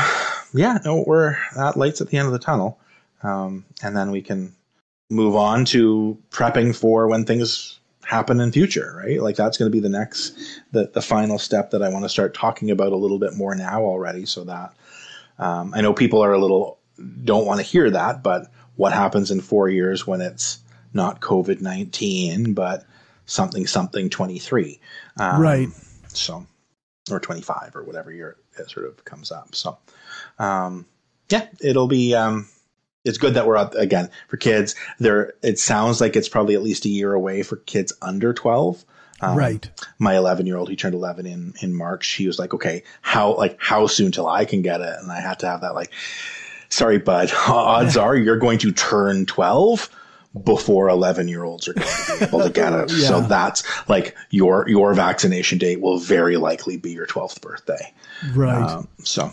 yeah, 0.54 0.80
no, 0.86 1.04
we're 1.06 1.36
that 1.58 1.76
lights 1.76 2.00
at 2.00 2.08
the 2.08 2.18
end 2.18 2.28
of 2.28 2.32
the 2.32 2.40
tunnel, 2.40 2.80
um, 3.24 3.66
and 3.84 3.94
then 3.98 4.12
we 4.12 4.22
can 4.22 4.56
move 5.10 5.36
on 5.36 5.66
to 5.66 6.18
prepping 6.30 6.74
for 6.74 7.10
when 7.10 7.26
things 7.26 7.81
happen 8.12 8.42
in 8.42 8.52
future, 8.52 8.94
right? 8.98 9.22
Like 9.22 9.38
that's 9.38 9.58
going 9.58 9.72
to 9.72 9.76
be 9.76 9.80
the 9.80 9.88
next 9.88 10.38
the 10.74 10.92
the 10.94 11.02
final 11.02 11.40
step 11.40 11.72
that 11.72 11.82
I 11.82 11.88
want 11.88 12.04
to 12.04 12.10
start 12.10 12.34
talking 12.34 12.70
about 12.70 12.92
a 12.92 12.98
little 12.98 13.20
bit 13.20 13.36
more 13.36 13.56
now 13.56 13.84
already, 13.84 14.26
so 14.26 14.44
that 14.44 14.74
um, 15.40 15.74
I 15.74 15.80
know 15.80 15.94
people 15.94 16.22
are 16.22 16.34
a 16.34 16.38
little 16.38 16.78
don't 17.24 17.46
want 17.46 17.62
to 17.62 17.66
hear 17.66 17.90
that, 17.90 18.22
but 18.22 18.52
what 18.76 18.92
happens 18.92 19.32
in 19.32 19.40
four 19.40 19.70
years 19.70 20.06
when 20.06 20.20
it's 20.20 20.60
not 20.94 21.22
COVID 21.22 21.62
nineteen, 21.62 22.54
but 22.54 22.86
something 23.28 23.66
something 23.66 24.10
twenty 24.10 24.40
three, 24.40 24.82
um, 25.18 25.42
Right. 25.42 25.70
So, 26.10 26.46
or 27.10 27.22
twenty 27.22 27.42
five 27.42 27.78
or 27.78 27.84
whatever 27.86 28.12
year 28.12 28.36
it 28.60 28.70
sort 28.70 28.88
of 28.88 29.06
comes 29.06 29.32
up. 29.32 29.56
So, 29.56 29.78
um, 30.38 30.86
yeah, 31.30 31.48
it'll 31.62 31.88
be. 31.88 32.14
Um, 32.14 32.50
it's 33.06 33.18
good 33.18 33.34
that 33.34 33.48
we're 33.48 33.58
out 33.58 33.78
again 33.80 34.10
for 34.28 34.38
kids. 34.38 34.76
There, 35.00 35.34
it 35.42 35.58
sounds 35.60 36.00
like 36.02 36.16
it's 36.16 36.30
probably 36.30 36.56
at 36.56 36.62
least 36.62 36.86
a 36.86 36.90
year 36.90 37.14
away 37.14 37.44
for 37.44 37.58
kids 37.58 37.94
under 38.02 38.34
twelve. 38.34 38.84
Um, 39.24 39.38
right. 39.38 39.70
my 40.00 40.18
11 40.18 40.48
year 40.48 40.58
old 40.58 40.68
he 40.68 40.76
turned 40.76 40.96
11 40.96 41.28
in 41.28 41.54
in 41.62 41.76
march 41.76 42.08
he 42.14 42.26
was 42.26 42.40
like 42.40 42.56
okay 42.56 42.82
how 43.02 43.36
like 43.38 43.56
how 43.60 43.86
soon 43.86 44.12
till 44.12 44.28
i 44.28 44.46
can 44.46 44.64
get 44.64 44.82
it 44.82 44.96
and 45.00 45.12
i 45.12 45.20
had 45.22 45.38
to 45.42 45.46
have 45.46 45.62
that 45.62 45.76
like 45.76 45.92
sorry 46.70 46.98
bud 46.98 47.32
odds 47.48 47.96
are 47.98 48.16
you're 48.16 48.40
going 48.40 48.58
to 48.58 48.72
turn 48.72 49.28
12 49.28 49.92
before 50.44 50.90
11 50.90 51.28
year 51.28 51.44
olds 51.44 51.68
are 51.68 51.74
going 51.76 51.88
to 51.88 52.18
be 52.20 52.26
able 52.26 52.42
to 52.42 52.50
get 52.50 52.74
it 52.74 52.90
so 53.08 53.22
that's 53.22 53.64
like 53.88 54.16
your 54.32 54.68
your 54.68 54.92
vaccination 54.96 55.60
date 55.60 55.82
will 55.82 56.00
very 56.00 56.38
likely 56.38 56.76
be 56.76 56.92
your 56.92 57.06
12th 57.06 57.42
birthday 57.42 57.94
Right. 58.34 58.72
um, 58.72 58.88
so 59.04 59.30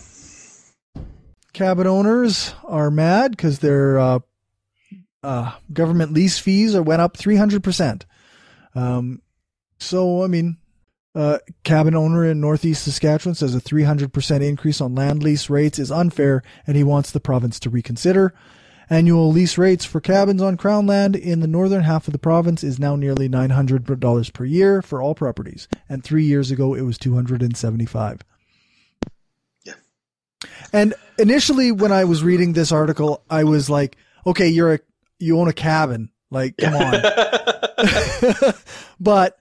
cabin 1.59 1.88
owners 1.88 2.54
are 2.62 2.88
mad 2.88 3.32
because 3.32 3.59
their 3.59 3.98
uh, 3.98 4.18
uh, 5.24 5.52
government 5.72 6.12
lease 6.12 6.38
fees 6.38 6.72
are 6.76 6.82
went 6.82 7.02
up 7.02 7.16
300%. 7.16 8.02
Um, 8.76 9.22
so, 9.80 10.22
I 10.22 10.28
mean, 10.28 10.59
uh, 11.16 11.38
cabin 11.64 11.96
owner 11.96 12.24
in 12.24 12.40
Northeast 12.40 12.84
Saskatchewan 12.84 13.34
says 13.34 13.56
a 13.56 13.61
300% 13.61 14.40
increase 14.40 14.80
on 14.80 14.94
land 14.94 15.24
lease 15.24 15.50
rates 15.50 15.80
is 15.80 15.90
unfair 15.90 16.44
and 16.64 16.76
he 16.76 16.84
wants 16.84 17.11
the 17.11 17.18
province 17.18 17.59
to 17.59 17.70
reconsider. 17.70 18.32
Annual 18.88 19.32
lease 19.32 19.59
rates 19.59 19.84
for 19.84 20.00
cabins 20.00 20.40
on 20.40 20.56
Crown 20.56 20.86
land 20.86 21.16
in 21.16 21.40
the 21.40 21.48
northern 21.48 21.82
half 21.82 22.06
of 22.06 22.12
the 22.12 22.20
province 22.20 22.62
is 22.62 22.78
now 22.78 22.94
nearly 22.94 23.28
$900 23.28 24.32
per 24.32 24.44
year 24.44 24.80
for 24.80 25.02
all 25.02 25.16
properties. 25.16 25.66
And 25.88 26.04
three 26.04 26.24
years 26.24 26.52
ago, 26.52 26.74
it 26.74 26.82
was 26.82 26.98
275 26.98 28.20
Yeah. 29.64 29.74
And 30.72 30.94
initially, 31.18 31.72
when 31.72 31.92
I 31.92 32.04
was 32.04 32.22
reading 32.22 32.52
this 32.52 32.72
article, 32.72 33.22
I 33.30 33.44
was 33.44 33.68
like, 33.68 33.96
okay, 34.26 34.48
you're 34.48 34.74
a, 34.74 34.80
you 35.18 35.38
own 35.38 35.48
a 35.48 35.52
cabin. 35.52 36.10
Like, 36.30 36.56
come 36.58 36.74
on. 36.74 37.00
but 39.00 39.38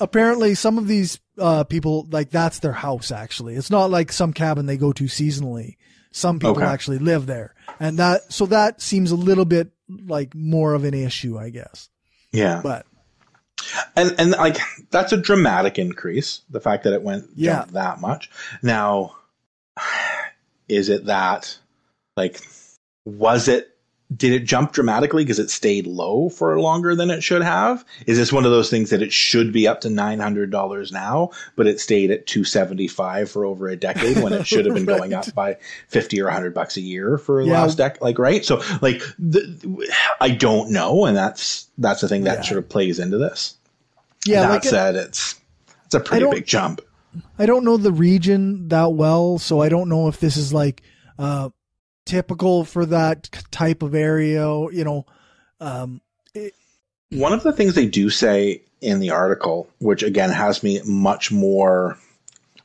apparently 0.00 0.54
some 0.54 0.78
of 0.78 0.86
these 0.86 1.18
uh, 1.38 1.64
people 1.64 2.06
like 2.10 2.30
that's 2.30 2.58
their 2.60 2.72
house 2.72 3.10
actually 3.10 3.56
it's 3.56 3.70
not 3.70 3.90
like 3.90 4.12
some 4.12 4.32
cabin 4.32 4.66
they 4.66 4.76
go 4.76 4.92
to 4.92 5.04
seasonally 5.04 5.76
some 6.12 6.38
people 6.38 6.56
Okay. 6.56 6.64
actually 6.66 6.98
live 6.98 7.26
there 7.26 7.54
and 7.80 7.98
that 7.98 8.30
so 8.32 8.46
that 8.46 8.80
seems 8.80 9.10
a 9.10 9.16
little 9.16 9.44
bit 9.46 9.72
like 10.06 10.34
more 10.34 10.74
of 10.74 10.84
an 10.84 10.94
issue 10.94 11.38
i 11.38 11.48
guess 11.50 11.88
yeah 12.30 12.60
but 12.62 12.86
and 13.96 14.14
and 14.18 14.30
like 14.32 14.58
that's 14.90 15.12
a 15.12 15.16
dramatic 15.16 15.78
increase 15.78 16.42
the 16.50 16.60
fact 16.60 16.84
that 16.84 16.92
it 16.92 17.02
went 17.02 17.24
Yeah. 17.34 17.64
that 17.72 18.00
much 18.00 18.30
now 18.62 19.16
is 20.70 20.88
it 20.88 21.06
that 21.06 21.58
like 22.16 22.40
was 23.04 23.48
it 23.48 23.66
did 24.16 24.32
it 24.32 24.40
jump 24.44 24.72
dramatically 24.72 25.22
because 25.24 25.38
it 25.38 25.50
stayed 25.50 25.86
low 25.86 26.28
for 26.28 26.58
longer 26.60 26.96
than 26.96 27.10
it 27.10 27.22
should 27.22 27.42
have 27.42 27.84
is 28.06 28.18
this 28.18 28.32
one 28.32 28.44
of 28.44 28.50
those 28.50 28.68
things 28.68 28.90
that 28.90 29.02
it 29.02 29.12
should 29.12 29.52
be 29.52 29.68
up 29.68 29.80
to 29.82 29.88
$900 29.88 30.92
now 30.92 31.30
but 31.54 31.68
it 31.68 31.78
stayed 31.78 32.10
at 32.10 32.26
275 32.26 33.30
for 33.30 33.44
over 33.44 33.68
a 33.68 33.76
decade 33.76 34.18
when 34.18 34.32
it 34.32 34.44
should 34.46 34.64
have 34.64 34.74
been 34.74 34.84
going 34.96 35.14
up 35.14 35.32
by 35.34 35.56
50 35.88 36.20
or 36.20 36.24
100 36.24 36.52
bucks 36.52 36.76
a 36.76 36.80
year 36.80 37.18
for 37.18 37.44
the 37.44 37.50
Yeah. 37.50 37.62
last 37.62 37.78
deck 37.78 38.00
like 38.00 38.18
right 38.18 38.44
so 38.44 38.60
like 38.82 39.00
the, 39.18 39.88
i 40.20 40.28
don't 40.30 40.70
know 40.72 41.04
and 41.06 41.16
that's 41.16 41.68
that's 41.78 42.00
the 42.00 42.08
thing 42.08 42.24
that 42.24 42.38
Yeah. 42.38 42.42
sort 42.48 42.58
of 42.58 42.68
plays 42.68 42.98
into 42.98 43.16
this 43.18 43.56
yeah 44.26 44.40
that 44.42 44.50
like 44.50 44.64
said, 44.64 44.96
it's 44.96 45.40
it's 45.86 45.94
a 45.94 46.00
pretty 46.00 46.26
big 46.30 46.46
jump. 46.46 46.80
I 47.38 47.46
don't 47.46 47.64
know 47.64 47.76
the 47.76 47.92
region 47.92 48.68
that 48.68 48.92
well 48.92 49.38
so 49.38 49.60
i 49.60 49.68
don't 49.68 49.88
know 49.88 50.08
if 50.08 50.20
this 50.20 50.36
is 50.36 50.52
like 50.52 50.82
uh 51.18 51.48
typical 52.06 52.64
for 52.64 52.86
that 52.86 53.28
type 53.50 53.82
of 53.82 53.94
area 53.94 54.46
you 54.72 54.84
know 54.84 55.04
um 55.60 56.00
One 57.10 57.32
of 57.32 57.42
the 57.42 57.52
things 57.52 57.74
they 57.74 57.86
do 57.86 58.08
say 58.08 58.62
in 58.80 59.00
the 59.00 59.10
article, 59.10 59.68
which 59.80 60.02
again 60.02 60.30
has 60.30 60.62
me 60.62 60.80
much 60.84 61.32
more 61.32 61.98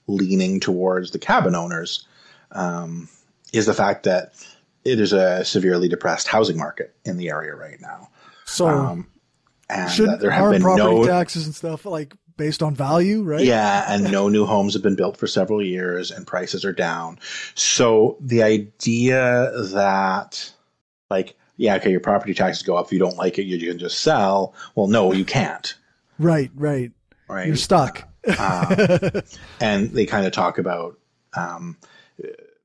leaning 0.07 0.59
towards 0.59 1.11
the 1.11 1.19
cabin 1.19 1.55
owners, 1.55 2.07
um, 2.51 3.09
is 3.53 3.65
the 3.65 3.73
fact 3.73 4.03
that 4.03 4.33
it 4.83 4.99
is 4.99 5.13
a 5.13 5.43
severely 5.43 5.89
depressed 5.89 6.27
housing 6.27 6.57
market 6.57 6.95
in 7.05 7.17
the 7.17 7.29
area 7.29 7.55
right 7.55 7.81
now, 7.81 8.07
so 8.45 8.67
um, 8.67 9.07
and 9.67 9.91
should 9.91 10.09
that 10.09 10.19
there 10.19 10.29
have 10.29 10.43
our 10.43 10.51
been 10.51 10.61
property 10.61 10.95
no 10.99 11.05
taxes 11.05 11.47
and 11.47 11.55
stuff 11.55 11.85
like 11.85 12.13
based 12.37 12.61
on 12.61 12.75
value 12.75 13.23
right 13.23 13.45
Yeah, 13.45 13.85
and 13.87 14.11
no 14.11 14.29
new 14.29 14.45
homes 14.45 14.73
have 14.73 14.83
been 14.83 14.95
built 14.95 15.17
for 15.17 15.27
several 15.27 15.63
years 15.63 16.11
and 16.11 16.27
prices 16.27 16.65
are 16.65 16.73
down. 16.73 17.19
So 17.55 18.17
the 18.19 18.43
idea 18.43 19.51
that 19.73 20.53
like, 21.09 21.37
yeah, 21.57 21.75
okay, 21.75 21.91
your 21.91 21.99
property 21.99 22.33
taxes 22.33 22.63
go 22.63 22.75
up. 22.75 22.87
If 22.87 22.93
you 22.93 22.99
don't 22.99 23.17
like 23.17 23.37
it, 23.37 23.43
you, 23.43 23.57
can 23.67 23.79
just 23.79 23.99
sell. 23.99 24.53
Well, 24.75 24.87
no, 24.87 25.13
you 25.13 25.23
can't. 25.25 25.73
Right, 26.19 26.51
right. 26.55 26.91
Right. 27.27 27.47
You're 27.47 27.55
stuck. 27.55 28.07
Um, 28.39 28.75
and 29.61 29.91
they 29.91 30.05
kind 30.05 30.25
of 30.25 30.33
talk 30.33 30.57
about 30.57 30.99
um, 31.37 31.77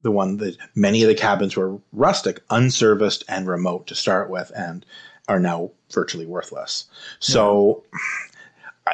the 0.02 0.10
one 0.10 0.38
that 0.38 0.56
many 0.74 1.02
of 1.02 1.08
the 1.08 1.14
cabins 1.14 1.56
were 1.56 1.78
rustic, 1.92 2.40
unserviced, 2.50 3.24
and 3.28 3.46
remote 3.46 3.86
to 3.88 3.94
start 3.94 4.30
with, 4.30 4.50
and 4.56 4.84
are 5.28 5.40
now 5.40 5.70
virtually 5.92 6.26
worthless. 6.26 6.86
So 7.18 7.84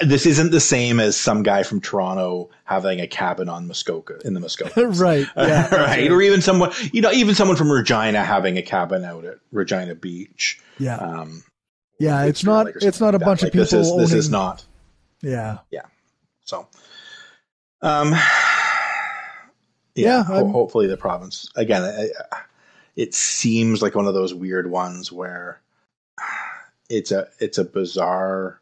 this 0.02 0.26
isn't 0.26 0.50
the 0.50 0.60
same 0.60 1.00
as 1.00 1.16
some 1.16 1.42
guy 1.42 1.62
from 1.62 1.80
Toronto 1.80 2.50
having 2.64 3.00
a 3.00 3.06
cabin 3.06 3.48
on 3.48 3.66
Muskoka 3.66 4.18
in 4.24 4.34
the 4.34 4.40
Muskoka, 4.40 4.86
right. 4.88 5.26
Yeah. 5.36 5.74
right? 5.74 6.10
Or 6.10 6.20
even 6.22 6.42
someone, 6.42 6.72
you 6.92 7.00
know, 7.00 7.10
even 7.12 7.34
someone 7.34 7.56
from 7.56 7.70
Regina 7.70 8.22
having 8.24 8.58
a 8.58 8.62
cabin 8.62 9.04
out 9.04 9.24
at 9.24 9.38
Regina 9.52 9.94
Beach. 9.94 10.60
Yeah. 10.78 10.96
Um, 10.96 11.42
yeah. 11.98 12.24
It's 12.24 12.44
not. 12.44 12.68
It's 12.82 13.00
not 13.00 13.14
a 13.14 13.18
like 13.18 13.24
bunch 13.26 13.40
that. 13.40 13.48
of 13.48 13.48
Like, 13.48 13.52
people 13.52 13.60
This 13.64 13.72
is, 13.72 13.88
owning. 13.88 14.00
this 14.00 14.12
is 14.12 14.28
not. 14.30 14.64
Yeah. 15.22 15.58
Yeah. 15.70 15.82
So, 16.44 16.66
um, 17.82 18.14
Yeah, 19.94 20.24
ho- 20.24 20.48
hopefully 20.50 20.86
the 20.88 20.96
province 20.98 21.48
again. 21.56 21.82
I- 21.82 22.10
I- 22.36 22.40
It 22.96 23.14
seems 23.14 23.80
like 23.82 23.94
one 23.94 24.06
of 24.06 24.14
those 24.14 24.32
weird 24.34 24.70
ones 24.70 25.10
where 25.10 25.60
it's 26.90 27.12
a 27.12 27.28
it's 27.40 27.58
a 27.58 27.64
bizarre 27.64 28.60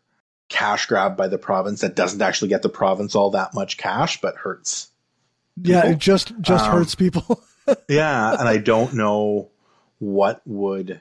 cash 0.49 0.87
grab 0.87 1.17
by 1.17 1.29
the 1.29 1.39
province 1.39 1.81
that 1.81 1.97
doesn't 1.97 2.23
actually 2.23 2.49
get 2.49 2.63
the 2.63 2.69
province 2.69 3.15
all 3.15 3.31
that 3.31 3.55
much 3.55 3.77
cash, 3.77 4.21
but 4.21 4.37
hurts. 4.37 4.91
Yeah. 5.61 5.87
It 5.87 5.99
just 5.99 6.33
just 6.41 6.65
Um, 6.67 6.73
hurts 6.73 6.95
people. 6.95 7.43
Yeah, 7.89 8.37
and 8.39 8.47
I 8.47 8.59
don't 8.59 8.93
know 8.93 9.49
what 9.99 10.43
would 10.45 11.01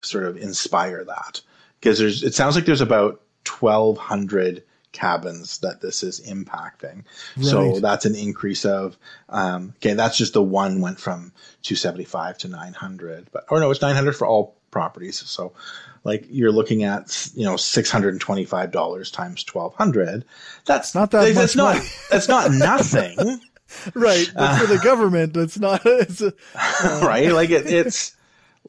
sort 0.00 0.24
of 0.24 0.38
inspire 0.38 1.04
that 1.04 1.42
because 1.78 1.98
there's 1.98 2.22
it 2.22 2.32
sounds 2.34 2.54
like 2.54 2.64
there's 2.64 2.80
about 2.80 3.20
1200 3.46 4.62
cabins 4.92 5.58
that 5.58 5.82
this 5.82 6.02
is 6.02 6.20
impacting. 6.20 7.04
So 7.42 7.78
that's 7.78 8.06
an 8.06 8.14
increase 8.14 8.64
of 8.64 8.96
um 9.28 9.74
okay, 9.76 9.92
that's 9.92 10.16
just 10.16 10.32
the 10.32 10.42
one 10.42 10.80
went 10.80 10.98
from 10.98 11.32
275 11.62 12.38
to 12.38 12.48
900, 12.48 13.28
but 13.30 13.44
or 13.50 13.60
no, 13.60 13.70
it's 13.70 13.82
900 13.82 14.16
for 14.16 14.26
all 14.26 14.56
properties. 14.70 15.20
So 15.28 15.52
like 16.04 16.26
you're 16.30 16.52
looking 16.52 16.84
at 16.84 17.30
you 17.34 17.44
know 17.44 17.54
$625 17.54 19.12
times 19.12 19.44
1200. 19.52 20.24
That's 20.64 20.94
Not 20.94 21.10
that 21.10 21.34
that's 21.34 21.54
much 21.54 21.56
not 21.56 21.76
money. 21.76 21.88
that's 22.10 22.28
not 22.28 22.50
nothing. 22.50 23.40
right. 23.94 24.30
But 24.34 24.58
for 24.58 24.66
the 24.66 24.78
government, 24.78 25.36
it's 25.36 25.58
not. 25.58 25.82
It's 25.86 26.20
a, 26.20 26.32
right? 27.02 27.32
Like 27.32 27.50
it, 27.50 27.66
it's 27.66 28.16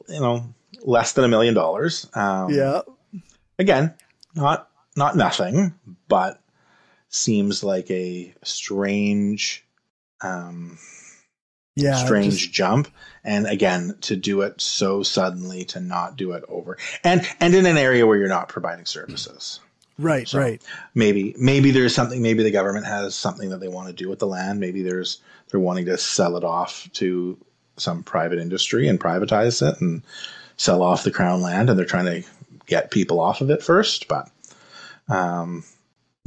you 0.08 0.20
know 0.20 0.54
less 0.84 1.12
than 1.12 1.24
a 1.24 1.28
million 1.28 1.54
dollars. 1.54 2.08
Um, 2.14 2.52
yeah. 2.52 2.82
Again, 3.58 3.94
not 4.34 4.68
not 4.96 5.16
nothing, 5.16 5.74
but 6.08 6.40
seems 7.08 7.62
like 7.64 7.90
a 7.90 8.34
strange, 8.42 9.64
um, 10.22 10.78
Yeah. 11.82 12.04
strange 12.04 12.38
just- 12.38 12.52
jump. 12.52 12.88
And 13.22 13.46
again, 13.46 13.96
to 14.02 14.16
do 14.16 14.40
it 14.40 14.60
so 14.62 15.02
suddenly, 15.02 15.64
to 15.66 15.80
not 15.80 16.16
do 16.16 16.32
it 16.32 16.42
over, 16.48 16.78
and 17.04 17.26
and 17.38 17.54
in 17.54 17.66
an 17.66 17.76
area 17.76 18.06
where 18.06 18.16
you're 18.16 18.28
not 18.28 18.48
providing 18.48 18.86
services. 18.86 19.60
right. 19.98 20.26
So- 20.26 20.38
right. 20.38 20.62
Maybe 20.94 21.34
maybe 21.38 21.70
there's 21.70 21.94
something. 21.94 22.22
Maybe 22.22 22.42
the 22.42 22.50
government 22.50 22.86
has 22.86 23.14
something 23.14 23.50
that 23.50 23.60
they 23.60 23.68
want 23.68 23.88
to 23.88 23.92
do 23.92 24.08
with 24.08 24.20
the 24.20 24.26
land. 24.26 24.58
Maybe 24.58 24.82
there's 24.82 25.18
they're 25.50 25.60
wanting 25.60 25.84
to 25.86 25.98
sell 25.98 26.36
it 26.38 26.44
off 26.44 26.88
to 26.94 27.36
some 27.76 28.02
private 28.02 28.38
industry 28.38 28.88
and 28.88 28.98
privatize 28.98 29.66
it 29.68 29.80
and 29.82 30.02
sell 30.56 30.82
off 30.82 31.04
the 31.04 31.10
crown 31.10 31.42
land, 31.42 31.68
and 31.68 31.78
they're 31.78 31.86
trying 31.86 32.22
to 32.22 32.28
get 32.66 32.90
people 32.90 33.20
off 33.20 33.42
of 33.42 33.50
it 33.50 33.62
first. 33.62 34.08
But 34.08 34.30
um, 35.10 35.64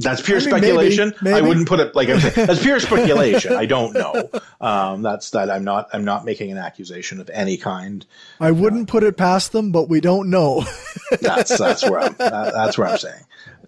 that's 0.00 0.22
pure 0.22 0.38
I 0.38 0.40
mean, 0.40 0.48
speculation. 0.50 1.08
maybe, 1.22 1.34
maybe. 1.34 1.36
I 1.36 1.48
wouldn't 1.48 1.68
put 1.68 1.78
it 1.78 1.94
like 1.94 2.08
I'm 2.08 2.18
saying. 2.18 2.32
That's 2.46 2.60
pure 2.60 2.80
speculation. 2.80 3.52
I 3.52 3.64
don't 3.66 3.94
know. 3.94 4.28
Um, 4.60 5.02
that's 5.02 5.30
that. 5.30 5.50
I'm 5.50 5.62
not. 5.62 5.88
I'm 5.92 6.04
not 6.04 6.24
making 6.24 6.50
an 6.50 6.58
accusation 6.58 7.20
of 7.20 7.30
any 7.32 7.56
kind. 7.56 8.04
I 8.40 8.50
wouldn't 8.50 8.88
put 8.88 9.04
it 9.04 9.16
past 9.16 9.52
them, 9.52 9.70
but 9.70 9.88
we 9.88 10.00
don't 10.00 10.30
know. 10.30 10.64
That's 11.20 11.56
that's 11.56 11.88
where 11.88 12.00
I'm. 12.00 12.14
That, 12.14 12.52
that's 12.52 12.76
where 12.76 12.88
I'm 12.88 12.98
saying. 12.98 13.22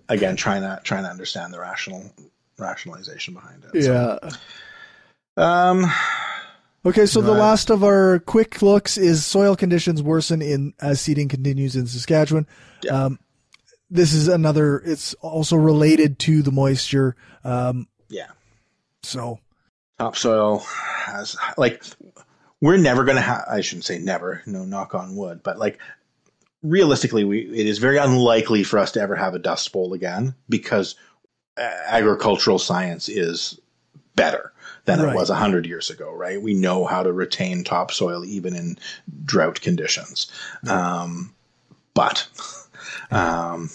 Again, 0.08 0.34
trying 0.34 0.62
to 0.62 0.80
trying 0.82 1.04
to 1.04 1.10
understand 1.10 1.54
the 1.54 1.60
rational 1.60 2.12
rationalization 2.58 3.34
behind 3.34 3.64
it. 3.72 3.84
So, 3.84 4.18
yeah. 5.36 5.70
um. 5.70 5.84
Okay, 6.84 7.06
so 7.06 7.20
the 7.20 7.32
last 7.32 7.70
of 7.70 7.82
our 7.82 8.20
quick 8.20 8.62
looks 8.62 8.96
is 8.96 9.26
soil 9.26 9.56
conditions 9.56 10.02
worsen 10.02 10.40
in 10.40 10.72
as 10.80 11.00
seeding 11.00 11.28
continues 11.28 11.74
in 11.74 11.86
Saskatchewan. 11.86 12.46
Yeah. 12.82 13.06
Um, 13.06 13.18
this 13.90 14.12
is 14.12 14.28
another. 14.28 14.78
It's 14.84 15.14
also 15.14 15.56
related 15.56 16.18
to 16.20 16.42
the 16.42 16.52
moisture. 16.52 17.16
Um, 17.44 17.86
Yeah. 18.08 18.28
so 19.02 19.38
Topsoil 19.98 20.58
has 20.58 21.36
like 21.56 21.82
we're 22.60 22.76
never 22.78 23.04
going 23.04 23.16
to 23.16 23.22
have. 23.22 23.44
I 23.48 23.60
shouldn't 23.60 23.84
say 23.84 23.98
never. 23.98 24.42
No, 24.46 24.64
knock 24.64 24.94
on 24.94 25.14
wood. 25.16 25.42
But 25.42 25.58
like 25.58 25.78
realistically, 26.62 27.24
we 27.24 27.40
it 27.40 27.66
is 27.66 27.78
very 27.78 27.98
unlikely 27.98 28.64
for 28.64 28.78
us 28.78 28.92
to 28.92 29.00
ever 29.00 29.14
have 29.16 29.34
a 29.34 29.38
dust 29.38 29.70
bowl 29.72 29.92
again 29.92 30.34
because 30.48 30.94
uh, 31.56 31.62
agricultural 31.86 32.58
science 32.58 33.08
is 33.08 33.58
better 34.16 34.52
than 34.86 35.00
Right. 35.00 35.12
it 35.12 35.16
was 35.16 35.30
100 35.30 35.66
years 35.66 35.90
ago, 35.90 36.12
right? 36.12 36.40
We 36.40 36.54
know 36.54 36.84
how 36.86 37.02
to 37.02 37.12
retain 37.12 37.64
topsoil 37.64 38.24
even 38.24 38.54
in 38.54 38.78
drought 39.24 39.60
conditions. 39.60 40.30
Um, 40.68 41.34
but 41.94 42.26
um, 43.10 43.70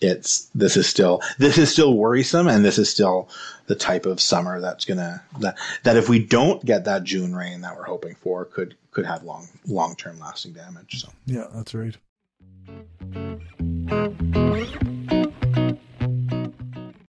it's 0.00 0.46
this 0.54 0.76
is 0.76 0.86
still 0.86 1.22
this 1.38 1.58
is 1.58 1.70
still 1.70 1.94
worrisome 1.94 2.48
and 2.48 2.64
this 2.64 2.78
is 2.78 2.88
still 2.88 3.28
the 3.66 3.74
type 3.74 4.06
of 4.06 4.20
summer 4.20 4.60
that's 4.60 4.84
gonna 4.84 5.22
that 5.40 5.58
that 5.82 5.96
if 5.96 6.08
we 6.08 6.18
don't 6.18 6.64
get 6.64 6.84
that 6.84 7.04
June 7.04 7.34
rain 7.36 7.60
that 7.60 7.76
we're 7.76 7.84
hoping 7.84 8.14
for 8.14 8.44
could 8.44 8.76
could 8.90 9.06
have 9.06 9.22
long 9.22 9.48
long 9.66 9.94
term 9.94 10.18
lasting 10.18 10.52
damage. 10.52 11.02
So 11.02 11.08
yeah, 11.26 11.46
that's 11.54 11.74
right. 11.74 11.96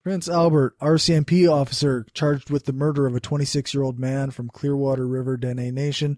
Prince 0.03 0.27
Albert, 0.27 0.77
RCMP 0.79 1.49
officer 1.49 2.05
charged 2.13 2.49
with 2.49 2.65
the 2.65 2.73
murder 2.73 3.05
of 3.05 3.15
a 3.15 3.19
26 3.19 3.73
year 3.73 3.83
old 3.83 3.99
man 3.99 4.31
from 4.31 4.49
Clearwater 4.49 5.07
River, 5.07 5.37
Dene 5.37 5.73
Nation. 5.73 6.17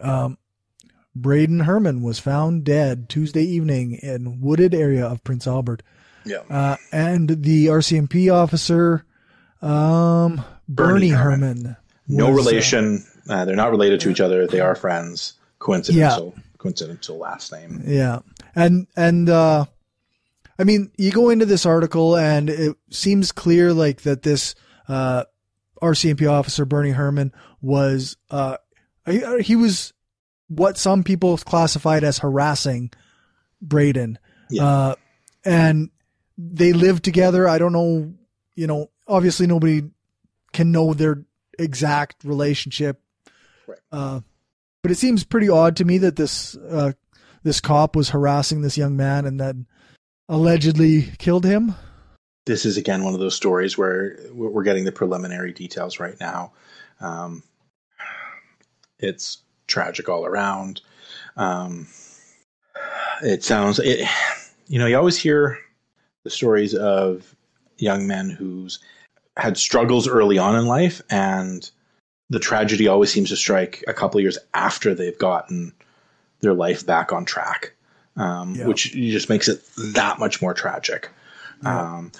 Um, 0.00 0.38
Braden 1.14 1.60
Herman 1.60 2.02
was 2.02 2.18
found 2.18 2.64
dead 2.64 3.08
Tuesday 3.08 3.42
evening 3.42 3.94
in 3.94 4.40
wooded 4.40 4.74
area 4.74 5.06
of 5.06 5.24
Prince 5.24 5.46
Albert. 5.46 5.82
yeah, 6.24 6.42
Uh, 6.48 6.76
and 6.92 7.42
the 7.42 7.66
RCMP 7.66 8.32
officer, 8.32 9.04
um, 9.62 10.44
Bernie, 10.68 11.08
Bernie 11.08 11.08
Herman. 11.10 11.56
Herman. 11.64 11.76
no 12.08 12.30
was, 12.30 12.46
uh, 12.46 12.50
relation. 12.50 13.04
Uh, 13.28 13.44
they're 13.44 13.56
not 13.56 13.70
related 13.70 14.00
to 14.00 14.10
each 14.10 14.20
other. 14.20 14.46
They 14.46 14.60
are 14.60 14.74
friends. 14.74 15.34
Coincidental 15.58 16.34
coincidental 16.60 17.18
last 17.18 17.52
name. 17.52 17.82
Yeah. 17.86 18.20
And, 18.54 18.86
and, 18.96 19.28
uh, 19.28 19.64
I 20.58 20.64
mean, 20.64 20.90
you 20.96 21.10
go 21.10 21.30
into 21.30 21.46
this 21.46 21.64
article 21.66 22.16
and 22.16 22.50
it 22.50 22.76
seems 22.90 23.32
clear 23.32 23.72
like 23.72 24.02
that 24.02 24.22
this, 24.22 24.54
uh, 24.88 25.24
RCMP 25.82 26.30
officer, 26.30 26.66
Bernie 26.66 26.90
Herman 26.90 27.32
was, 27.62 28.16
uh, 28.30 28.58
he, 29.06 29.22
he 29.42 29.56
was 29.56 29.94
what 30.50 30.76
some 30.76 31.04
people 31.04 31.38
classified 31.38 32.02
as 32.02 32.18
harassing 32.18 32.90
Braden. 33.62 34.18
Yeah. 34.50 34.64
Uh, 34.64 34.94
and 35.44 35.90
they 36.36 36.72
lived 36.72 37.04
together. 37.04 37.48
I 37.48 37.58
don't 37.58 37.72
know, 37.72 38.12
you 38.56 38.66
know, 38.66 38.90
obviously 39.06 39.46
nobody 39.46 39.82
can 40.52 40.72
know 40.72 40.92
their 40.92 41.24
exact 41.58 42.24
relationship. 42.24 43.00
Right. 43.68 43.78
Uh, 43.92 44.20
but 44.82 44.90
it 44.90 44.98
seems 44.98 45.22
pretty 45.22 45.48
odd 45.48 45.76
to 45.76 45.84
me 45.84 45.98
that 45.98 46.16
this, 46.16 46.56
uh, 46.56 46.92
this 47.44 47.60
cop 47.60 47.94
was 47.94 48.10
harassing 48.10 48.60
this 48.60 48.76
young 48.76 48.96
man 48.96 49.26
and 49.26 49.38
then 49.38 49.66
allegedly 50.28 51.12
killed 51.18 51.44
him. 51.44 51.74
this 52.46 52.64
is 52.64 52.76
again 52.76 53.04
one 53.04 53.14
of 53.14 53.20
those 53.20 53.34
stories 53.36 53.78
where 53.78 54.18
we're 54.32 54.64
getting 54.64 54.84
the 54.84 54.92
preliminary 54.92 55.52
details 55.52 56.00
right 56.00 56.18
now. 56.18 56.52
Um, 57.00 57.42
it's 58.98 59.42
tragic 59.70 60.08
all 60.08 60.26
around. 60.26 60.82
Um, 61.36 61.86
it 63.22 63.42
sounds 63.44 63.78
it. 63.78 64.06
You 64.68 64.78
know, 64.78 64.86
you 64.86 64.96
always 64.96 65.16
hear 65.16 65.58
the 66.24 66.30
stories 66.30 66.74
of 66.74 67.34
young 67.78 68.06
men 68.06 68.30
who's 68.30 68.78
had 69.36 69.56
struggles 69.56 70.06
early 70.06 70.38
on 70.38 70.54
in 70.56 70.66
life, 70.66 71.00
and 71.10 71.68
the 72.28 72.38
tragedy 72.38 72.86
always 72.86 73.10
seems 73.12 73.30
to 73.30 73.36
strike 73.36 73.82
a 73.88 73.94
couple 73.94 74.20
years 74.20 74.38
after 74.54 74.94
they've 74.94 75.18
gotten 75.18 75.72
their 76.40 76.54
life 76.54 76.86
back 76.86 77.12
on 77.12 77.24
track, 77.24 77.72
um, 78.16 78.54
Yeah. 78.54 78.66
which 78.66 78.92
just 78.92 79.28
makes 79.28 79.48
it 79.48 79.62
that 79.94 80.18
much 80.18 80.40
more 80.42 80.54
tragic. 80.54 81.08
Yeah. 81.62 81.96
Um, 81.96 82.12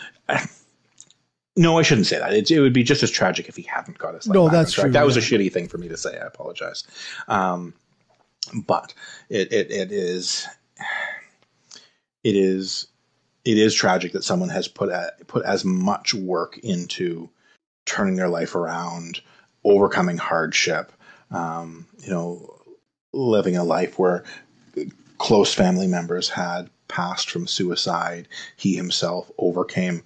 no, 1.60 1.78
I 1.78 1.82
shouldn't 1.82 2.06
say 2.06 2.18
that. 2.18 2.32
It, 2.32 2.50
it 2.50 2.60
would 2.60 2.72
be 2.72 2.82
just 2.82 3.02
as 3.02 3.10
tragic 3.10 3.46
if 3.46 3.54
he 3.54 3.62
hadn't 3.62 3.98
got 3.98 4.14
his 4.14 4.26
life 4.26 4.34
No, 4.34 4.48
that's 4.48 4.72
track. 4.72 4.84
true, 4.84 4.92
That 4.92 5.04
was 5.04 5.18
a 5.18 5.20
shitty 5.20 5.52
thing 5.52 5.68
for 5.68 5.76
me 5.76 5.88
to 5.88 5.96
say. 5.96 6.16
I 6.18 6.26
apologize. 6.26 6.84
Um, 7.28 7.74
but 8.66 8.94
it, 9.28 9.52
it, 9.52 9.70
it 9.70 9.92
is 9.92 10.46
it 12.24 12.34
is 12.34 12.86
it 13.44 13.58
is 13.58 13.74
tragic 13.74 14.12
that 14.12 14.24
someone 14.24 14.48
has 14.48 14.68
put 14.68 14.88
a, 14.88 15.12
put 15.26 15.44
as 15.44 15.62
much 15.62 16.14
work 16.14 16.56
into 16.58 17.28
turning 17.84 18.16
their 18.16 18.28
life 18.28 18.54
around, 18.54 19.20
overcoming 19.62 20.16
hardship, 20.16 20.92
um, 21.30 21.86
you 21.98 22.10
know, 22.10 22.54
living 23.12 23.56
a 23.58 23.64
life 23.64 23.98
where 23.98 24.24
close 25.18 25.52
family 25.52 25.86
members 25.86 26.30
had 26.30 26.70
passed 26.88 27.30
from 27.30 27.46
suicide. 27.46 28.28
He 28.56 28.76
himself 28.76 29.30
overcame 29.36 30.02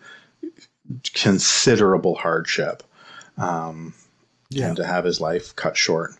considerable 1.14 2.14
hardship, 2.14 2.82
um, 3.38 3.94
Yeah. 4.50 4.68
and 4.68 4.76
to 4.76 4.86
have 4.86 5.04
his 5.04 5.20
life 5.20 5.54
cut 5.56 5.76
short 5.76 6.14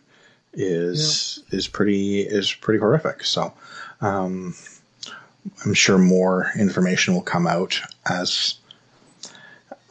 is 0.52 1.42
is 1.50 1.66
pretty 1.68 2.20
is 2.20 2.52
pretty 2.52 2.78
horrific. 2.78 3.24
So, 3.24 3.52
um, 4.00 4.54
I'm 5.64 5.74
sure 5.74 5.98
more 5.98 6.50
information 6.56 7.14
will 7.14 7.22
come 7.22 7.46
out 7.46 7.80
as 8.08 8.54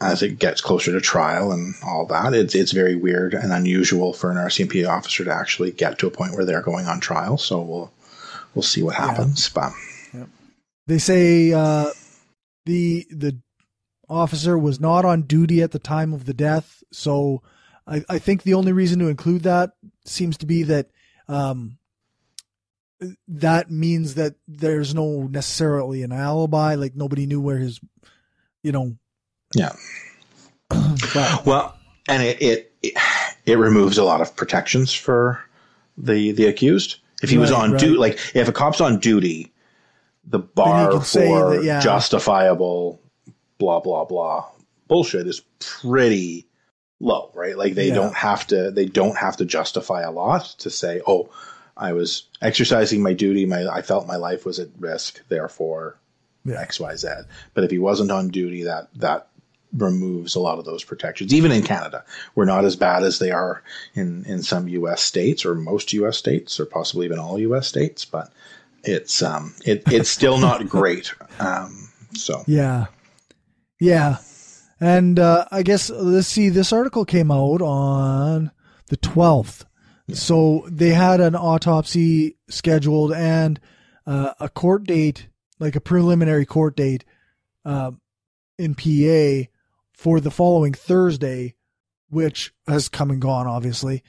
as 0.00 0.22
it 0.22 0.38
gets 0.38 0.60
closer 0.60 0.92
to 0.92 1.00
trial 1.00 1.52
and 1.52 1.74
all 1.84 2.06
that. 2.06 2.34
It's 2.34 2.54
it's 2.54 2.72
very 2.72 2.96
weird 2.96 3.34
and 3.34 3.52
unusual 3.52 4.12
for 4.12 4.30
an 4.30 4.36
RCMP 4.36 4.86
officer 4.88 5.24
to 5.24 5.32
actually 5.32 5.70
get 5.70 5.98
to 6.00 6.06
a 6.06 6.10
point 6.10 6.32
where 6.34 6.44
they're 6.44 6.62
going 6.62 6.86
on 6.86 7.00
trial. 7.00 7.38
So 7.38 7.60
we'll 7.60 7.92
we'll 8.54 8.62
see 8.62 8.82
what 8.82 8.96
happens. 8.96 9.48
But 9.48 9.72
They 10.86 10.98
say 10.98 11.52
uh, 11.52 11.90
the 12.66 13.06
the 13.10 13.38
officer 14.08 14.58
was 14.58 14.80
not 14.80 15.04
on 15.04 15.22
duty 15.22 15.62
at 15.62 15.72
the 15.72 15.78
time 15.78 16.12
of 16.12 16.24
the 16.24 16.34
death, 16.34 16.82
so 16.92 17.42
I, 17.86 18.04
I 18.08 18.18
think 18.18 18.42
the 18.42 18.54
only 18.54 18.72
reason 18.72 18.98
to 19.00 19.08
include 19.08 19.42
that 19.42 19.72
seems 20.04 20.38
to 20.38 20.46
be 20.46 20.64
that 20.64 20.90
um, 21.28 21.78
that 23.28 23.70
means 23.70 24.14
that 24.14 24.34
there's 24.48 24.94
no 24.94 25.24
necessarily 25.24 26.02
an 26.02 26.12
alibi, 26.12 26.74
like 26.74 26.94
nobody 26.94 27.26
knew 27.26 27.40
where 27.40 27.58
his, 27.58 27.80
you 28.62 28.72
know, 28.72 28.96
yeah. 29.54 29.72
but 30.68 31.44
Well, 31.46 31.76
and 32.08 32.22
it, 32.22 32.42
it 32.42 32.72
it 32.82 32.94
it 33.46 33.58
removes 33.58 33.98
a 33.98 34.04
lot 34.04 34.20
of 34.20 34.34
protections 34.36 34.92
for 34.92 35.40
the 35.96 36.32
the 36.32 36.46
accused. 36.46 36.96
If 37.22 37.30
he 37.30 37.38
was 37.38 37.52
on 37.52 37.72
right. 37.72 37.80
duty, 37.80 37.96
like 37.96 38.18
if 38.34 38.48
a 38.48 38.52
cop's 38.52 38.80
on 38.80 38.98
duty, 38.98 39.52
the 40.26 40.38
bar 40.38 41.00
for 41.00 41.56
that, 41.56 41.62
yeah. 41.64 41.80
justifiable 41.80 43.00
blah 43.64 43.80
blah 43.80 44.04
blah 44.04 44.44
bullshit 44.88 45.26
is 45.26 45.40
pretty 45.58 46.46
low, 47.00 47.30
right? 47.34 47.56
Like 47.56 47.74
they 47.74 47.88
Yeah. 47.88 47.94
don't 47.94 48.14
have 48.14 48.46
to 48.48 48.70
they 48.70 48.84
don't 48.84 49.16
have 49.16 49.38
to 49.38 49.46
justify 49.46 50.02
a 50.02 50.10
lot 50.10 50.44
to 50.58 50.68
say, 50.70 51.00
"Oh, 51.06 51.30
I 51.76 51.94
was 51.94 52.24
exercising 52.42 53.02
my 53.02 53.14
duty, 53.14 53.46
my 53.46 53.66
I 53.66 53.80
felt 53.80 54.06
my 54.06 54.16
life 54.16 54.44
was 54.44 54.58
at 54.58 54.68
risk, 54.78 55.20
therefore 55.30 55.96
Yeah. 56.44 56.60
X 56.60 56.78
Y 56.78 56.94
Z." 56.96 57.08
But 57.54 57.64
if 57.64 57.70
he 57.70 57.78
wasn't 57.78 58.10
on 58.10 58.28
duty, 58.28 58.64
that 58.64 58.88
that 58.96 59.28
removes 59.72 60.34
a 60.36 60.40
lot 60.40 60.58
of 60.58 60.66
those 60.66 60.84
protections. 60.84 61.32
Even 61.32 61.50
in 61.50 61.62
Canada, 61.62 62.04
we're 62.34 62.44
not 62.44 62.64
as 62.66 62.76
bad 62.76 63.02
as 63.02 63.18
they 63.18 63.30
are 63.30 63.62
in 63.94 64.24
in 64.26 64.42
some 64.42 64.68
U.S. 64.68 65.00
states 65.00 65.46
or 65.46 65.54
most 65.54 65.94
U.S. 65.94 66.18
states 66.18 66.60
or 66.60 66.66
possibly 66.66 67.06
even 67.06 67.18
all 67.18 67.38
U.S. 67.38 67.66
states, 67.66 68.04
but 68.04 68.30
it's 68.84 69.22
um 69.22 69.54
it 69.64 69.82
it's 69.90 70.10
still 70.10 70.36
not 70.36 70.68
great. 70.78 71.14
Um, 71.40 71.88
so 72.14 72.44
Yeah. 72.46 72.86
Yeah. 73.84 74.16
And 74.80 75.18
uh, 75.18 75.46
I 75.50 75.62
guess 75.62 75.90
let's 75.90 76.28
see, 76.28 76.48
this 76.48 76.72
article 76.72 77.04
came 77.04 77.30
out 77.30 77.60
on 77.60 78.50
the 78.88 78.96
12th. 78.96 79.64
So 80.12 80.66
they 80.68 80.90
had 80.90 81.20
an 81.20 81.34
autopsy 81.34 82.36
scheduled 82.48 83.12
and 83.12 83.60
uh, 84.06 84.32
a 84.40 84.48
court 84.48 84.84
date, 84.84 85.28
like 85.58 85.76
a 85.76 85.80
preliminary 85.80 86.46
court 86.46 86.76
date 86.76 87.04
uh, 87.64 87.92
in 88.58 88.74
PA 88.74 89.50
for 89.92 90.20
the 90.20 90.30
following 90.30 90.72
Thursday, 90.74 91.54
which 92.08 92.52
has 92.66 92.88
come 92.88 93.10
and 93.10 93.20
gone, 93.20 93.46
obviously. 93.46 94.02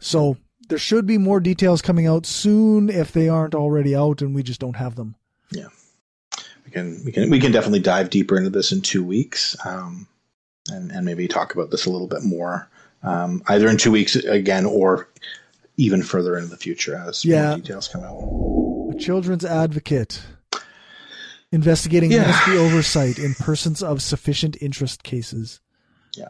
So 0.00 0.36
there 0.68 0.78
should 0.78 1.06
be 1.06 1.18
more 1.18 1.40
details 1.40 1.82
coming 1.82 2.06
out 2.06 2.26
soon 2.26 2.88
if 2.90 3.12
they 3.12 3.28
aren't 3.28 3.54
already 3.54 3.94
out 3.94 4.22
and 4.22 4.34
we 4.34 4.42
just 4.42 4.60
don't 4.60 4.76
have 4.76 4.96
them. 4.96 5.16
We 6.64 6.70
can 6.70 7.02
we 7.04 7.12
can 7.12 7.30
we 7.30 7.40
can 7.40 7.52
definitely 7.52 7.80
dive 7.80 8.10
deeper 8.10 8.36
into 8.36 8.50
this 8.50 8.72
in 8.72 8.80
two 8.80 9.04
weeks, 9.04 9.56
um, 9.66 10.06
and 10.70 10.90
and 10.90 11.04
maybe 11.04 11.28
talk 11.28 11.54
about 11.54 11.70
this 11.70 11.86
a 11.86 11.90
little 11.90 12.06
bit 12.08 12.22
more, 12.22 12.68
um, 13.02 13.42
either 13.48 13.68
in 13.68 13.76
two 13.76 13.90
weeks 13.92 14.16
again 14.16 14.64
or 14.66 15.08
even 15.76 16.02
further 16.02 16.36
into 16.36 16.48
the 16.48 16.56
future 16.56 16.94
as 16.96 17.24
Yeah. 17.24 17.48
more 17.50 17.56
details 17.58 17.88
come 17.88 18.02
out. 18.04 18.94
A 18.94 18.98
children's 18.98 19.44
advocate 19.44 20.22
investigating 21.52 22.10
Yeah. 22.12 22.22
ministry 22.22 22.56
oversight 22.58 23.18
in 23.18 23.34
persons 23.34 23.82
of 23.82 24.02
sufficient 24.02 24.56
interest 24.60 25.02
cases. 25.02 25.60
Yeah. 26.16 26.28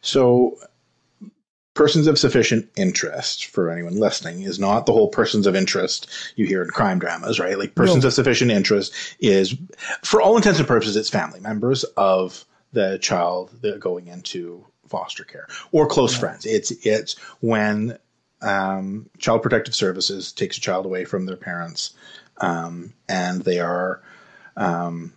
So, 0.00 0.58
persons 1.78 2.08
of 2.08 2.18
sufficient 2.18 2.68
interest 2.74 3.46
for 3.46 3.70
anyone 3.70 3.94
listening 3.94 4.42
is 4.42 4.58
not 4.58 4.84
the 4.84 4.92
whole 4.92 5.06
persons 5.06 5.46
of 5.46 5.54
interest 5.54 6.08
you 6.34 6.44
hear 6.44 6.60
in 6.60 6.68
crime 6.70 6.98
dramas, 6.98 7.38
right? 7.38 7.56
Like 7.56 7.76
persons 7.76 8.02
No. 8.02 8.08
of 8.08 8.14
sufficient 8.14 8.50
interest 8.50 8.92
is, 9.20 9.54
for 10.02 10.20
all 10.20 10.36
intents 10.36 10.58
and 10.58 10.66
purposes, 10.66 10.96
it's 10.96 11.08
family 11.08 11.38
members 11.38 11.84
of 11.96 12.44
the 12.72 12.98
child 12.98 13.50
that 13.62 13.76
are 13.76 13.78
going 13.78 14.08
into 14.08 14.66
foster 14.88 15.22
care 15.22 15.46
or 15.70 15.86
close 15.86 16.16
friends. 16.16 16.44
It's 16.44 16.72
it's 16.84 17.16
when 17.40 17.96
um, 18.42 19.08
Child 19.18 19.42
Protective 19.42 19.74
Services 19.76 20.32
takes 20.32 20.58
a 20.58 20.60
child 20.60 20.84
away 20.84 21.04
from 21.04 21.26
their 21.26 21.36
parents, 21.36 21.92
um, 22.38 22.92
and 23.08 23.42
they 23.42 23.60
are 23.60 24.02
um, 24.56 25.12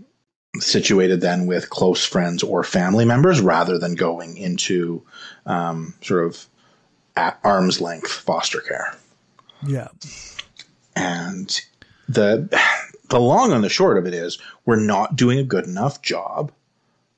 situated 0.59 1.21
then 1.21 1.47
with 1.47 1.71
close 1.71 2.05
friends 2.05 2.43
or 2.43 2.63
family 2.63 3.05
members 3.05 3.41
rather 3.41 3.79
than 3.79 3.95
going 3.95 4.37
into 4.37 5.01
um, 5.47 5.95
sort 6.01 6.25
of 6.25 6.45
at 7.15 7.39
arm's 7.43 7.81
length 7.81 8.11
foster 8.11 8.61
care. 8.61 8.95
Yeah. 9.65 9.89
And 10.95 11.59
the 12.09 12.49
the 13.09 13.19
long 13.19 13.51
and 13.51 13.63
the 13.63 13.69
short 13.69 13.97
of 13.97 14.05
it 14.05 14.13
is 14.13 14.37
we're 14.65 14.79
not 14.79 15.15
doing 15.15 15.39
a 15.39 15.43
good 15.43 15.65
enough 15.65 16.01
job 16.01 16.51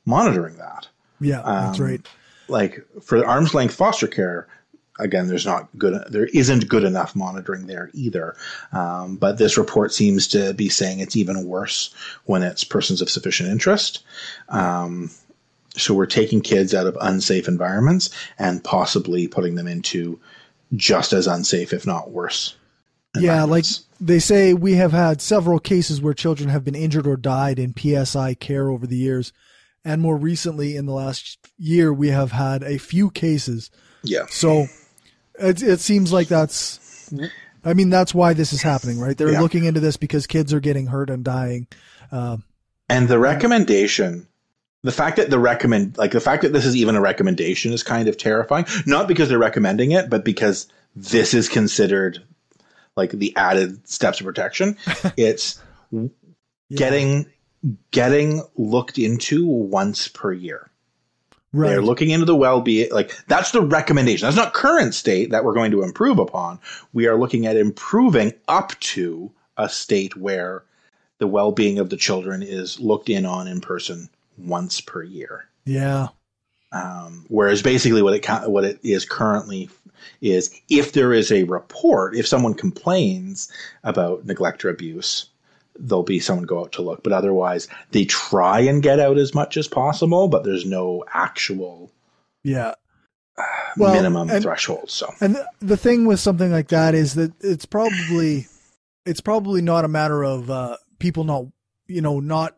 monitoring 0.06 0.58
that. 0.58 0.88
Yeah, 1.20 1.42
that's 1.44 1.80
Um, 1.80 1.86
right. 1.86 2.08
Like 2.48 2.86
for 3.02 3.26
arm's 3.26 3.54
length 3.54 3.76
foster 3.76 4.08
care, 4.08 4.48
again, 5.00 5.28
there's 5.28 5.46
not 5.46 5.70
good. 5.78 6.04
There 6.12 6.26
isn't 6.26 6.68
good 6.68 6.84
enough 6.84 7.16
monitoring 7.16 7.68
there 7.68 7.90
either. 7.94 8.36
Um, 8.74 9.16
but 9.16 9.38
this 9.38 9.58
report 9.58 9.94
seems 9.94 10.28
to 10.30 10.54
be 10.54 10.68
saying 10.70 11.00
it's 11.00 11.16
even 11.16 11.46
worse 11.46 11.94
when 12.26 12.44
it's 12.44 12.64
persons 12.64 13.02
of 13.02 13.10
sufficient 13.10 13.50
interest. 13.50 14.04
Um, 14.50 15.10
so 15.76 15.94
we're 15.94 16.06
taking 16.06 16.42
kids 16.42 16.74
out 16.74 16.88
of 16.88 16.98
unsafe 17.02 17.48
environments 17.48 18.10
and 18.38 18.64
possibly 18.64 19.28
putting 19.28 19.56
them 19.56 19.68
into 19.68 20.20
just 20.76 21.14
as 21.14 21.28
unsafe, 21.28 21.74
if 21.74 21.86
not 21.86 22.12
worse. 22.12 22.56
Yeah, 23.20 23.44
like 23.44 23.66
they 24.02 24.18
say, 24.20 24.54
we 24.56 24.74
have 24.74 24.92
had 24.92 25.22
several 25.22 25.60
cases 25.60 26.02
where 26.02 26.16
children 26.16 26.50
have 26.50 26.64
been 26.64 26.74
injured 26.76 27.06
or 27.06 27.16
died 27.18 27.60
in 27.60 27.76
PSI 27.78 28.34
care 28.36 28.70
over 28.70 28.88
the 28.88 28.98
years. 28.98 29.32
And 29.86 30.02
more 30.02 30.18
recently, 30.18 30.76
in 30.76 30.86
the 30.88 30.94
last 30.94 31.38
year, 31.58 31.94
we 31.94 32.08
have 32.10 32.32
had 32.32 32.64
a 32.64 32.78
few 32.80 33.12
cases. 33.12 33.70
yeah, 34.04 34.26
So 34.30 34.66
it, 35.40 35.62
it 35.62 35.80
seems 35.80 36.12
like 36.14 36.28
that's, 36.28 37.14
I 37.66 37.74
mean, 37.74 37.90
that's 37.92 38.14
why 38.16 38.34
this 38.34 38.52
is 38.54 38.62
happening, 38.62 39.00
right? 39.00 39.16
They're 39.18 39.34
Yeah. 39.34 39.42
looking 39.42 39.66
into 39.66 39.80
this 39.80 39.98
because 39.98 40.26
kids 40.26 40.54
are 40.54 40.60
getting 40.60 40.88
hurt 40.88 41.10
and 41.10 41.24
dying. 41.24 41.68
Um, 42.12 42.44
And 42.90 43.08
the 43.10 43.20
recommendation, 43.20 44.28
the 44.84 44.92
fact 44.92 45.18
that 45.18 45.30
the 45.30 45.40
recommend, 45.40 45.98
like 45.98 46.12
the 46.12 46.20
fact 46.20 46.44
that 46.44 46.54
this 46.54 46.66
is 46.66 46.76
even 46.76 46.96
a 46.96 47.02
recommendation 47.02 47.72
is 47.72 47.84
kind 47.84 48.08
of 48.08 48.18
terrifying. 48.18 48.66
Not 48.86 49.08
because 49.08 49.30
they're 49.30 49.40
recommending 49.40 49.92
it, 49.92 50.10
but 50.10 50.26
because 50.26 50.68
this 50.96 51.34
is 51.34 51.50
considered 51.50 52.22
like 52.96 53.12
the 53.12 53.36
added 53.36 53.88
steps 53.90 54.20
of 54.20 54.26
protection. 54.26 54.78
it's 55.18 55.62
yeah. 55.92 56.08
getting 56.70 57.26
getting 57.92 58.44
looked 58.58 58.98
into 58.98 59.48
once 59.48 60.10
per 60.10 60.34
year. 60.34 60.70
right. 61.54 61.70
They're 61.70 61.82
looking 61.82 62.10
into 62.10 62.26
the 62.26 62.36
well-being. 62.36 62.92
Like 62.92 63.14
that's 63.28 63.52
the 63.52 63.62
recommendation. 63.62 64.26
That's 64.26 64.36
not 64.36 64.54
current 64.54 64.94
state 64.94 65.32
that 65.32 65.46
we're 65.46 65.54
going 65.54 65.72
to 65.72 65.84
improve 65.84 66.20
upon. 66.20 66.60
We 66.92 67.08
are 67.08 67.18
looking 67.18 67.46
at 67.46 67.56
improving 67.56 68.34
up 68.50 68.78
to 68.80 69.32
a 69.56 69.70
state 69.70 70.18
where 70.18 70.66
the 71.20 71.28
well-being 71.28 71.80
of 71.80 71.90
the 71.90 71.96
children 71.96 72.44
is 72.44 72.82
looked 72.82 73.08
in 73.08 73.26
on 73.26 73.48
in 73.48 73.62
person 73.62 74.10
once 74.38 74.82
per 74.82 75.04
year. 75.04 75.46
yeah. 75.66 76.08
Um, 76.72 77.26
whereas 77.30 77.62
basically 77.62 78.02
what 78.02 78.16
it 78.16 78.50
what 78.50 78.64
it 78.64 78.80
is 78.84 79.06
currently 79.06 79.70
is 80.22 80.60
if 80.70 80.94
there 80.94 81.14
is 81.14 81.32
a 81.32 81.44
report, 81.44 82.16
if 82.16 82.26
someone 82.28 82.56
complains 82.56 83.52
about 83.84 84.26
neglect 84.26 84.66
or 84.66 84.70
abuse, 84.70 85.28
there'll 85.78 86.02
be 86.02 86.20
someone 86.20 86.48
go 86.48 86.62
out 86.62 86.72
to 86.72 86.82
look. 86.82 87.04
But 87.04 87.14
otherwise, 87.14 87.68
they 87.92 88.06
try 88.06 88.60
and 88.62 88.82
get 88.82 89.00
out 89.00 89.20
as 89.20 89.36
much 89.36 89.56
as 89.56 89.68
possible, 89.68 90.28
but 90.28 90.46
there's 90.46 90.66
no 90.66 91.04
actual 91.14 91.92
Yeah. 92.44 92.74
Well, 93.78 93.94
minimum 93.94 94.32
and- 94.32 94.42
threshold. 94.44 94.90
So 94.90 95.14
And 95.22 95.36
the, 95.36 95.48
the 95.60 95.78
thing 95.78 96.06
with 96.08 96.20
something 96.20 96.52
like 96.52 96.70
that 96.70 96.96
is 96.96 97.14
that 97.16 97.34
it's 97.40 97.66
probably 97.68 98.48
it's 99.06 99.22
probably 99.22 99.62
not 99.62 99.86
a 99.86 99.88
matter 99.88 100.24
of 100.24 100.50
uh, 100.50 100.78
people 100.98 101.24
not 101.24 101.46
you 101.88 102.02
know 102.02 102.20
not 102.20 102.56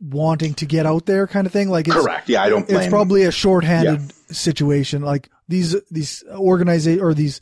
wanting 0.00 0.54
to 0.54 0.66
get 0.66 0.86
out 0.86 1.06
there 1.06 1.26
kind 1.26 1.46
of 1.46 1.52
thing. 1.52 1.68
Like 1.68 1.88
it's, 1.88 1.96
correct. 1.96 2.28
Yeah, 2.28 2.42
I 2.42 2.48
don't 2.48 2.66
blame. 2.66 2.80
It's 2.80 2.88
probably 2.88 3.24
a 3.24 3.30
shorthanded 3.30 4.12
situation. 4.34 5.02
Like 5.02 5.30
these 5.48 5.76
these 5.90 6.24
organization 6.30 7.02
or 7.02 7.14
these 7.14 7.40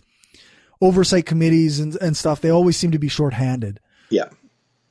oversight 0.80 1.26
committees 1.26 1.80
and 1.80 1.96
and 1.96 2.16
stuff. 2.16 2.40
They 2.40 2.50
always 2.50 2.76
seem 2.76 2.92
to 2.92 2.98
be 2.98 3.08
shorthanded. 3.08 3.80
Yeah. 4.10 4.28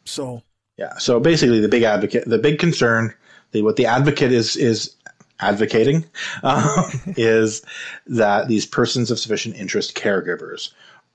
So 0.06 0.44
Yeah. 0.78 0.98
So 0.98 1.20
basically, 1.20 1.60
the 1.60 1.70
big 1.70 1.84
advocate, 1.84 2.26
the 2.26 2.40
big 2.40 2.60
concern, 2.60 3.14
the, 3.52 3.62
what 3.62 3.76
the 3.76 3.86
advocate 3.86 4.32
is 4.32 4.56
is 4.56 4.96
advocating 5.40 6.06
uh, 6.44 6.90
is 7.18 7.64
that 8.08 8.48
these 8.48 8.66
persons 8.66 9.12
of 9.12 9.20
sufficient 9.20 9.56
interest 9.56 9.96
caregivers 9.96 10.72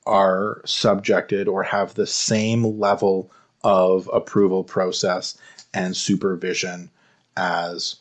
are 0.07 0.62
subjected 0.64 1.49
or 1.49 1.62
have 1.62 1.94
the 1.94 2.07
same 2.07 2.64
level 2.78 3.30
of 3.62 4.09
approval 4.12 4.64
process 4.64 5.36
and 5.84 5.96
supervision 5.96 6.90
as 7.36 7.96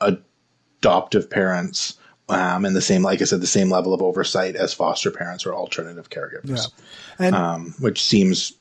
adoptive 0.00 1.30
parents 1.30 1.98
um, 2.28 2.64
and 2.64 2.74
the 2.76 2.80
same 2.80 3.02
like 3.02 3.20
i 3.22 3.24
said 3.24 3.40
the 3.40 3.46
same 3.46 3.70
level 3.70 3.94
of 3.94 4.02
oversight 4.02 4.56
as 4.56 4.74
foster 4.74 5.10
parents 5.10 5.46
or 5.46 5.54
alternative 5.54 6.10
caregivers 6.10 6.70
and 7.18 7.34
um, 7.34 7.74
which 7.80 8.02
seems 8.04 8.52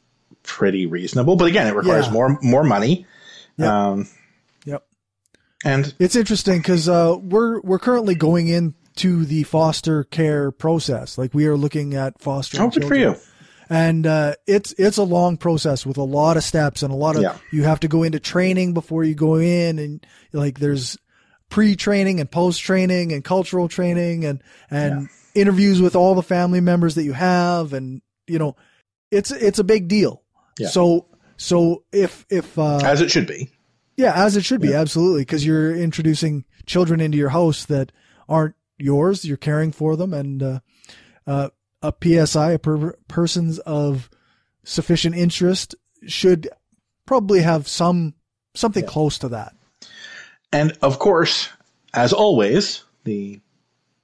pretty 0.44 0.86
reasonable. 0.86 1.36
But 1.36 1.46
again, 1.46 1.66
it 1.68 1.76
requires 1.76 2.06
Yeah. 2.08 2.12
more 2.14 2.40
more 2.42 2.64
money. 2.64 3.06
Yep. 3.58 3.68
Um, 3.70 4.08
Yep. 4.66 4.86
And 5.64 5.94
It's 6.00 6.16
interesting 6.16 6.60
because 6.60 6.88
uh, 6.88 7.18
we're 7.20 7.60
we're 7.62 7.80
currently 7.80 8.14
going 8.16 8.48
into 8.48 9.26
the 9.26 9.44
foster 9.44 10.04
care 10.04 10.52
process. 10.52 11.18
Like 11.18 11.34
we 11.34 11.48
are 11.48 11.58
looking 11.58 11.96
at 11.96 12.22
foster. 12.22 12.62
oh, 12.62 12.70
good 12.70 12.86
for 12.86 12.96
you. 12.96 13.16
And 13.70 14.06
uh, 14.06 14.36
it's 14.46 14.74
it's 14.78 14.98
a 14.98 15.04
long 15.04 15.38
process 15.38 15.86
with 15.86 15.98
a 15.98 16.04
lot 16.04 16.38
of 16.38 16.44
steps 16.44 16.84
and 16.84 16.94
a 16.94 16.96
lot 16.96 17.16
of 17.16 17.24
Yeah. 17.24 17.38
you 17.52 17.64
have 17.64 17.80
to 17.82 17.88
go 17.88 18.04
into 18.04 18.20
training 18.20 18.74
before 18.74 19.04
you 19.04 19.16
go 19.16 19.36
in, 19.36 19.80
and 19.80 20.06
like 20.34 20.60
there's 20.60 20.98
pre-training 21.50 22.20
and 22.20 22.30
post-training 22.30 23.12
and 23.12 23.24
cultural 23.24 23.68
training 23.68 24.26
and 24.26 24.42
and 24.70 25.10
interviews 25.34 25.82
with 25.82 25.96
all 25.96 26.16
the 26.16 26.24
family 26.24 26.62
members 26.62 26.96
that 26.96 27.04
you 27.04 27.14
have, 27.14 27.74
and 27.74 28.02
you 28.28 28.40
know 28.40 28.56
it's 29.12 29.32
it's 29.32 29.60
a 29.60 29.64
big 29.64 29.88
deal. 29.88 30.22
Yeah. 30.60 30.68
So 30.70 31.08
so 31.38 31.84
if 31.92 32.26
if 32.30 32.58
uh, 32.58 32.78
As 32.84 33.02
it 33.02 33.10
should 33.12 33.28
be. 33.28 33.50
yeah, 33.98 34.14
as 34.16 34.38
it 34.38 34.46
should 34.46 34.62
be, 34.62 34.74
absolutely, 34.74 35.22
because 35.22 35.46
you're 35.46 35.76
introducing 35.76 36.46
children 36.66 37.00
into 37.02 37.18
your 37.18 37.30
house 37.30 37.66
that 37.66 37.92
aren't 38.30 38.56
yours. 38.78 39.26
You're 39.26 39.38
caring 39.38 39.72
for 39.72 39.96
them, 39.96 40.14
and 40.14 40.42
uh, 40.44 40.60
uh, 41.28 41.50
a 41.88 42.26
PSI, 42.26 42.54
a 42.54 42.60
per- 42.60 42.96
persons 43.08 43.60
of 43.60 44.10
sufficient 44.64 45.16
interest, 45.16 45.76
should 46.08 46.50
probably 47.06 47.42
have 47.42 47.68
some 47.68 48.14
something 48.54 48.86
close 48.86 49.18
to 49.20 49.30
that. 49.30 49.54
And 50.52 50.78
of 50.82 51.00
course, 51.00 51.50
as 51.94 52.14
always, 52.14 52.84
the 53.04 53.40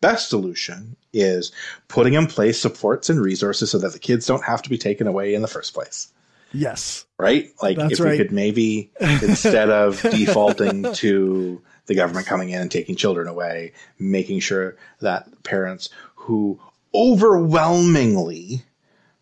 best 0.01 0.29
solution 0.29 0.95
is 1.13 1.51
putting 1.87 2.13
in 2.13 2.27
place 2.27 2.59
supports 2.59 3.09
and 3.09 3.21
resources 3.21 3.71
so 3.71 3.77
that 3.77 3.93
the 3.93 3.99
kids 3.99 4.25
don't 4.25 4.43
have 4.43 4.61
to 4.63 4.69
be 4.69 4.77
taken 4.77 5.07
away 5.07 5.33
in 5.33 5.41
the 5.41 5.47
first 5.47 5.73
place. 5.73 6.11
Yes, 6.53 7.05
Right? 7.17 7.51
Like 7.61 7.77
That's 7.77 7.93
if 7.93 7.99
right. 7.99 8.11
we 8.11 8.17
could 8.17 8.31
maybe 8.31 8.91
instead 8.99 9.69
of 9.69 10.01
defaulting 10.01 10.91
to 10.95 11.61
the 11.85 11.95
government 11.95 12.25
coming 12.25 12.49
in 12.49 12.61
and 12.61 12.71
taking 12.71 12.95
children 12.95 13.27
away, 13.27 13.73
making 13.99 14.39
sure 14.39 14.75
that 15.01 15.43
parents 15.43 15.89
who 16.15 16.59
overwhelmingly 16.93 18.63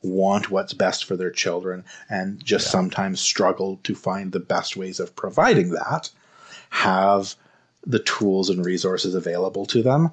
want 0.02 0.50
what's 0.50 0.74
best 0.74 1.06
for 1.06 1.18
their 1.18 1.32
children 1.32 1.84
and 2.10 2.44
just 2.44 2.72
sometimes 2.72 3.20
struggle 3.20 3.80
to 3.84 3.94
find 3.94 4.32
the 4.32 4.40
best 4.40 4.78
ways 4.78 5.00
of 5.00 5.16
providing 5.16 5.72
that 5.72 6.10
have 6.70 7.36
the 7.86 8.00
tools 8.00 8.50
and 8.50 8.66
resources 8.66 9.14
available 9.16 9.66
to 9.66 9.84
them 9.84 10.12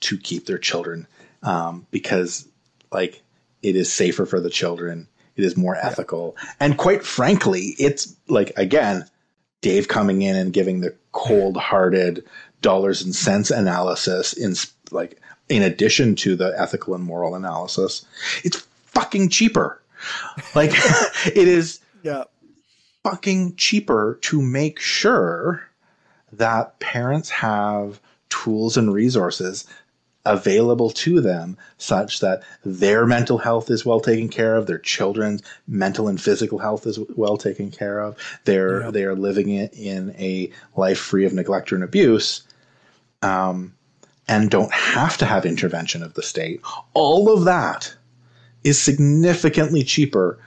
to 0.00 0.16
keep 0.18 0.46
their 0.46 0.58
children 0.58 1.06
um, 1.42 1.86
because 1.90 2.48
like 2.90 3.22
it 3.62 3.76
is 3.76 3.92
safer 3.92 4.24
for 4.24 4.40
the 4.40 4.50
children 4.50 5.08
it 5.36 5.44
is 5.44 5.56
more 5.56 5.76
ethical 5.76 6.36
and 6.58 6.78
quite 6.78 7.04
frankly 7.04 7.74
it's 7.78 8.14
like 8.28 8.52
again 8.56 9.04
dave 9.60 9.88
coming 9.88 10.22
in 10.22 10.36
and 10.36 10.52
giving 10.52 10.80
the 10.80 10.94
cold-hearted 11.12 12.24
dollars 12.60 13.02
and 13.02 13.14
cents 13.14 13.50
analysis 13.50 14.32
in 14.32 14.54
like 14.90 15.20
in 15.48 15.62
addition 15.62 16.14
to 16.14 16.36
the 16.36 16.54
ethical 16.58 16.94
and 16.94 17.04
moral 17.04 17.34
analysis 17.34 18.04
it's 18.44 18.66
fucking 18.86 19.28
cheaper 19.28 19.80
like 20.54 20.70
it 21.26 21.48
is 21.48 21.80
yeah, 22.02 22.24
fucking 23.02 23.56
cheaper 23.56 24.18
to 24.22 24.40
make 24.40 24.78
sure 24.78 25.68
that 26.32 26.78
parents 26.78 27.28
have 27.30 28.00
tools 28.28 28.76
and 28.76 28.92
resources 28.92 29.66
available 30.26 30.90
to 30.90 31.20
them 31.20 31.56
such 31.78 32.20
that 32.20 32.42
their 32.64 33.06
mental 33.06 33.38
health 33.38 33.70
is 33.70 33.86
well 33.86 33.98
taken 34.00 34.28
care 34.28 34.56
of 34.56 34.66
their 34.66 34.78
children's 34.78 35.42
mental 35.66 36.06
and 36.06 36.20
physical 36.20 36.58
health 36.58 36.86
is 36.86 36.98
well 37.16 37.38
taken 37.38 37.70
care 37.70 37.98
of 38.00 38.16
they're 38.44 38.82
Yeah. 38.82 38.90
they 38.90 39.04
are 39.04 39.14
living 39.16 39.48
in, 39.48 39.68
in 39.68 40.14
a 40.18 40.50
life 40.76 40.98
free 40.98 41.24
of 41.24 41.32
neglect 41.32 41.72
and 41.72 41.82
abuse 41.82 42.42
um, 43.22 43.72
and 44.28 44.50
don't 44.50 44.72
have 44.72 45.16
to 45.16 45.26
have 45.26 45.46
intervention 45.46 46.02
of 46.02 46.14
the 46.14 46.22
state 46.22 46.60
all 46.94 47.32
of 47.32 47.44
that 47.44 47.94
is 48.64 48.80
significantly 48.80 49.82
cheaper 49.82 50.38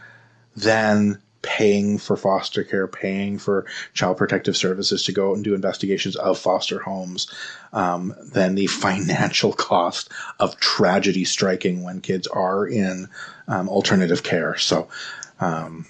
than 0.55 1.21
paying 1.41 1.97
for 1.97 2.15
foster 2.15 2.63
care, 2.63 2.87
paying 2.87 3.37
for 3.37 3.65
child 3.93 4.17
protective 4.17 4.55
services 4.55 5.03
to 5.03 5.11
go 5.11 5.31
out 5.31 5.35
and 5.35 5.43
do 5.43 5.55
investigations 5.55 6.15
of 6.17 6.37
foster 6.37 6.79
homes, 6.79 7.31
um, 7.73 8.13
than 8.33 8.55
the 8.55 8.67
financial 8.67 9.53
cost 9.69 10.09
of 10.39 10.59
tragedy 10.59 11.25
striking 11.25 11.83
when 11.83 12.01
kids 12.01 12.27
are 12.27 12.67
in 12.67 13.07
um, 13.47 13.69
alternative 13.69 14.23
care. 14.23 14.57
So, 14.57 14.87
um, 15.39 15.85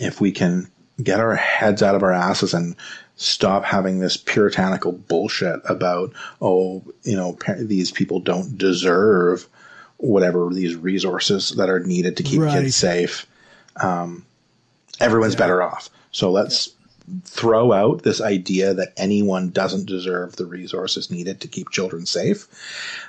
if 0.00 0.20
we 0.20 0.32
can 0.32 0.70
get 1.02 1.20
our 1.20 1.36
heads 1.36 1.82
out 1.82 1.94
of 1.94 2.02
our 2.02 2.12
asses 2.12 2.54
and 2.54 2.74
stop 3.18 3.64
having 3.64 3.98
this 3.98 4.16
puritanical 4.16 4.92
bullshit 4.92 5.60
about, 5.68 6.12
oh, 6.40 6.82
you 7.02 7.16
know, 7.16 7.36
these 7.58 7.90
people 7.90 8.20
don't 8.20 8.56
deserve 8.56 9.46
whatever 9.98 10.48
these 10.52 10.76
resources 10.76 11.50
that 11.50 11.68
are 11.68 11.80
needed 11.80 12.16
to 12.16 12.22
keep 12.22 12.40
Right. 12.40 12.52
kids 12.62 12.76
safe. 12.76 13.26
Um, 13.76 14.24
everyone's 15.00 15.34
better 15.34 15.60
off. 15.60 15.90
So 16.12 16.30
let's 16.30 16.70
throw 17.24 17.72
out 17.72 18.02
this 18.02 18.20
idea 18.20 18.72
that 18.74 18.92
anyone 18.96 19.50
doesn't 19.50 19.86
deserve 19.86 20.36
the 20.36 20.46
resources 20.46 21.10
needed 21.10 21.40
to 21.40 21.48
keep 21.48 21.70
children 21.70 22.06
safe 22.06 22.46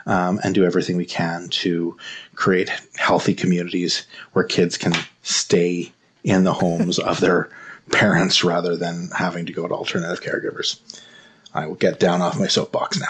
um, 0.07 0.39
and 0.43 0.55
do 0.55 0.63
everything 0.65 0.97
we 0.97 1.05
can 1.05 1.49
to 1.49 1.95
create 2.33 2.71
healthy 2.97 3.33
communities 3.35 4.07
where 4.33 4.45
kids 4.45 4.77
can 4.77 4.93
stay 5.21 5.91
in 6.23 6.45
the 6.45 6.53
homes 6.53 6.97
of 6.97 7.19
their 7.19 7.49
parents 7.91 8.43
rather 8.43 8.75
than 8.75 9.09
having 9.15 9.45
to 9.47 9.53
go 9.53 9.67
to 9.67 9.73
alternative 9.73 10.21
caregivers. 10.23 10.79
I 11.53 11.65
will 11.65 11.75
get 11.75 11.99
down 11.99 12.21
off 12.21 12.39
my 12.39 12.47
soapbox 12.47 12.99
now. 12.99 13.07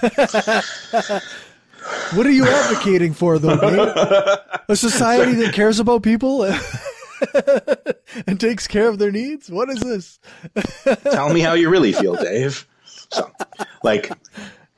what 2.14 2.26
are 2.26 2.30
you 2.30 2.44
advocating 2.44 3.14
for, 3.14 3.38
though? 3.38 3.52
A 4.68 4.76
society 4.76 5.34
that 5.34 5.54
cares 5.54 5.78
about 5.78 6.02
people 6.02 6.44
and 8.26 8.40
takes 8.40 8.66
care 8.66 8.88
of 8.88 8.98
their 8.98 9.12
needs. 9.12 9.48
What 9.48 9.70
is 9.70 9.80
this? 9.80 10.18
Tell 11.04 11.32
me 11.32 11.40
how 11.40 11.52
you 11.54 11.70
really 11.70 11.92
feel, 11.92 12.16
Dave. 12.16 12.66
So, 13.10 13.30
like, 13.84 14.10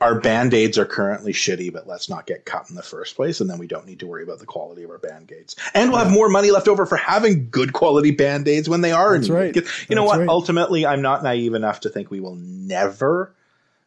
our 0.01 0.19
band 0.19 0.53
aids 0.53 0.77
are 0.77 0.85
currently 0.85 1.31
shitty, 1.31 1.71
but 1.71 1.87
let's 1.87 2.09
not 2.09 2.27
get 2.27 2.45
cut 2.45 2.69
in 2.69 2.75
the 2.75 2.83
first 2.83 3.15
place, 3.15 3.39
and 3.39 3.49
then 3.49 3.57
we 3.57 3.67
don't 3.67 3.85
need 3.85 3.99
to 4.01 4.07
worry 4.07 4.23
about 4.23 4.39
the 4.39 4.45
quality 4.45 4.83
of 4.83 4.89
our 4.89 4.97
band 4.97 5.31
aids. 5.31 5.55
And 5.73 5.89
we'll 5.89 5.99
have 6.03 6.11
more 6.11 6.27
money 6.29 6.51
left 6.51 6.67
over 6.67 6.85
for 6.85 6.97
having 6.97 7.49
good 7.49 7.71
quality 7.73 8.11
band 8.11 8.47
aids 8.47 8.67
when 8.67 8.81
they 8.81 8.91
are. 8.91 9.17
That's 9.17 9.29
needed. 9.29 9.65
right. 9.67 9.89
You 9.89 9.95
know 9.95 10.03
what? 10.03 10.19
right. 10.19 10.27
Ultimately, 10.27 10.85
I'm 10.85 11.01
not 11.01 11.23
naive 11.23 11.53
enough 11.53 11.79
to 11.81 11.89
think 11.89 12.11
we 12.11 12.19
will 12.19 12.35
never 12.35 13.33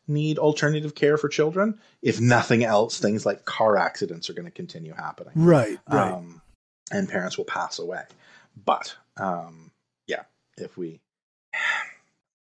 need 0.07 0.39
alternative 0.39 0.95
care 0.95 1.19
for 1.19 1.29
children. 1.29 1.79
If 2.01 2.21
nothing 2.21 2.65
else, 2.65 2.99
things 2.99 3.27
like 3.27 3.45
car 3.45 3.77
accidents 3.77 4.31
are 4.31 4.33
going 4.33 4.47
to 4.47 4.51
continue 4.51 4.95
happening 4.95 5.33
Right, 5.37 5.79
right. 5.91 6.13
um, 6.13 6.41
and 6.91 7.07
parents 7.09 7.37
will 7.37 7.45
pass 7.45 7.79
away. 7.79 8.03
But 8.65 8.97
um, 9.19 9.71
yeah, 10.07 10.23
if 10.57 10.77
we 10.79 11.01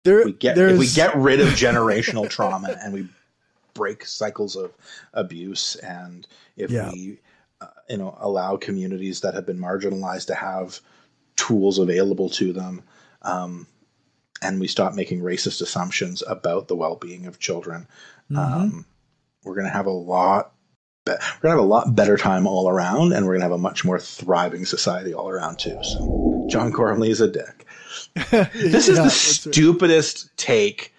there, 0.05 0.23
we 0.23 0.31
get 0.31 0.57
if 0.57 0.79
we 0.79 0.87
get 0.87 1.15
rid 1.17 1.41
of 1.41 1.49
generational 1.49 2.29
trauma 2.29 2.77
and 2.81 2.93
we 2.93 3.09
break 3.73 4.05
cycles 4.05 4.55
of 4.55 4.71
abuse 5.13 5.75
and 5.77 6.27
if 6.57 6.71
Yeah. 6.71 6.91
we 6.91 7.19
uh, 7.61 7.67
you 7.89 7.97
know 7.97 8.17
allow 8.19 8.57
communities 8.57 9.21
that 9.21 9.33
have 9.33 9.45
been 9.45 9.59
marginalized 9.59 10.27
to 10.27 10.35
have 10.35 10.79
tools 11.35 11.79
available 11.79 12.29
to 12.29 12.53
them 12.53 12.83
um, 13.21 13.67
and 14.41 14.59
we 14.59 14.67
stop 14.67 14.93
making 14.93 15.19
racist 15.21 15.61
assumptions 15.61 16.23
about 16.27 16.67
the 16.67 16.75
well-being 16.75 17.25
of 17.25 17.39
children 17.39 17.87
Mm-hmm. 18.31 18.37
um, 18.61 18.85
we're 19.43 19.55
going 19.55 19.65
to 19.65 19.71
have 19.73 19.87
a 19.87 19.89
lot. 19.91 20.51
Be- 21.05 21.13
we're 21.13 21.41
going 21.49 21.55
to 21.55 21.57
have 21.57 21.59
a 21.59 21.61
lot 21.63 21.95
better 21.95 22.15
time 22.17 22.45
all 22.45 22.69
around, 22.69 23.13
and 23.13 23.25
we're 23.25 23.31
going 23.31 23.39
to 23.39 23.45
have 23.45 23.51
a 23.53 23.57
much 23.57 23.83
more 23.85 23.97
thriving 23.99 24.65
society 24.65 25.13
all 25.15 25.29
around 25.29 25.57
too. 25.57 25.79
So, 25.81 26.45
John 26.49 26.69
Gormley 26.71 27.09
is 27.09 27.21
a 27.21 27.27
dick. 27.27 27.65
This 28.53 28.87
is 28.89 28.97
Yeah, 28.97 29.03
the 29.05 29.09
that's 29.09 29.45
right. 29.45 29.53
stupidest 29.53 30.29
take 30.37 30.93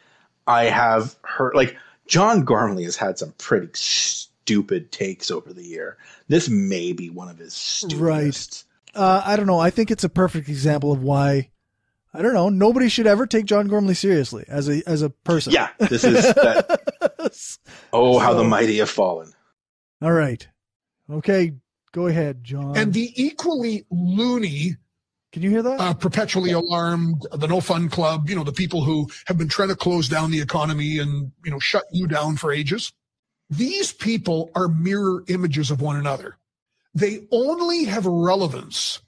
I 0.49 0.65
have 0.65 1.15
heard. 1.23 1.55
Like 1.55 1.77
John 2.11 2.45
Gormley 2.45 2.83
has 2.85 2.97
had 2.97 3.19
some 3.21 3.33
pretty 3.39 3.69
stupid 3.75 4.91
takes 4.91 5.31
over 5.31 5.53
the 5.53 5.63
year. 5.63 5.97
This 6.27 6.49
may 6.49 6.93
be 6.93 7.09
one 7.09 7.29
of 7.29 7.39
his 7.39 7.55
stupidest. 7.55 8.67
Uh, 8.97 9.23
I 9.25 9.37
don't 9.37 9.47
know. 9.47 9.61
I 9.61 9.71
think 9.71 9.93
it's 9.93 10.03
a 10.03 10.09
perfect 10.09 10.49
example 10.49 10.91
of 10.91 11.05
why. 11.05 11.51
I 12.13 12.23
don't 12.23 12.35
know. 12.35 12.49
Nobody 12.49 12.89
should 12.89 13.07
ever 13.07 13.27
take 13.29 13.45
John 13.45 13.69
Gormley 13.69 13.95
seriously 13.95 14.45
as 14.49 14.69
a 14.69 14.83
as 14.89 15.03
a 15.03 15.11
person. 15.11 15.53
Yeah, 15.53 15.69
this 15.79 16.03
is 16.03 16.25
that. 16.35 16.81
Oh, 17.93 18.19
how 18.19 18.35
the 18.35 18.43
mighty 18.45 18.79
have 18.79 18.91
fallen. 18.91 19.33
All 20.03 20.11
right. 20.13 20.47
Okay. 21.09 21.53
Go 21.93 22.07
ahead, 22.09 22.43
John. 22.43 22.77
And 22.77 22.93
the 22.93 23.13
equally 23.23 23.85
loony, 23.91 24.77
Can 25.33 25.43
you 25.43 25.51
hear 25.51 25.63
that? 25.63 25.81
uh, 25.81 25.95
perpetually 25.95 26.51
alarmed, 26.51 27.27
the 27.33 27.47
No 27.47 27.61
Fun 27.61 27.89
Club, 27.89 28.29
you 28.29 28.35
know, 28.35 28.43
the 28.43 28.53
people 28.53 28.83
who 28.83 29.09
have 29.27 29.39
been 29.39 29.49
trying 29.49 29.69
to 29.69 29.77
close 29.77 30.09
down 30.09 30.31
the 30.31 30.41
economy 30.41 30.99
and, 30.99 31.31
you 31.45 31.51
know, 31.51 31.61
shut 31.61 31.85
you 31.93 32.07
down 32.09 32.37
for 32.37 32.53
ages. 32.53 32.93
These 33.49 33.93
people 33.93 34.51
are 34.55 34.69
mirror 34.69 35.25
images 35.29 35.71
of 35.71 35.81
one 35.81 35.97
another. 35.97 36.37
They 36.95 37.21
only 37.31 37.85
have 37.85 38.07
relevance 38.07 39.01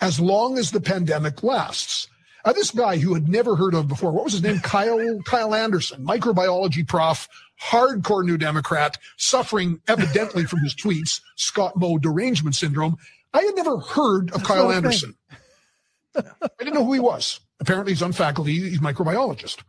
as 0.00 0.20
long 0.20 0.58
as 0.58 0.70
the 0.70 0.80
pandemic 0.80 1.42
lasts. 1.42 2.08
Uh, 2.44 2.52
this 2.52 2.70
guy 2.70 2.98
who 2.98 3.14
had 3.14 3.28
never 3.28 3.56
heard 3.56 3.74
of 3.74 3.88
before, 3.88 4.12
what 4.12 4.24
was 4.24 4.34
his 4.34 4.42
name? 4.42 4.58
Kyle, 4.62 5.18
Kyle 5.24 5.54
Anderson, 5.54 6.04
microbiology 6.04 6.86
prof, 6.86 7.28
hardcore 7.60 8.24
New 8.24 8.36
Democrat, 8.36 8.98
suffering 9.16 9.80
evidently 9.88 10.44
from 10.44 10.60
his 10.60 10.74
tweets, 10.74 11.20
Scott 11.36 11.76
Moe 11.76 11.98
derangement 11.98 12.54
syndrome. 12.54 12.96
I 13.32 13.42
had 13.42 13.56
never 13.56 13.78
heard 13.78 14.28
of 14.30 14.38
That's 14.38 14.46
Kyle 14.46 14.70
Anderson. 14.70 15.14
thing. 15.30 15.38
I 16.16 16.48
didn't 16.58 16.74
know 16.74 16.84
who 16.84 16.92
he 16.92 17.00
was. 17.00 17.40
Apparently, 17.60 17.92
he's 17.92 18.02
on 18.02 18.12
faculty. 18.12 18.54
He's 18.54 18.78
a 18.78 18.82
microbiologist. 18.82 19.62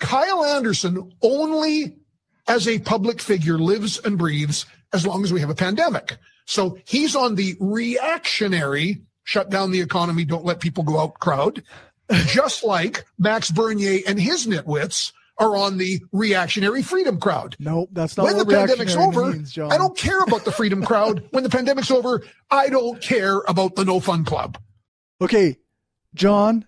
Kyle 0.00 0.44
Anderson 0.44 1.12
only 1.22 1.96
as 2.48 2.66
a 2.66 2.78
public 2.80 3.20
figure 3.20 3.58
lives 3.58 3.98
and 3.98 4.18
breathes 4.18 4.66
as 4.92 5.06
long 5.06 5.24
as 5.24 5.32
we 5.32 5.40
have 5.40 5.50
a 5.50 5.54
pandemic. 5.54 6.16
So 6.44 6.78
he's 6.84 7.14
on 7.14 7.36
the 7.36 7.56
reactionary 7.60 9.02
shut 9.24 9.50
down 9.50 9.70
the 9.70 9.80
economy, 9.80 10.24
don't 10.24 10.44
let 10.44 10.60
people 10.60 10.84
go 10.84 11.00
out 11.00 11.18
crowd, 11.18 11.62
just 12.26 12.64
like 12.64 13.04
Max 13.18 13.50
Bernier 13.50 14.00
and 14.06 14.20
his 14.20 14.46
nitwits 14.46 15.12
are 15.38 15.56
on 15.56 15.78
the 15.78 16.00
reactionary 16.12 16.82
freedom 16.82 17.18
crowd. 17.18 17.56
nope, 17.58 17.88
that's 17.92 18.16
not 18.16 18.24
When 18.24 18.38
the 18.38 18.44
pandemic's 18.44 18.96
over, 18.96 19.32
means. 19.32 19.56
I 19.58 19.78
don't 19.78 19.96
care 19.96 20.20
about 20.20 20.44
the 20.44 20.52
freedom 20.52 20.84
crowd. 20.84 21.24
When 21.30 21.42
the 21.42 21.48
pandemic's 21.48 21.90
over, 21.90 22.22
I 22.50 22.68
don't 22.68 23.00
care 23.00 23.38
about 23.48 23.74
the 23.74 23.84
no 23.84 23.98
fun 23.98 24.24
club. 24.24 24.58
Okay, 25.20 25.56
John. 26.14 26.66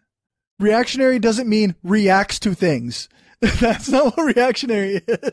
Reactionary 0.60 1.18
doesn't 1.18 1.48
mean 1.48 1.74
reacts 1.82 2.38
to 2.40 2.54
things. 2.54 3.08
That's 3.40 3.88
not 3.88 4.16
what 4.16 4.34
reactionary 4.34 5.02
is. 5.06 5.30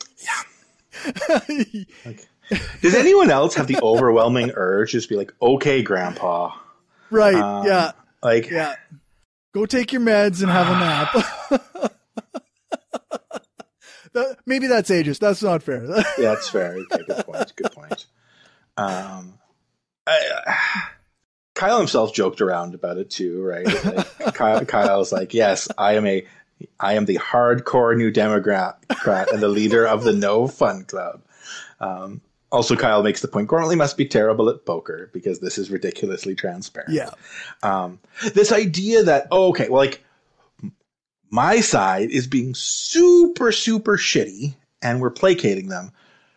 Like, 1.29 2.27
does 2.81 2.95
anyone 2.95 3.29
else 3.31 3.55
have 3.55 3.67
the 3.67 3.79
overwhelming 3.81 4.51
urge 4.55 4.91
to 4.91 4.97
just 4.97 5.09
be 5.09 5.15
like, 5.15 5.31
"Okay, 5.41 5.83
Grandpa"? 5.83 6.51
right. 7.11 7.35
Um, 7.35 7.65
yeah. 7.65 7.91
Like, 8.23 8.49
Yeah. 8.49 8.75
Go 9.53 9.65
take 9.65 9.91
your 9.91 10.01
meds 10.01 10.41
and 10.41 10.49
have 10.51 10.67
a 10.67 10.79
nap. 10.79 11.91
That- 14.13 14.39
maybe 14.45 14.67
that's 14.67 14.89
ageist. 14.89 15.19
That's 15.19 15.41
not 15.41 15.63
fair. 15.63 15.85
yeah, 15.85 16.03
that's 16.17 16.49
fair. 16.49 16.75
Okay, 16.75 17.03
good 17.07 17.25
point. 17.25 17.53
Good 17.55 17.71
point. 17.71 18.05
Um, 18.75 19.30
Kyle 21.61 21.77
himself 21.77 22.11
joked 22.11 22.41
around 22.41 22.73
about 22.73 22.97
it 22.97 23.11
too, 23.11 23.39
right? 23.43 23.67
Like, 23.85 24.17
Kyle, 24.33 24.65
Kyle's 24.65 25.11
like, 25.11 25.35
"Yes, 25.35 25.67
I 25.77 25.93
am 25.93 26.07
a, 26.07 26.25
I 26.79 26.93
am 26.93 27.05
the 27.05 27.19
hardcore 27.19 27.95
new 27.95 28.09
Democrat 28.09 28.79
and 29.31 29.43
the 29.43 29.47
leader 29.47 29.85
of 29.85 30.03
the 30.03 30.11
No 30.11 30.47
Fun 30.47 30.85
Club." 30.85 31.21
Um, 31.79 32.21
also, 32.51 32.75
Kyle 32.75 33.03
makes 33.03 33.21
the 33.21 33.27
point: 33.27 33.47
Gormley 33.47 33.75
must 33.75 33.95
be 33.95 34.07
terrible 34.07 34.49
at 34.49 34.65
poker 34.65 35.11
because 35.13 35.39
this 35.39 35.59
is 35.59 35.69
ridiculously 35.69 36.33
transparent. 36.33 36.93
yeah. 36.93 37.11
um, 37.61 37.99
this 38.33 38.51
idea 38.51 39.03
that 39.03 39.27
oh, 39.29 39.49
okay, 39.49 39.69
well, 39.69 39.83
like 39.83 40.03
my 41.29 41.59
side 41.59 42.09
is 42.09 42.25
being 42.25 42.55
super 42.55 43.51
super 43.51 43.97
shitty, 43.97 44.55
and 44.81 44.99
we're 44.99 45.11
placating 45.11 45.69
them, 45.69 45.91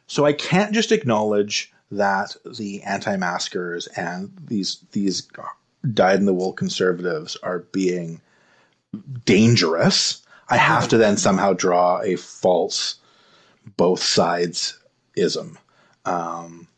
so 0.07 0.27
I 0.27 0.35
can't 0.35 0.75
just 0.75 0.93
acknowledge 0.93 1.73
that 1.91 2.37
the 2.45 2.83
anti-maskers 2.83 3.87
and 3.89 4.33
these 4.47 4.79
these 4.93 5.29
dyed 5.93 6.19
in 6.19 6.27
the 6.27 6.35
wool 6.35 6.53
conservatives 6.53 7.37
are 7.43 7.61
being 7.61 8.21
dangerous. 9.25 10.23
I 10.49 10.57
have 10.57 10.89
to 10.89 10.99
then 10.99 11.17
somehow 11.17 11.53
draw 11.53 12.01
a 12.03 12.17
false 12.17 12.97
both 13.77 14.03
sides 14.03 14.79
ism. 15.17 15.59
Um, 16.05 16.69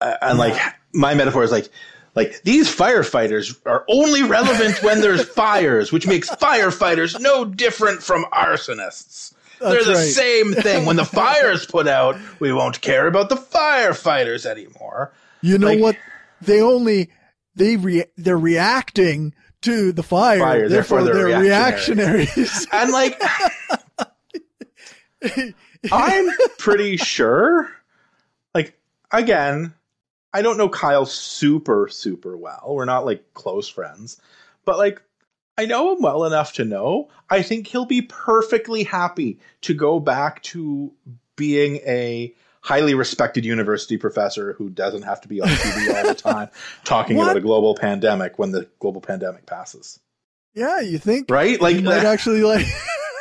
and 0.00 0.38
like 0.38 0.60
my 0.92 1.14
metaphor 1.14 1.42
is 1.42 1.52
like 1.52 1.68
like 2.14 2.42
these 2.42 2.74
firefighters 2.74 3.56
are 3.66 3.84
only 3.88 4.22
relevant 4.22 4.82
when 4.82 5.00
there's 5.00 5.24
fires, 5.24 5.92
which 5.92 6.06
makes 6.06 6.28
firefighters 6.28 7.20
no 7.20 7.44
different 7.44 8.02
from 8.02 8.24
arsonists. 8.32 9.34
They're 9.60 9.84
the 9.84 9.94
right. 9.94 10.12
same 10.12 10.52
thing. 10.54 10.86
When 10.86 10.96
the 10.96 11.04
fire's 11.06 11.66
put 11.66 11.88
out, 11.88 12.16
we 12.40 12.52
won't 12.52 12.80
care 12.80 13.06
about 13.06 13.28
the 13.28 13.36
firefighters 13.36 14.46
anymore. 14.46 15.12
You 15.42 15.58
know 15.58 15.68
Like- 15.68 15.80
what? 15.80 15.96
They 16.40 16.60
only 16.62 17.10
they 17.56 17.76
re, 17.76 18.04
they're 18.16 18.38
reacting 18.38 19.34
to 19.62 19.90
the 19.92 20.04
fire. 20.04 20.38
Fire, 20.38 20.68
therefore, 20.68 21.02
therefore 21.02 21.14
they're, 21.20 21.28
they're 21.30 21.40
reactionaries. 21.40 22.66
And 22.72 22.92
like 22.92 23.20
I'm 25.92 26.28
pretty 26.58 26.96
sure. 26.96 27.70
Like 28.54 28.78
again, 29.10 29.74
I 30.32 30.42
don't 30.42 30.58
know 30.58 30.68
Kyle 30.68 31.06
super 31.06 31.88
super 31.88 32.36
well. 32.36 32.66
We're 32.68 32.84
not 32.84 33.04
like 33.04 33.34
close 33.34 33.68
friends, 33.68 34.20
but 34.64 34.78
like 34.78 35.02
I 35.58 35.66
know 35.66 35.92
him 35.94 36.00
well 36.00 36.24
enough 36.24 36.52
to 36.54 36.64
know. 36.64 37.08
I 37.28 37.42
think 37.42 37.66
he'll 37.66 37.84
be 37.84 38.02
perfectly 38.02 38.84
happy 38.84 39.40
to 39.62 39.74
go 39.74 39.98
back 39.98 40.40
to 40.44 40.92
being 41.34 41.76
a 41.78 42.32
highly 42.60 42.94
respected 42.94 43.44
university 43.44 43.96
professor 43.96 44.52
who 44.52 44.70
doesn't 44.70 45.02
have 45.02 45.20
to 45.22 45.28
be 45.28 45.40
on 45.40 45.48
TV 45.48 45.94
all 45.96 46.06
the 46.08 46.14
time 46.14 46.48
talking 46.84 47.16
What? 47.16 47.24
about 47.24 47.36
a 47.36 47.40
global 47.40 47.74
pandemic 47.74 48.38
when 48.38 48.52
the 48.52 48.68
global 48.78 49.00
pandemic 49.00 49.46
passes. 49.46 49.98
yeah, 50.54 50.80
you 50.80 50.98
think? 50.98 51.28
Right? 51.30 51.60
Like 51.60 51.82
might 51.82 52.04
uh, 52.04 52.08
actually 52.08 52.42
like. 52.42 52.66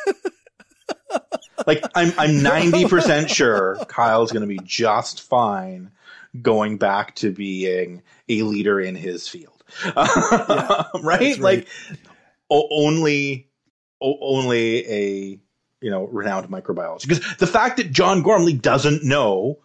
like 1.68 1.84
I'm 1.96 2.12
I'm 2.20 2.30
90% 2.42 3.30
sure 3.34 3.78
Kyle's 3.88 4.32
going 4.32 4.42
to 4.42 4.48
be 4.48 4.60
just 4.64 5.22
fine 5.22 5.92
going 6.40 6.78
back 6.78 7.16
to 7.16 7.32
being 7.32 8.04
a 8.30 8.44
leader 8.44 8.80
in 8.80 8.94
his 8.96 9.28
field. 9.28 9.64
right? 9.96 10.88
right. 11.04 11.40
Like 11.40 11.68
o- 12.50 12.68
only 12.72 13.50
o- 14.02 14.18
only 14.22 14.86
a 14.88 15.40
you 15.82 15.90
know 15.92 16.06
renowned 16.08 16.48
microbiologist 16.50 17.08
because 17.08 17.36
the 17.38 17.48
fact 17.48 17.78
that 17.78 17.92
John 17.92 18.22
Gormley 18.24 18.54
doesn't 18.54 19.04
know 19.04 19.60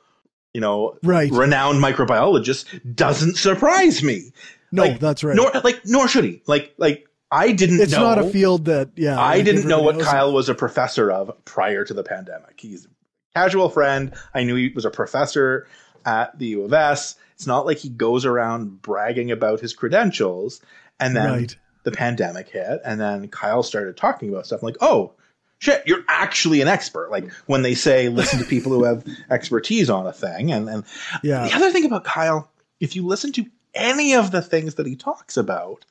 you 0.55 0.61
know 0.61 0.99
Right. 1.03 1.31
renowned 1.33 1.83
microbiologist 1.83 2.95
doesn't 2.95 3.37
surprise 3.37 4.03
me. 4.03 4.33
No, 4.71 4.85
Like, 4.85 5.01
that's 5.01 5.23
right. 5.25 5.37
Nor 5.37 5.51
like 5.65 5.81
nor 5.85 6.09
should 6.09 6.25
he. 6.25 6.43
Like 6.47 6.75
like 6.79 7.07
I 7.31 7.53
didn't 7.53 7.81
it's 7.81 7.93
know 7.93 8.01
not 8.03 8.19
a 8.19 8.29
field 8.29 8.67
that. 8.67 8.91
Yeah, 8.97 9.19
I 9.19 9.37
like 9.37 9.45
didn't 9.47 9.67
know 9.67 9.81
what. 9.81 9.99
Kyle 10.01 10.33
was 10.33 10.49
a 10.51 10.55
professor 10.55 11.11
of 11.11 11.33
prior 11.47 11.85
to 11.85 11.95
the 11.95 12.03
pandemic. 12.03 12.59
He's 12.61 12.85
a 12.85 12.89
casual 13.35 13.71
friend. 13.71 14.13
I 14.35 14.45
knew 14.45 14.55
he 14.55 14.69
was 14.75 14.85
a 14.85 14.91
professor 14.91 15.67
at 16.05 16.39
the 16.39 16.47
U 16.49 16.65
of 16.65 16.73
S. 16.75 17.17
It's 17.35 17.47
not 17.47 17.65
like 17.65 17.79
he 17.79 17.89
goes 17.89 18.27
around 18.27 18.83
bragging 18.83 19.31
about 19.31 19.61
his 19.61 19.73
credentials. 19.73 20.61
And 21.01 21.17
then 21.17 21.31
Right. 21.33 21.57
The 21.85 21.93
pandemic 21.93 22.49
hit, 22.49 22.81
and 22.85 23.01
then 23.01 23.29
Kyle 23.29 23.63
started 23.63 23.97
talking 23.97 24.29
about 24.29 24.47
stuff 24.47 24.63
I'm 24.63 24.67
like, 24.67 24.77
oh, 24.81 25.13
shit, 25.59 25.83
you're 25.87 26.05
actually 26.09 26.61
an 26.61 26.69
expert. 26.69 27.11
Like 27.11 27.31
when 27.47 27.63
they 27.63 27.75
say 27.75 28.09
listen 28.09 28.39
to 28.41 28.45
people 28.45 28.73
who 28.73 28.85
have 28.85 29.05
expertise 29.31 29.89
on 29.89 30.07
a 30.07 30.13
thing. 30.13 30.53
And, 30.53 30.69
and 30.69 30.85
Yeah. 31.23 31.47
the 31.47 31.55
other 31.55 31.71
thing 31.71 31.85
about 31.85 32.05
Kyle, 32.05 32.51
if 32.81 32.97
you 32.97 33.07
listen 33.07 33.33
to 33.33 33.47
any 33.75 34.15
of 34.15 34.31
the 34.33 34.43
things 34.43 34.75
that 34.75 34.87
he 34.87 34.97
talks 34.97 35.37
about 35.37 35.85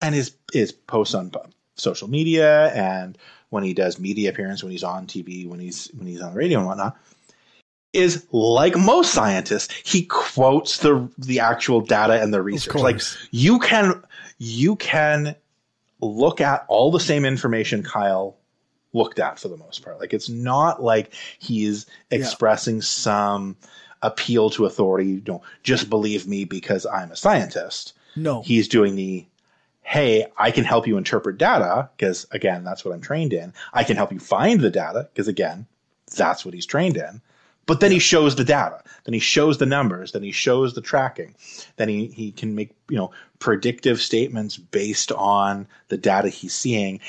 and 0.00 0.14
his 0.14 0.34
his 0.52 0.72
posts 0.72 1.14
on 1.14 1.30
social 1.76 2.08
media 2.08 2.72
and 2.74 3.16
when 3.50 3.64
he 3.64 3.74
does 3.74 3.98
media 3.98 4.30
appearance, 4.30 4.62
when 4.62 4.72
he's 4.72 4.84
on 4.84 5.06
TV, 5.06 5.46
when 5.48 5.60
he's 5.60 5.88
when 5.94 6.06
he's 6.06 6.20
on 6.20 6.32
the 6.32 6.38
radio 6.38 6.58
and 6.58 6.66
whatnot, 6.66 6.96
is 7.92 8.26
like 8.32 8.76
most 8.76 9.12
scientists, 9.12 9.72
he 9.84 10.04
quotes 10.06 10.78
the 10.78 11.08
the 11.18 11.40
actual 11.40 11.80
data 11.80 12.20
and 12.20 12.32
the 12.32 12.42
research. 12.42 12.74
Like 12.76 13.00
you 13.30 13.58
can 13.58 14.02
you 14.38 14.76
can 14.76 15.34
look 16.00 16.40
at 16.40 16.64
all 16.68 16.90
the 16.90 17.00
same 17.00 17.24
information 17.24 17.82
Kyle 17.82 18.36
looked 18.92 19.18
at 19.18 19.38
for 19.38 19.48
the 19.48 19.56
most 19.56 19.82
part. 19.82 20.00
Like 20.00 20.14
it's 20.14 20.28
not 20.28 20.82
like 20.82 21.12
he's 21.38 21.86
expressing 22.10 22.76
yeah. 22.76 22.82
some 22.82 23.56
appeal 24.02 24.50
to 24.50 24.66
authority. 24.66 25.10
You 25.10 25.20
don't 25.20 25.42
just 25.62 25.90
believe 25.90 26.26
me 26.26 26.44
because 26.44 26.86
I'm 26.86 27.10
a 27.10 27.16
scientist. 27.16 27.94
No. 28.16 28.42
He's 28.42 28.68
doing 28.68 28.96
the 28.96 29.26
hey, 29.82 30.26
I 30.36 30.50
can 30.50 30.64
help 30.64 30.86
you 30.86 30.98
interpret 30.98 31.38
data 31.38 31.88
because 31.96 32.26
again, 32.30 32.62
that's 32.62 32.84
what 32.84 32.92
I'm 32.92 33.00
trained 33.00 33.32
in. 33.32 33.54
I 33.72 33.84
can 33.84 33.96
help 33.96 34.12
you 34.12 34.20
find 34.20 34.60
the 34.60 34.70
data 34.70 35.08
because 35.12 35.28
again, 35.28 35.66
that's 36.14 36.44
what 36.44 36.52
he's 36.52 36.66
trained 36.66 36.98
in. 36.98 37.22
But 37.64 37.80
then 37.80 37.90
he 37.90 37.98
shows 37.98 38.36
the 38.36 38.44
data, 38.44 38.82
then 39.08 39.14
he 39.14 39.20
shows 39.20 39.56
the 39.56 39.64
numbers, 39.64 40.12
then 40.12 40.22
he 40.22 40.32
shows 40.32 40.74
the 40.74 40.82
tracking, 40.82 41.34
then 41.76 41.88
he, 41.88 42.08
he 42.08 42.30
can 42.30 42.54
make, 42.54 42.72
you 42.90 42.96
know, 42.98 43.10
predictive 43.38 44.02
statements 44.02 44.58
based 44.58 45.12
on 45.12 45.66
the 45.88 45.96
data 45.96 46.28
he's 46.28 46.52
seeing 46.52 47.00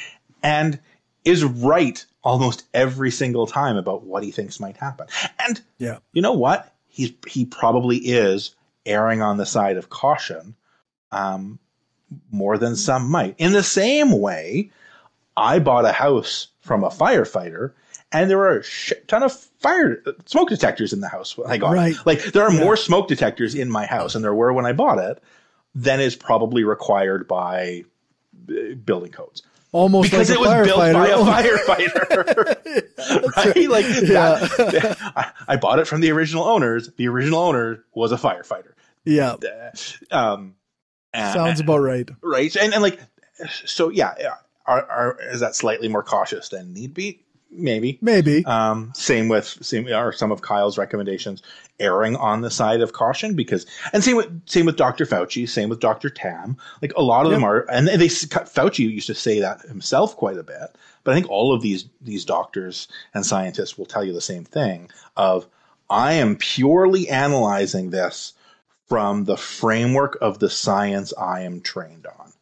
and 0.41 0.79
is 1.25 1.43
right 1.43 2.05
almost 2.23 2.63
every 2.73 3.11
single 3.11 3.45
time 3.45 3.75
about 3.75 4.03
what 4.03 4.23
he 4.23 4.31
thinks 4.31 4.61
might 4.61 4.77
happen. 4.77 5.07
And 5.45 5.61
yeah. 5.77 5.97
you 6.13 6.21
know 6.21 6.31
what? 6.31 6.73
He's 6.87 7.11
he 7.27 7.43
probably 7.43 7.97
is 7.97 8.55
erring 8.85 9.21
on 9.21 9.35
the 9.35 9.45
side 9.45 9.75
of 9.75 9.89
caution 9.89 10.55
um, 11.11 11.59
more 12.31 12.57
than 12.57 12.77
some 12.77 13.11
might. 13.11 13.35
In 13.37 13.51
the 13.51 13.61
same 13.61 14.17
way, 14.21 14.71
I 15.35 15.59
bought 15.59 15.83
a 15.83 15.91
house 15.91 16.47
from 16.61 16.85
a 16.85 16.89
firefighter 16.89 17.73
and 18.11 18.29
there 18.29 18.37
were 18.37 18.59
a 18.59 18.63
shit 18.63 19.07
ton 19.07 19.23
of 19.23 19.31
fire 19.59 20.03
smoke 20.25 20.49
detectors 20.49 20.93
in 20.93 21.01
the 21.01 21.09
house 21.09 21.37
when 21.37 21.49
I 21.49 21.57
got 21.57 21.73
right. 21.73 21.93
it. 21.93 22.05
Like 22.05 22.23
there 22.23 22.43
are 22.43 22.53
yeah. 22.53 22.63
more 22.63 22.75
smoke 22.75 23.07
detectors 23.07 23.55
in 23.55 23.69
my 23.69 23.85
house 23.85 24.13
than 24.13 24.21
there 24.21 24.33
were 24.33 24.53
when 24.53 24.65
I 24.65 24.73
bought 24.73 24.99
it 24.99 25.21
than 25.75 25.99
is 25.99 26.15
probably 26.15 26.63
required 26.63 27.27
by 27.27 27.83
uh, 28.49 28.75
building 28.83 29.11
codes. 29.11 29.43
Almost 29.71 30.09
because 30.09 30.29
like 30.29 30.39
it 30.39 30.41
was 30.41 30.67
built 30.67 30.79
by 30.79 31.09
a 31.09 31.17
firefighter, 31.17 32.57
right? 33.45 33.69
Like 33.69 33.85
yeah. 34.01 34.39
that, 34.39 34.97
I, 35.15 35.31
I, 35.47 35.57
bought 35.57 35.77
it 35.77 35.85
from 35.85 36.01
the 36.01 36.11
original 36.11 36.43
owners. 36.43 36.91
The 36.93 37.07
original 37.07 37.39
owner 37.39 37.85
was 37.93 38.11
a 38.11 38.17
firefighter. 38.17 38.73
Yeah. 39.05 39.35
Um, 40.09 40.55
Sounds 41.15 41.59
about 41.59 41.77
right. 41.77 42.09
Right, 42.23 42.55
and 42.55 42.73
and 42.73 42.81
like, 42.81 42.99
so 43.65 43.89
yeah, 43.89 44.15
are, 44.65 44.89
are 44.89 45.19
is 45.21 45.41
that 45.41 45.55
slightly 45.55 45.87
more 45.87 46.03
cautious 46.03 46.49
than 46.49 46.73
need 46.73 46.95
be? 46.95 47.23
Maybe. 47.51 47.97
Maybe. 48.01 48.45
Um, 48.45 48.91
same 48.95 49.27
with 49.27 49.45
same 49.45 49.87
are 49.87 50.11
some 50.11 50.31
of 50.31 50.41
kyle's 50.41 50.77
recommendations 50.77 51.41
erring 51.79 52.15
on 52.15 52.41
the 52.41 52.51
side 52.51 52.81
of 52.81 52.93
caution? 52.93 53.35
Because 53.35 53.65
and 53.93 54.03
same 54.03 54.17
with 54.17 54.47
same 54.47 54.65
with 54.65 54.77
dr 54.77 55.05
fauci 55.05 55.47
same 55.47 55.69
with 55.69 55.79
dr 55.79 56.09
tam. 56.11 56.57
Like 56.81 56.93
a 56.95 57.01
lot 57.01 57.25
of 57.25 57.31
them 57.31 57.43
are 57.43 57.65
and 57.69 57.87
they 57.87 58.07
fauci 58.07 58.79
used 58.79 59.07
to 59.07 59.15
say 59.15 59.39
that 59.39 59.61
himself 59.61 60.15
quite 60.15 60.37
a 60.37 60.43
bit 60.43 60.75
but 61.03 61.11
i 61.11 61.15
think 61.15 61.29
all 61.29 61.53
of 61.53 61.61
these 61.61 61.85
these 62.01 62.25
doctors 62.25 62.87
and 63.13 63.25
scientists 63.25 63.77
will 63.77 63.85
tell 63.85 64.03
you 64.03 64.13
the 64.13 64.21
same 64.21 64.43
thing 64.43 64.89
of 65.17 65.47
i 65.89 66.13
am 66.13 66.35
purely 66.35 67.09
analyzing 67.09 67.89
this 67.89 68.33
from 68.87 69.25
the 69.25 69.37
framework 69.37 70.17
of 70.21 70.39
the 70.39 70.49
science 70.49 71.13
i 71.17 71.41
am 71.41 71.61
trained 71.61 72.05
on. 72.19 72.33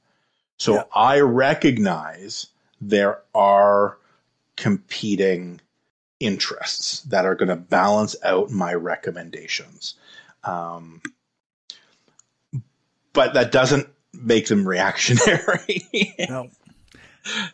So 0.58 0.88
i 0.93 1.20
recognize 1.20 2.47
there 2.82 3.20
are 3.34 3.97
competing 4.58 5.62
interests 6.20 7.01
that 7.01 7.26
are 7.26 7.36
going 7.36 7.49
to 7.49 7.55
balance 7.55 8.16
out 8.24 8.49
my 8.49 8.74
recommendations. 8.74 9.95
Um, 10.43 11.01
but 13.14 13.34
that 13.34 13.51
doesn't 13.51 13.88
make 14.14 14.47
them 14.47 14.68
reactionary. 14.68 16.16
no. 16.30 16.49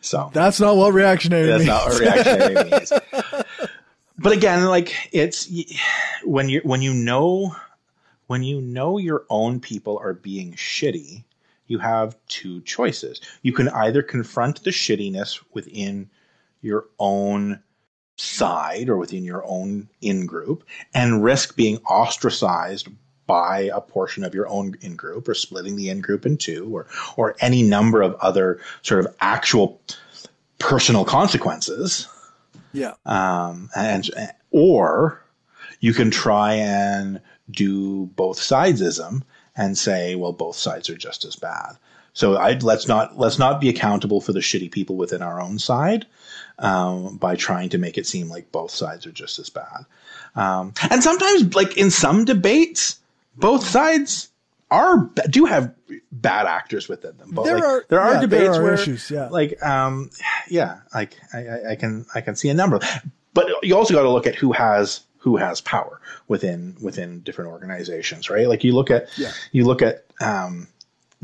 So 0.00 0.30
that's 0.32 0.60
not 0.60 0.76
what 0.76 0.92
reactionary 0.92 1.46
that's 1.46 1.60
means. 1.60 1.68
not 1.68 1.86
what 1.86 2.00
reactionary 2.00 2.70
means. 2.70 2.92
But 4.16 4.32
again, 4.32 4.64
like 4.66 4.94
it's 5.12 5.50
when 6.22 6.48
you 6.48 6.60
when 6.64 6.80
you 6.80 6.94
know 6.94 7.56
when 8.26 8.42
you 8.42 8.60
know 8.60 8.98
your 8.98 9.24
own 9.28 9.60
people 9.60 9.98
are 9.98 10.14
being 10.14 10.54
shitty, 10.54 11.24
you 11.66 11.78
have 11.78 12.16
two 12.28 12.60
choices. 12.62 13.20
You 13.42 13.52
can 13.52 13.68
either 13.68 14.02
confront 14.02 14.62
the 14.62 14.70
shittiness 14.70 15.42
within 15.52 16.08
your 16.64 16.86
own 16.98 17.60
side 18.16 18.88
or 18.88 18.96
within 18.96 19.24
your 19.24 19.44
own 19.46 19.88
in 20.00 20.26
group 20.26 20.64
and 20.94 21.22
risk 21.24 21.56
being 21.56 21.78
ostracized 21.78 22.88
by 23.26 23.70
a 23.74 23.80
portion 23.80 24.22
of 24.24 24.34
your 24.34 24.46
own 24.48 24.74
in 24.80 24.96
group 24.96 25.28
or 25.28 25.34
splitting 25.34 25.76
the 25.76 25.88
in 25.88 26.00
group 26.00 26.26
in 26.26 26.36
two 26.36 26.68
or 26.74 26.86
or 27.16 27.34
any 27.40 27.62
number 27.62 28.02
of 28.02 28.14
other 28.16 28.60
sort 28.82 29.04
of 29.04 29.14
actual 29.20 29.80
personal 30.58 31.04
consequences. 31.04 32.06
Yeah. 32.72 32.94
Um 33.06 33.70
and 33.74 34.08
or 34.50 35.20
you 35.80 35.92
can 35.92 36.10
try 36.10 36.54
and 36.54 37.20
do 37.50 38.06
both 38.14 38.38
sidesism 38.38 39.22
and 39.56 39.76
say 39.76 40.14
well 40.14 40.32
both 40.32 40.56
sides 40.56 40.88
are 40.88 40.96
just 40.96 41.24
as 41.24 41.36
bad 41.36 41.76
so 42.14 42.36
I 42.36 42.52
let's 42.52 42.88
not 42.88 43.18
let's 43.18 43.38
not 43.38 43.60
be 43.60 43.68
accountable 43.68 44.20
for 44.20 44.32
the 44.32 44.40
shitty 44.40 44.70
people 44.70 44.96
within 44.96 45.20
our 45.20 45.40
own 45.40 45.58
side 45.58 46.06
um, 46.58 47.16
by 47.16 47.34
trying 47.34 47.70
to 47.70 47.78
make 47.78 47.98
it 47.98 48.06
seem 48.06 48.28
like 48.28 48.50
both 48.52 48.70
sides 48.70 49.04
are 49.06 49.12
just 49.12 49.38
as 49.38 49.50
bad. 49.50 49.84
Um, 50.36 50.72
and 50.90 51.02
sometimes, 51.02 51.54
like 51.54 51.76
in 51.76 51.90
some 51.90 52.24
debates, 52.24 53.00
both 53.36 53.66
sides 53.66 54.30
are 54.70 55.10
do 55.28 55.44
have 55.44 55.74
bad 56.12 56.46
actors 56.46 56.88
within 56.88 57.16
them. 57.16 57.30
But 57.32 57.44
there 57.44 57.56
like, 57.56 57.64
are 57.64 57.84
there 57.88 58.00
are 58.00 58.14
yeah, 58.14 58.20
debates 58.20 58.42
there 58.42 58.60
are 58.60 58.62
where, 58.62 58.74
issues, 58.74 59.10
yeah. 59.10 59.28
like, 59.28 59.60
um, 59.62 60.10
yeah, 60.48 60.80
like 60.94 61.16
I, 61.32 61.72
I 61.72 61.76
can 61.76 62.06
I 62.14 62.20
can 62.20 62.36
see 62.36 62.48
a 62.48 62.54
number, 62.54 62.78
but 63.34 63.48
you 63.62 63.76
also 63.76 63.92
got 63.92 64.02
to 64.02 64.10
look 64.10 64.28
at 64.28 64.36
who 64.36 64.52
has 64.52 65.00
who 65.18 65.36
has 65.36 65.60
power 65.60 66.00
within 66.28 66.76
within 66.80 67.20
different 67.20 67.50
organizations, 67.50 68.30
right? 68.30 68.46
Like 68.46 68.62
you 68.62 68.72
look 68.72 68.90
at 68.90 69.08
yeah. 69.18 69.32
you 69.52 69.64
look 69.64 69.82
at 69.82 70.04
um, 70.20 70.68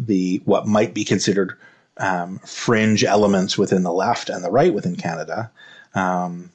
the 0.07 0.41
what 0.45 0.67
might 0.67 0.95
be 0.95 1.05
considered 1.05 1.57
um, 1.99 2.39
fringe 2.41 3.05
elements 3.05 3.59
within 3.59 3.83
the 3.83 3.93
left 3.93 4.31
and 4.31 4.43
the 4.43 4.51
right 4.51 4.73
within 4.73 4.97
Canada. 4.97 5.51
Um, 5.95 6.51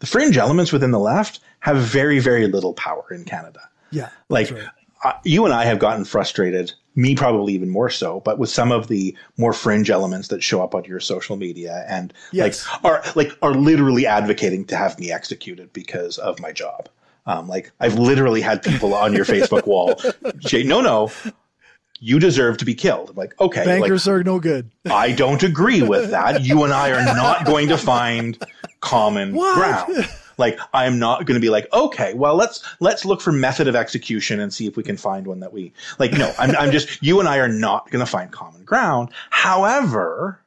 the 0.00 0.06
fringe 0.06 0.36
elements 0.36 0.72
within 0.72 0.90
the 0.90 0.98
left 0.98 1.40
have 1.60 1.78
very, 1.78 2.18
very 2.18 2.46
little 2.46 2.74
power 2.74 3.06
in 3.10 3.24
Canada. 3.24 3.60
Yeah. 3.90 4.10
Like 4.28 4.50
right. 4.50 4.68
uh, 5.04 5.12
you 5.24 5.44
and 5.44 5.54
I 5.54 5.64
have 5.64 5.78
gotten 5.78 6.04
frustrated, 6.04 6.72
me 6.94 7.14
probably 7.14 7.54
even 7.54 7.68
more 7.68 7.90
so, 7.90 8.20
but 8.20 8.38
with 8.38 8.50
some 8.50 8.72
of 8.72 8.88
the 8.88 9.16
more 9.36 9.52
fringe 9.52 9.90
elements 9.90 10.28
that 10.28 10.42
show 10.42 10.62
up 10.62 10.74
on 10.74 10.84
your 10.84 11.00
social 11.00 11.36
media 11.36 11.84
and 11.88 12.12
yes. 12.32 12.66
like 12.66 12.84
are 12.84 13.02
like 13.14 13.32
are 13.42 13.54
literally 13.54 14.06
advocating 14.06 14.64
to 14.66 14.76
have 14.76 14.98
me 14.98 15.12
executed 15.12 15.72
because 15.72 16.18
of 16.18 16.40
my 16.40 16.52
job. 16.52 16.88
Um, 17.26 17.46
like 17.46 17.70
I've 17.78 17.98
literally 17.98 18.40
had 18.40 18.62
people 18.62 18.94
on 18.94 19.12
your 19.12 19.24
Facebook 19.24 19.66
wall 19.66 20.00
say, 20.40 20.62
no, 20.62 20.80
no, 20.80 21.12
you 22.00 22.18
deserve 22.18 22.58
to 22.58 22.64
be 22.64 22.74
killed. 22.74 23.10
I'm 23.10 23.16
like, 23.16 23.38
okay, 23.40 23.64
bankers 23.64 24.06
like, 24.06 24.14
are 24.14 24.24
no 24.24 24.40
good. 24.40 24.70
I 24.90 25.12
don't 25.12 25.42
agree 25.42 25.82
with 25.82 26.10
that. 26.12 26.42
You 26.42 26.64
and 26.64 26.72
I 26.72 26.90
are 26.90 27.04
not 27.04 27.44
going 27.44 27.68
to 27.68 27.78
find 27.78 28.38
common 28.80 29.34
what? 29.34 29.56
ground. 29.56 30.08
Like, 30.36 30.58
I 30.72 30.86
am 30.86 31.00
not 31.00 31.26
going 31.26 31.34
to 31.34 31.44
be 31.44 31.50
like, 31.50 31.66
okay, 31.72 32.14
well, 32.14 32.36
let's 32.36 32.64
let's 32.80 33.04
look 33.04 33.20
for 33.20 33.32
method 33.32 33.66
of 33.66 33.74
execution 33.74 34.38
and 34.38 34.54
see 34.54 34.66
if 34.66 34.76
we 34.76 34.84
can 34.84 34.96
find 34.96 35.26
one 35.26 35.40
that 35.40 35.52
we 35.52 35.72
like. 35.98 36.12
No, 36.12 36.32
I'm 36.38 36.54
I'm 36.54 36.70
just 36.70 37.02
you 37.02 37.18
and 37.18 37.28
I 37.28 37.38
are 37.38 37.48
not 37.48 37.90
going 37.90 38.04
to 38.04 38.10
find 38.10 38.30
common 38.30 38.64
ground. 38.64 39.10
However, 39.30 40.40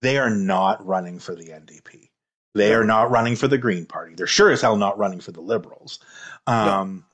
they 0.00 0.18
are 0.18 0.30
not 0.30 0.86
running 0.86 1.18
for 1.18 1.34
the 1.34 1.46
NDP. 1.46 2.08
They 2.54 2.74
are 2.74 2.84
not 2.84 3.10
running 3.10 3.34
for 3.34 3.48
the 3.48 3.58
Green 3.58 3.86
Party. 3.86 4.14
They're 4.14 4.26
sure 4.26 4.50
as 4.50 4.60
hell 4.60 4.76
not 4.76 4.98
running 4.98 5.20
for 5.20 5.32
the 5.32 5.40
Liberals. 5.40 6.00
Um, 6.46 7.04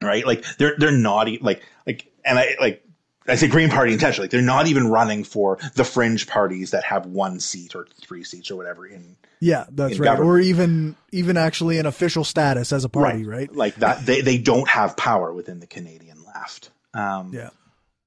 no. 0.00 0.08
right? 0.08 0.26
Like 0.26 0.44
they're 0.56 0.76
they're 0.78 0.92
naughty. 0.92 1.38
like 1.42 1.62
like 1.86 2.10
and 2.24 2.38
I 2.38 2.56
like 2.60 2.83
I 3.26 3.36
say 3.36 3.48
Green 3.48 3.70
Party 3.70 3.92
intentionally. 3.92 4.28
They're 4.28 4.42
not 4.42 4.66
even 4.66 4.88
running 4.88 5.24
for 5.24 5.58
the 5.74 5.84
fringe 5.84 6.26
parties 6.26 6.72
that 6.72 6.84
have 6.84 7.06
one 7.06 7.40
seat 7.40 7.74
or 7.74 7.86
three 8.02 8.22
seats 8.24 8.50
or 8.50 8.56
whatever 8.56 8.86
in. 8.86 9.16
Yeah, 9.40 9.64
that's 9.70 9.94
in 9.94 9.98
right. 10.02 10.06
Government. 10.06 10.30
Or 10.30 10.38
even 10.40 10.96
even 11.12 11.36
actually 11.36 11.78
an 11.78 11.86
official 11.86 12.24
status 12.24 12.72
as 12.72 12.84
a 12.84 12.88
party, 12.88 13.24
right? 13.24 13.48
right? 13.48 13.56
Like 13.56 13.76
that, 13.76 14.04
they 14.04 14.20
they 14.20 14.38
don't 14.38 14.68
have 14.68 14.96
power 14.96 15.32
within 15.32 15.60
the 15.60 15.66
Canadian 15.66 16.18
left. 16.24 16.70
Um, 16.92 17.32
yeah. 17.32 17.50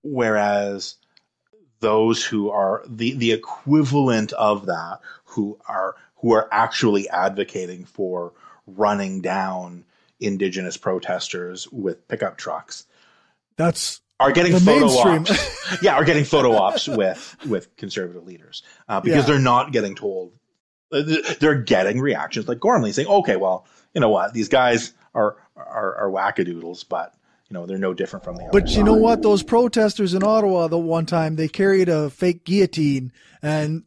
Whereas 0.04 0.96
those 1.80 2.24
who 2.24 2.50
are 2.50 2.84
the 2.88 3.14
the 3.14 3.32
equivalent 3.32 4.34
of 4.34 4.68
that, 4.68 5.00
who 5.26 5.60
are 5.68 5.96
who 6.18 6.34
are 6.34 6.48
actually 6.52 7.10
advocating 7.10 7.86
for 7.86 8.34
running 8.66 9.22
down 9.22 9.86
indigenous 10.20 10.78
protesters 10.78 11.68
with 11.72 12.08
pickup 12.08 12.38
trucks. 12.38 12.86
That's 13.56 14.02
are 14.20 14.32
getting 14.32 14.54
the 14.54 14.60
photo 14.60 14.88
mainstream. 14.88 15.22
ops. 15.22 15.82
yeah, 15.82 15.96
are 15.96 16.04
getting 16.06 16.26
photo 16.26 16.54
ops 16.54 16.88
with 16.88 17.36
with 17.48 17.76
conservative 17.76 18.26
leaders 18.26 18.64
uh, 18.88 19.00
because 19.00 19.24
yeah. 19.24 19.34
they're 19.34 19.42
not 19.42 19.72
getting 19.72 19.96
told. 19.96 20.34
Uh, 20.92 21.04
they're 21.40 21.62
getting 21.62 22.00
reactions 22.00 22.48
like 22.48 22.60
Gormley 22.60 22.92
saying, 22.92 23.08
"Okay, 23.08 23.36
well, 23.36 23.66
you 23.94 24.02
know 24.02 24.10
what? 24.10 24.34
These 24.34 24.50
guys 24.50 24.94
are 25.14 25.38
are, 25.56 25.96
are 25.96 26.10
wackadoodles, 26.10 26.86
but 26.88 27.14
you 27.50 27.54
know 27.54 27.66
they're 27.66 27.78
no 27.78 27.94
different 27.94 28.24
from 28.24 28.38
the 28.38 28.44
other 28.44 28.52
But 28.52 28.70
you 28.70 28.84
know 28.84 28.94
what? 28.94 29.22
Those 29.22 29.44
protesters 29.44 30.14
in 30.14 30.24
Ottawa, 30.24 30.68
the 30.68 30.78
one 30.78 31.06
time 31.06 31.36
they 31.36 31.48
carried 31.48 31.90
a 31.90 32.10
fake 32.10 32.46
guillotine, 32.46 33.12
and 33.42 33.86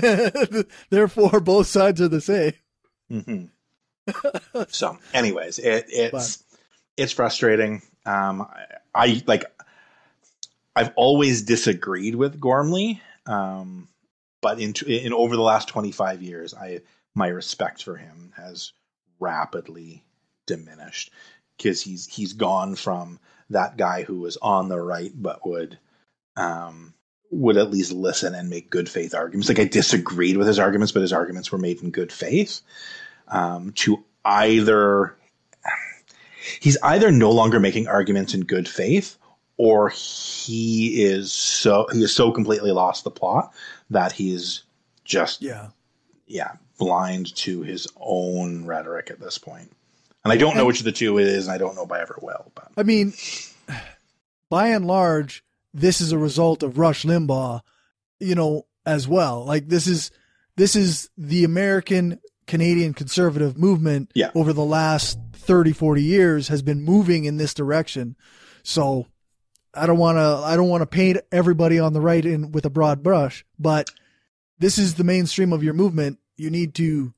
therefore 0.90 1.40
both 1.40 1.66
sides 1.66 2.00
are 2.00 2.08
the 2.08 2.20
same. 2.20 2.52
hmm 3.10 3.44
so, 4.68 4.98
anyways, 5.12 5.58
it, 5.58 5.86
it's 5.88 6.44
it's 6.96 7.12
frustrating. 7.12 7.82
Um, 8.06 8.42
I, 8.42 8.66
I 8.94 9.22
like. 9.26 9.44
I've 10.78 10.92
always 10.94 11.42
disagreed 11.42 12.14
with 12.14 12.38
Gormley, 12.38 13.02
um, 13.26 13.88
but 14.40 14.60
in 14.60 14.74
in 14.86 15.12
over 15.12 15.34
the 15.34 15.42
last 15.42 15.66
twenty 15.66 15.90
five 15.90 16.22
years, 16.22 16.54
I 16.54 16.82
my 17.16 17.26
respect 17.26 17.82
for 17.82 17.96
him 17.96 18.32
has 18.36 18.72
rapidly 19.18 20.04
diminished 20.46 21.10
because 21.56 21.82
he's 21.82 22.06
he's 22.06 22.32
gone 22.32 22.76
from 22.76 23.18
that 23.50 23.76
guy 23.76 24.04
who 24.04 24.20
was 24.20 24.36
on 24.36 24.68
the 24.68 24.80
right 24.80 25.10
but 25.16 25.44
would 25.44 25.80
um, 26.36 26.94
would 27.32 27.56
at 27.56 27.72
least 27.72 27.90
listen 27.90 28.36
and 28.36 28.48
make 28.48 28.70
good 28.70 28.88
faith 28.88 29.16
arguments. 29.16 29.48
Like 29.48 29.58
I 29.58 29.64
disagreed 29.64 30.36
with 30.36 30.46
his 30.46 30.60
arguments, 30.60 30.92
but 30.92 31.02
his 31.02 31.12
arguments 31.12 31.50
were 31.50 31.58
made 31.58 31.82
in 31.82 31.90
good 31.90 32.12
faith 32.12 32.60
um, 33.26 33.72
to 33.72 34.04
either 34.24 35.16
he's 36.60 36.78
either 36.84 37.10
no 37.10 37.32
longer 37.32 37.58
making 37.58 37.88
arguments 37.88 38.32
in 38.32 38.42
good 38.42 38.68
faith 38.68 39.17
or 39.58 39.90
he 39.90 41.02
is 41.02 41.32
so 41.32 41.86
he 41.92 42.02
is 42.02 42.14
so 42.14 42.32
completely 42.32 42.70
lost 42.72 43.04
the 43.04 43.10
plot 43.10 43.52
that 43.90 44.12
he's 44.12 44.62
just 45.04 45.42
Yeah. 45.42 45.68
yeah 46.26 46.52
blind 46.78 47.34
to 47.36 47.62
his 47.62 47.86
own 48.00 48.64
rhetoric 48.64 49.10
at 49.10 49.20
this 49.20 49.36
point. 49.36 49.70
and 50.24 50.32
i 50.32 50.36
don't 50.36 50.56
know 50.56 50.64
which 50.64 50.78
of 50.78 50.84
the 50.84 50.92
two 50.92 51.18
it 51.18 51.26
is 51.26 51.46
and 51.46 51.54
i 51.54 51.58
don't 51.58 51.74
know 51.74 51.84
if 51.84 51.92
i 51.92 52.00
ever 52.00 52.18
will 52.22 52.50
but 52.54 52.70
I 52.76 52.82
mean, 52.84 53.12
by 54.50 54.68
and 54.68 54.86
large, 54.86 55.42
this 55.74 56.00
is 56.00 56.12
a 56.12 56.18
result 56.18 56.62
of 56.62 56.78
Rush 56.78 57.04
Limbaugh, 57.04 57.60
you 58.20 58.34
know, 58.34 58.66
as 58.86 59.06
well. 59.08 59.44
Like 59.44 59.68
this 59.68 59.86
is 59.86 60.10
this 60.56 60.74
is 60.76 61.10
the 61.18 61.44
American 61.44 62.20
Canadian 62.46 62.94
conservative 62.94 63.58
movement 63.58 64.10
Yeah. 64.14 64.30
over 64.34 64.52
the 64.52 64.64
last 64.64 65.18
30 65.34 65.72
40 65.72 66.02
years 66.02 66.48
has 66.48 66.62
been 66.62 66.82
moving 66.82 67.24
in 67.24 67.36
this 67.36 67.52
direction. 67.52 68.16
So 68.62 69.06
I 69.74 69.86
don't 69.86 69.98
want 69.98 70.16
to 70.16 70.42
I 70.44 70.56
don't 70.56 70.68
want 70.68 70.82
to 70.82 70.86
paint 70.86 71.18
everybody 71.30 71.78
on 71.78 71.92
the 71.92 72.00
right 72.00 72.24
in 72.24 72.52
with 72.52 72.64
a 72.64 72.70
broad 72.70 73.02
brush, 73.02 73.44
but 73.58 73.90
this 74.58 74.78
is 74.78 74.94
the 74.94 75.04
mainstream 75.04 75.52
of 75.52 75.62
your 75.62 75.74
movement. 75.74 76.18
You 76.36 76.50
need 76.50 76.74
to 76.76 77.12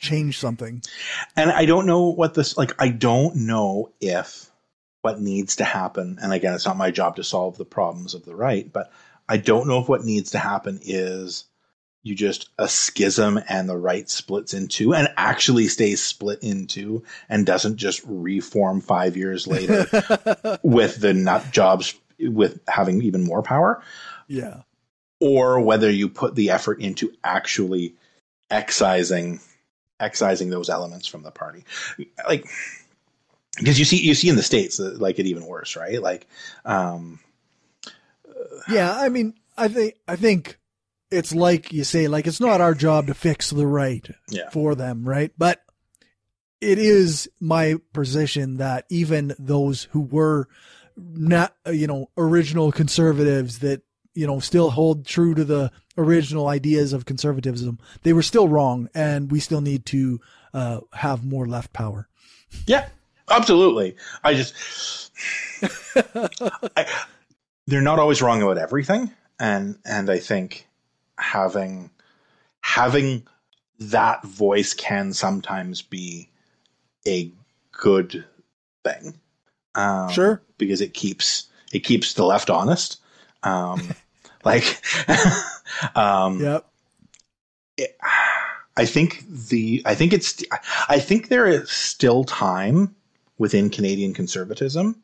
change 0.00 0.38
something. 0.38 0.82
and 1.36 1.50
i 1.50 1.66
don't 1.66 1.84
know 1.86 2.08
what 2.08 2.32
this 2.34 2.56
like 2.56 2.72
i 2.80 2.88
don't 2.88 3.36
know 3.36 3.92
if 4.00 4.50
what 5.02 5.20
needs 5.20 5.56
to 5.56 5.64
happen 5.64 6.18
and 6.22 6.32
again 6.32 6.54
it's 6.54 6.66
not 6.66 6.76
my 6.76 6.90
job 6.90 7.16
to 7.16 7.24
solve 7.24 7.58
the 7.58 7.64
problems 7.64 8.14
of 8.14 8.24
the 8.24 8.34
right 8.34 8.72
but 8.72 8.90
i 9.28 9.36
don't 9.36 9.68
know 9.68 9.78
if 9.80 9.88
what 9.88 10.04
needs 10.04 10.30
to 10.30 10.38
happen 10.38 10.78
is 10.82 11.44
you 12.02 12.14
just 12.14 12.48
a 12.58 12.66
schism 12.66 13.38
and 13.48 13.68
the 13.68 13.76
right 13.76 14.08
splits 14.08 14.54
in 14.54 14.68
two 14.68 14.94
and 14.94 15.08
actually 15.16 15.68
stays 15.68 16.02
split 16.02 16.42
in 16.42 16.66
two 16.66 17.02
and 17.28 17.44
doesn't 17.44 17.76
just 17.76 18.02
reform 18.06 18.80
five 18.80 19.16
years 19.16 19.46
later 19.46 19.86
with 20.62 21.00
the 21.00 21.12
nut 21.12 21.44
jobs 21.50 21.94
with 22.18 22.60
having 22.68 23.02
even 23.02 23.22
more 23.22 23.42
power. 23.42 23.82
Yeah. 24.28 24.62
or 25.20 25.60
whether 25.60 25.90
you 25.90 26.08
put 26.08 26.34
the 26.36 26.50
effort 26.50 26.80
into 26.80 27.12
actually 27.24 27.94
excising 28.50 29.40
excising 29.98 30.48
those 30.50 30.70
elements 30.70 31.06
from 31.06 31.22
the 31.22 31.30
party. 31.30 31.64
Like 32.26 32.46
because 33.58 33.78
you 33.78 33.84
see 33.84 34.00
you 34.00 34.14
see 34.14 34.28
in 34.28 34.36
the 34.36 34.42
states 34.42 34.78
that, 34.78 35.00
like 35.00 35.18
it 35.18 35.26
even 35.26 35.44
worse 35.46 35.76
right? 35.76 36.00
Like 36.00 36.26
um 36.64 37.18
Yeah, 38.70 38.94
I 38.96 39.08
mean, 39.08 39.34
I 39.58 39.68
think 39.68 39.96
I 40.08 40.16
think 40.16 40.58
it's 41.10 41.34
like 41.34 41.72
you 41.72 41.84
say, 41.84 42.08
like 42.08 42.26
it's 42.26 42.40
not 42.40 42.60
our 42.60 42.74
job 42.74 43.06
to 43.08 43.14
fix 43.14 43.50
the 43.50 43.66
right 43.66 44.06
Yeah. 44.28 44.48
for 44.50 44.74
them, 44.74 45.08
right? 45.08 45.32
But 45.36 45.60
it 46.60 46.78
is 46.78 47.28
my 47.40 47.76
position 47.92 48.56
that 48.58 48.84
even 48.90 49.34
those 49.38 49.84
who 49.92 50.00
were 50.02 50.48
not, 50.96 51.54
you 51.66 51.86
know, 51.86 52.10
original 52.18 52.70
conservatives 52.72 53.60
that 53.60 53.82
you 54.14 54.26
know 54.26 54.40
still 54.40 54.70
hold 54.70 55.06
true 55.06 55.34
to 55.34 55.44
the 55.44 55.70
original 55.96 56.48
ideas 56.48 56.92
of 56.92 57.04
conservatism, 57.06 57.78
they 58.02 58.12
were 58.12 58.22
still 58.22 58.48
wrong, 58.48 58.88
and 58.94 59.30
we 59.30 59.40
still 59.40 59.60
need 59.60 59.86
to 59.86 60.20
uh, 60.52 60.80
have 60.92 61.24
more 61.24 61.46
left 61.46 61.72
power. 61.72 62.08
yeah 62.66 62.88
absolutely 63.30 63.94
i 64.24 64.34
just 64.34 65.12
I, 66.76 66.86
they're 67.68 67.80
not 67.80 68.00
always 68.00 68.20
wrong 68.20 68.42
about 68.42 68.58
everything 68.58 69.12
and 69.38 69.78
and 69.84 70.10
i 70.10 70.18
think 70.18 70.66
having 71.20 71.90
having 72.60 73.26
that 73.78 74.22
voice 74.24 74.74
can 74.74 75.12
sometimes 75.12 75.82
be 75.82 76.28
a 77.06 77.30
good 77.72 78.24
thing 78.84 79.18
um, 79.74 80.08
Sure. 80.10 80.42
because 80.58 80.80
it 80.80 80.92
keeps 80.94 81.48
it 81.72 81.80
keeps 81.80 82.14
the 82.14 82.24
left 82.24 82.50
honest 82.50 83.00
um 83.42 83.94
like 84.44 84.82
um 85.94 86.40
Yep. 86.40 86.66
it- 87.76 87.96
I 88.76 88.86
think 88.86 89.24
the 89.28 89.82
I 89.84 89.94
think 89.94 90.12
it's 90.12 90.42
I 90.88 91.00
think 91.00 91.28
there 91.28 91.46
is 91.46 91.70
still 91.70 92.24
time 92.24 92.94
within 93.36 93.68
Canadian 93.68 94.14
conservatism 94.14 95.02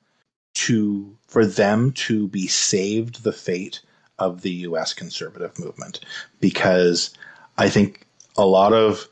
to 0.54 1.16
for 1.26 1.44
them 1.44 1.92
to 1.92 2.28
be 2.28 2.46
saved 2.46 3.22
the 3.22 3.32
fate 3.32 3.82
of 4.18 4.42
the 4.42 4.50
US 4.50 4.92
conservative 4.92 5.58
movement 5.58 6.00
because 6.40 7.10
I 7.58 7.68
think 7.68 8.06
a 8.36 8.46
lot 8.46 8.72
of 8.72 9.08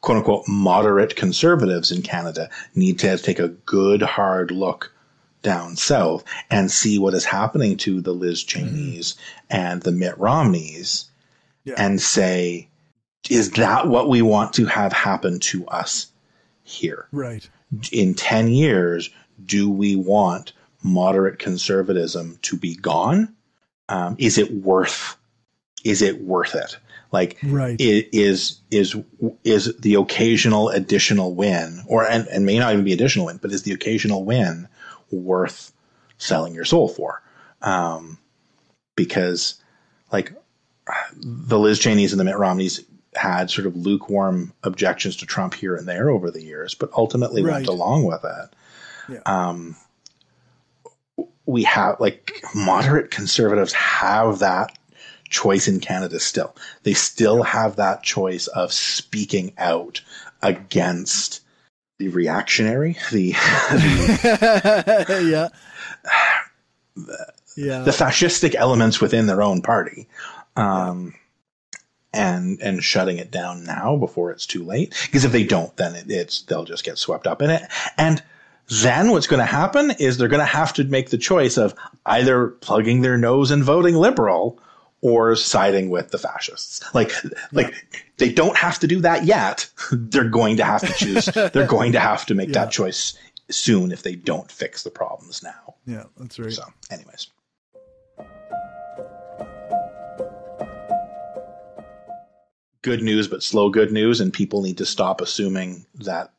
quote 0.00 0.18
unquote 0.18 0.48
moderate 0.48 1.16
conservatives 1.16 1.90
in 1.90 2.02
Canada 2.02 2.50
need 2.74 2.98
to 3.00 3.16
take 3.18 3.38
a 3.38 3.48
good 3.48 4.02
hard 4.02 4.50
look 4.50 4.92
down 5.42 5.76
south 5.76 6.24
and 6.50 6.70
see 6.70 6.98
what 6.98 7.14
is 7.14 7.24
happening 7.24 7.76
to 7.76 8.00
the 8.00 8.12
Liz 8.12 8.44
mm-hmm. 8.44 8.66
Cheneys 8.66 9.14
and 9.50 9.82
the 9.82 9.92
Mitt 9.92 10.16
Romneys 10.18 11.06
Yeah. 11.64 11.74
and 11.76 12.00
say, 12.00 12.68
is 13.30 13.52
that 13.52 13.88
what 13.88 14.08
we 14.08 14.22
want 14.22 14.52
to 14.54 14.66
have 14.66 14.92
happen 14.92 15.38
to 15.40 15.66
us 15.68 16.08
here? 16.64 17.06
Right. 17.12 17.48
In 17.90 18.14
10 18.14 18.48
years, 18.48 19.10
do 19.44 19.70
we 19.70 19.96
want 19.96 20.52
moderate 20.82 21.38
conservatism 21.38 22.38
to 22.42 22.56
be 22.56 22.74
gone? 22.74 23.34
Um, 23.88 24.16
is 24.18 24.38
it 24.38 24.50
worth, 24.52 25.16
is 25.84 26.02
it 26.02 26.22
worth 26.22 26.54
it? 26.54 26.78
Like, 27.10 27.38
Right. 27.42 27.76
is 27.78 28.60
is 28.70 29.02
is 29.44 29.76
the 29.76 29.96
occasional 29.96 30.70
additional 30.70 31.34
win, 31.34 31.82
or 31.86 32.04
and, 32.08 32.26
and 32.28 32.46
may 32.46 32.58
not 32.58 32.72
even 32.72 32.84
be 32.84 32.94
additional 32.94 33.26
win, 33.26 33.36
but 33.36 33.52
is 33.52 33.64
the 33.64 33.72
occasional 33.72 34.24
win 34.24 34.66
worth 35.10 35.72
selling 36.16 36.54
your 36.54 36.64
soul 36.64 36.88
for? 36.88 37.22
Um, 37.60 38.18
because 38.96 39.56
like 40.10 40.32
the 41.16 41.58
Liz 41.58 41.78
Cheneys 41.78 42.12
and 42.12 42.20
the 42.20 42.24
Mitt 42.24 42.38
Romneys 42.38 42.82
had 43.14 43.50
sort 43.50 43.66
of 43.66 43.76
lukewarm 43.76 44.52
objections 44.62 45.16
to 45.16 45.26
Trump 45.26 45.52
here 45.52 45.76
and 45.76 45.86
there 45.86 46.08
over 46.08 46.30
the 46.30 46.42
years, 46.42 46.74
but 46.74 46.90
ultimately 46.96 47.42
went 47.42 47.66
along 47.66 48.04
with 48.04 48.24
it. 48.24 48.50
Yeah. 49.10 49.20
Um, 49.26 49.76
we 51.46 51.64
have 51.64 51.98
like 52.00 52.42
moderate 52.54 53.10
conservatives 53.10 53.72
have 53.72 54.38
that 54.40 54.76
choice 55.28 55.66
in 55.66 55.80
Canada 55.80 56.20
still. 56.20 56.54
They 56.82 56.94
still 56.94 57.42
have 57.42 57.76
that 57.76 58.02
choice 58.02 58.46
of 58.48 58.72
speaking 58.72 59.52
out 59.58 60.00
against 60.42 61.40
the 61.98 62.08
reactionary, 62.08 62.96
the 63.10 63.34
yeah. 65.30 65.48
Yeah. 67.54 67.80
the 67.80 67.90
fascistic 67.90 68.54
elements 68.54 68.98
within 68.98 69.26
their 69.26 69.42
own 69.42 69.60
party. 69.60 70.08
Um, 70.56 71.14
and 72.14 72.60
and 72.60 72.82
shutting 72.82 73.18
it 73.18 73.30
down 73.30 73.64
now 73.64 73.96
before 73.96 74.30
it's 74.30 74.46
too 74.46 74.64
late. 74.64 74.98
Because 75.04 75.24
if 75.24 75.32
they 75.32 75.44
don't, 75.44 75.74
then 75.76 75.94
it, 75.94 76.10
it's 76.10 76.42
they'll 76.42 76.64
just 76.64 76.84
get 76.84 76.98
swept 76.98 77.26
up 77.26 77.42
in 77.42 77.50
it. 77.50 77.62
And 77.96 78.22
then 78.80 79.10
what's 79.10 79.26
going 79.26 79.40
to 79.40 79.44
happen 79.46 79.90
is 79.98 80.16
they're 80.16 80.28
going 80.28 80.40
to 80.40 80.46
have 80.46 80.72
to 80.74 80.84
make 80.84 81.10
the 81.10 81.18
choice 81.18 81.56
of 81.58 81.74
either 82.06 82.48
plugging 82.48 83.02
their 83.02 83.18
nose 83.18 83.50
and 83.50 83.62
voting 83.64 83.96
liberal 83.96 84.58
or 85.00 85.34
siding 85.36 85.90
with 85.90 86.10
the 86.10 86.18
fascists. 86.18 86.82
Like 86.94 87.12
like 87.52 87.74
they 88.18 88.32
don't 88.32 88.56
have 88.56 88.78
to 88.80 88.86
do 88.86 89.00
that 89.00 89.24
yet. 89.24 89.68
they're 89.92 90.28
going 90.28 90.56
to 90.58 90.64
have 90.64 90.80
to 90.82 90.92
choose. 90.94 91.26
they're 91.52 91.66
going 91.66 91.92
to 91.92 92.00
have 92.00 92.24
to 92.26 92.34
make 92.34 92.48
Yeah. 92.50 92.64
that 92.64 92.70
choice 92.70 93.18
soon 93.50 93.90
if 93.92 94.02
they 94.04 94.14
don't 94.14 94.50
fix 94.50 94.82
the 94.84 94.90
problems 94.90 95.42
now. 95.42 95.74
yeah, 95.86 96.04
that's 96.16 96.38
right. 96.38 96.52
So, 96.52 96.62
anyways. 96.90 97.26
Good 102.82 103.02
news, 103.02 103.28
but 103.28 103.42
slow 103.44 103.70
good 103.70 103.92
news, 103.92 104.20
and 104.20 104.32
people 104.32 104.60
need 104.62 104.78
to 104.78 104.86
stop 104.86 105.20
assuming 105.20 105.86
that 105.94 106.32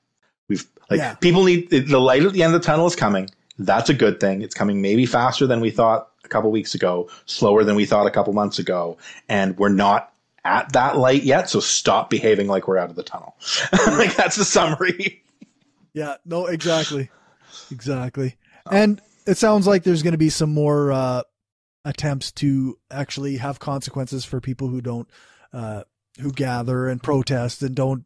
like 0.89 0.99
Yeah. 0.99 1.15
people 1.15 1.43
need 1.43 1.69
the 1.69 1.99
light 1.99 2.23
at 2.23 2.33
the 2.33 2.43
end 2.43 2.53
of 2.55 2.61
the 2.61 2.65
tunnel 2.65 2.85
is 2.87 2.95
coming. 2.95 3.29
That's 3.59 3.89
a 3.89 3.93
good 3.93 4.19
thing. 4.19 4.41
It's 4.41 4.55
coming 4.55 4.81
maybe 4.81 5.05
faster 5.05 5.45
than 5.47 5.59
we 5.61 5.69
thought 5.69 6.09
a 6.25 6.27
couple 6.27 6.49
weeks 6.51 6.73
ago, 6.75 7.09
slower 7.25 7.63
than 7.63 7.75
we 7.75 7.85
thought 7.85 8.07
a 8.07 8.11
couple 8.11 8.33
months 8.33 8.57
ago, 8.59 8.97
and 9.29 9.57
we're 9.57 9.69
not 9.69 10.11
at 10.45 10.73
that 10.73 10.97
light 10.97 11.23
yet. 11.23 11.49
So 11.49 11.59
stop 11.59 12.09
behaving 12.09 12.47
like 12.47 12.67
we're 12.67 12.77
out 12.77 12.89
of 12.89 12.95
the 12.95 13.03
tunnel. 13.03 13.35
like 13.87 14.15
that's 14.15 14.35
the 14.37 14.45
summary. 14.45 15.23
Yeah, 15.93 16.15
no, 16.25 16.47
exactly. 16.47 17.09
Exactly. 17.71 18.35
And 18.69 18.99
it 19.27 19.37
sounds 19.37 19.67
like 19.67 19.83
there's 19.83 20.01
going 20.03 20.13
to 20.13 20.17
be 20.17 20.29
some 20.31 20.53
more 20.53 20.91
uh, 20.91 21.21
attempts 21.85 22.31
to 22.33 22.77
actually 22.89 23.37
have 23.37 23.59
consequences 23.59 24.25
for 24.25 24.41
people 24.41 24.67
who 24.69 24.81
don't, 24.81 25.07
uh, 25.53 25.83
who 26.19 26.31
gather 26.31 26.87
and 26.87 27.01
protest 27.03 27.61
and 27.61 27.75
don't 27.75 28.05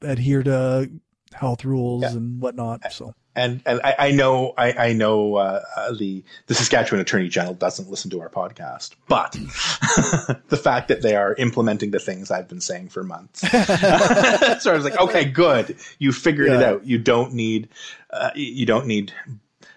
adhere 0.00 0.42
to 0.44 0.90
health 1.34 1.64
rules 1.64 2.02
yeah. 2.02 2.10
and 2.10 2.40
whatnot. 2.40 2.92
So 2.92 3.14
and 3.36 3.62
and 3.66 3.80
I, 3.82 3.94
I 3.98 4.10
know 4.12 4.54
I, 4.56 4.72
I 4.72 4.92
know 4.92 5.36
uh, 5.36 5.60
uh, 5.76 5.92
the 5.92 6.24
the 6.46 6.54
Saskatchewan 6.54 7.00
Attorney 7.00 7.28
General 7.28 7.54
doesn't 7.54 7.90
listen 7.90 8.10
to 8.12 8.20
our 8.20 8.28
podcast, 8.28 8.94
but 9.08 9.32
the 10.48 10.60
fact 10.60 10.88
that 10.88 11.02
they 11.02 11.16
are 11.16 11.34
implementing 11.34 11.90
the 11.90 11.98
things 11.98 12.30
I've 12.30 12.48
been 12.48 12.60
saying 12.60 12.90
for 12.90 13.02
months, 13.02 13.40
so 13.50 14.72
I 14.72 14.74
was 14.74 14.84
like, 14.84 14.98
okay, 14.98 15.24
good, 15.24 15.76
you 15.98 16.12
figured 16.12 16.48
yeah. 16.48 16.58
it 16.58 16.62
out. 16.62 16.86
You 16.86 16.98
don't 16.98 17.34
need 17.34 17.68
uh, 18.10 18.30
you 18.34 18.66
don't 18.66 18.86
need 18.86 19.12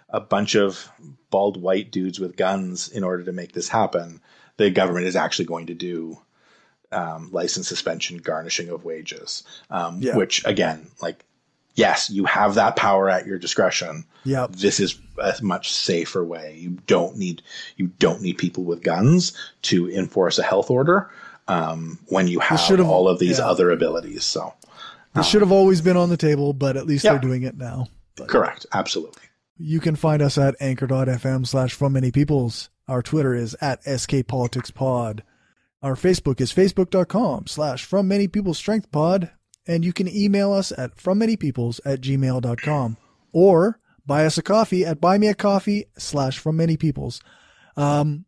a 0.09 0.19
bunch 0.19 0.55
of 0.55 0.89
bald 1.29 1.61
white 1.61 1.91
dudes 1.91 2.19
with 2.19 2.38
guns 2.38 2.88
in 2.89 3.03
order 3.03 3.23
to 3.23 3.31
make 3.31 3.53
this 3.53 3.69
happen. 3.69 4.21
The 4.57 4.69
government 4.69 5.07
is 5.07 5.15
actually 5.15 5.45
going 5.45 5.67
to 5.67 5.73
do 5.73 6.19
um, 6.91 7.29
license 7.31 7.67
suspension, 7.67 8.17
garnishing 8.17 8.69
of 8.69 8.85
wages, 8.85 9.43
um, 9.69 9.99
yeah. 10.01 10.15
which 10.15 10.45
again, 10.45 10.89
like 11.01 11.25
yes, 11.78 12.10
you 12.10 12.26
have 12.26 12.56
that 12.56 12.76
power 12.76 13.10
at 13.10 13.26
your 13.26 13.38
discretion. 13.38 14.04
Yeah. 14.26 14.48
This 14.49 14.82
is 14.82 14.99
a 15.18 15.34
much 15.41 15.72
safer 15.72 16.26
way. 16.26 16.58
You 16.60 16.72
don't 16.88 17.16
need 17.16 17.41
you 17.78 17.88
don't 17.99 18.22
need 18.22 18.38
people 18.38 18.66
with 18.66 18.84
guns 18.84 19.32
to 19.64 19.90
enforce 19.90 20.38
a 20.38 20.44
health 20.44 20.70
order 20.70 21.10
um, 21.48 21.98
when 22.08 22.28
you 22.28 22.40
have 22.40 22.82
all 22.82 23.08
of 23.08 23.20
these 23.20 23.40
yeah. 23.40 23.48
other 23.48 23.72
abilities. 23.72 24.26
So 24.26 24.54
this 25.14 25.26
um, 25.26 25.32
should 25.32 25.41
have 25.41 25.54
always 25.54 25.80
been 25.80 25.95
on 25.95 26.10
the 26.10 26.18
table, 26.18 26.52
but 26.52 26.76
at 26.76 26.86
least 26.86 27.06
yeah. 27.06 27.12
they're 27.12 27.22
doing 27.22 27.44
it 27.44 27.56
now. 27.56 27.88
But 28.18 28.28
correct. 28.28 28.66
Absolutely. 28.74 29.22
You 29.58 29.80
can 29.80 29.95
find 29.95 30.22
us 30.22 30.38
at 30.38 30.56
anchor.fm 30.60 31.48
slash 31.48 31.74
from 31.74 31.94
many 31.94 32.12
peoples. 32.12 32.70
Our 32.88 33.02
Twitter 33.02 33.34
is 33.34 33.56
at 33.62 33.84
skpoliticspod. 33.84 35.22
Our 35.82 35.95
Facebook 35.95 36.41
is 36.41 36.52
facebook.com 36.52 37.48
slash 37.48 37.86
from 37.86 38.08
many 38.08 38.28
people 38.28 38.54
strength 38.54 38.91
pod 38.91 39.32
and 39.68 39.84
you 39.84 39.94
can 39.94 40.07
email 40.07 40.53
us 40.53 40.72
at 40.77 40.95
frommanypeoples 40.95 41.80
at 41.85 42.02
gmail.com 42.02 42.98
or 43.31 43.80
buy 44.06 44.26
us 44.26 44.38
a 44.38 44.41
coffee 44.41 44.85
at 44.85 45.02
buymeacoffee 45.02 45.84
slash 45.98 46.39
from 46.39 46.57
many 46.57 46.77
peoples. 46.77 47.22
Um, 47.76 48.26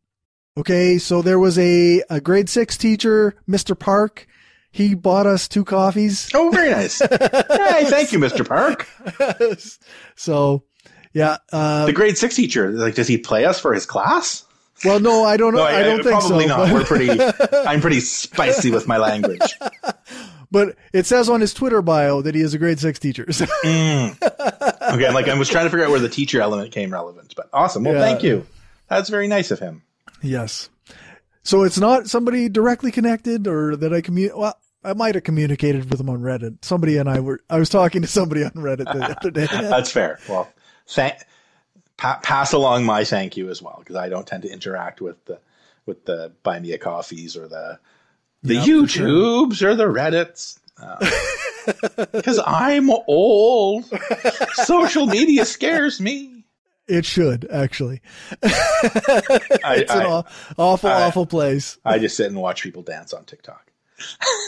okay, 0.57 0.97
so 0.97 1.21
there 1.21 1.39
was 1.39 1.57
a, 1.57 2.03
a 2.09 2.21
grade 2.21 2.49
six 2.49 2.77
teacher, 2.77 3.35
Mr. 3.47 3.77
Park. 3.77 4.27
He 4.71 4.93
bought 4.93 5.25
us 5.25 5.47
two 5.47 5.65
coffees. 5.65 6.29
Oh, 6.35 6.51
very 6.51 6.69
nice. 6.69 6.99
hey, 6.99 7.85
thank 7.85 8.11
you, 8.11 8.19
Mr. 8.19 8.47
Park. 8.47 8.87
so, 10.15 10.63
yeah. 11.11 11.37
Uh, 11.51 11.87
the 11.87 11.93
grade 11.93 12.17
six 12.19 12.35
teacher, 12.35 12.69
like, 12.71 12.93
does 12.93 13.07
he 13.07 13.17
play 13.17 13.45
us 13.45 13.59
for 13.59 13.73
his 13.73 13.87
class? 13.87 14.45
Well, 14.85 14.99
no, 14.99 15.23
I 15.25 15.37
don't 15.37 15.53
know. 15.53 15.59
No, 15.59 15.65
I, 15.65 15.79
I, 15.79 15.83
don't 15.83 15.99
I, 15.99 16.03
think 16.03 16.19
probably 16.19 16.47
so. 16.47 16.55
Probably 16.55 16.71
not. 16.71 16.73
We're 16.73 16.85
pretty. 16.85 17.57
I'm 17.67 17.81
pretty 17.81 17.99
spicy 17.99 18.71
with 18.71 18.87
my 18.87 18.97
language. 18.97 19.41
But 20.51 20.75
it 20.93 21.05
says 21.05 21.29
on 21.29 21.41
his 21.41 21.53
Twitter 21.53 21.81
bio 21.81 22.21
that 22.21 22.33
he 22.33 22.41
is 22.41 22.53
a 22.53 22.57
grade 22.57 22.79
six 22.79 22.97
teacher. 22.97 23.25
mm. 23.25 24.93
Okay, 24.93 25.11
like 25.11 25.27
I 25.27 25.35
was 25.35 25.47
trying 25.47 25.65
to 25.65 25.69
figure 25.69 25.85
out 25.85 25.91
where 25.91 25.99
the 25.99 26.09
teacher 26.09 26.41
element 26.41 26.71
came 26.71 26.91
relevant, 26.91 27.33
but 27.35 27.49
awesome. 27.53 27.83
Well, 27.83 27.93
yeah. 27.93 27.99
thank 27.99 28.23
you. 28.23 28.45
That's 28.87 29.09
very 29.09 29.27
nice 29.27 29.51
of 29.51 29.59
him. 29.59 29.83
Yes. 30.23 30.69
So 31.43 31.63
it's 31.63 31.77
not 31.77 32.07
somebody 32.07 32.49
directly 32.49 32.91
connected 32.91 33.47
or 33.47 33.75
that 33.75 33.93
I 33.93 34.01
commu 34.01 34.35
well, 34.35 34.57
I 34.83 34.93
might 34.93 35.15
have 35.15 35.23
communicated 35.23 35.89
with 35.89 35.99
him 35.99 36.09
on 36.09 36.21
Reddit. 36.21 36.63
Somebody 36.63 36.97
and 36.97 37.09
I 37.09 37.19
were 37.19 37.41
I 37.49 37.59
was 37.59 37.69
talking 37.69 38.01
to 38.01 38.07
somebody 38.07 38.43
on 38.43 38.51
Reddit 38.51 38.85
the 38.85 39.17
other 39.17 39.31
day. 39.31 39.45
That's 39.51 39.91
fair. 39.91 40.19
Well, 40.27 40.51
thank 40.87 41.15
pa- 41.97 42.19
pass 42.23 42.53
along 42.53 42.85
my 42.85 43.03
thank 43.03 43.37
you 43.37 43.49
as 43.49 43.61
well 43.61 43.77
because 43.79 43.95
I 43.95 44.09
don't 44.09 44.25
tend 44.25 44.43
to 44.43 44.51
interact 44.51 45.01
with 45.01 45.23
the 45.25 45.39
with 45.85 46.05
the 46.05 46.31
buy 46.43 46.59
me 46.59 46.71
a 46.71 46.77
coffees 46.77 47.35
or 47.35 47.47
the 47.47 47.79
the 48.43 48.55
yep, 48.55 48.65
YouTubes 48.65 49.55
sure. 49.55 49.71
or 49.71 49.75
the 49.75 49.85
Reddits. 49.85 50.59
Because 52.11 52.39
uh, 52.39 52.43
I'm 52.47 52.89
old. 52.89 53.85
Social 54.53 55.05
media 55.05 55.45
scares 55.45 56.01
me. 56.01 56.45
It 56.87 57.05
should 57.05 57.47
actually. 57.51 58.01
it's 58.41 59.63
I, 59.63 59.85
an 60.01 60.23
awful, 60.57 60.89
I, 60.89 61.03
awful 61.03 61.27
place. 61.27 61.77
I 61.85 61.99
just 61.99 62.17
sit 62.17 62.25
and 62.25 62.41
watch 62.41 62.63
people 62.63 62.81
dance 62.81 63.13
on 63.13 63.25
TikTok. 63.25 63.71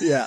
yeah, 0.01 0.25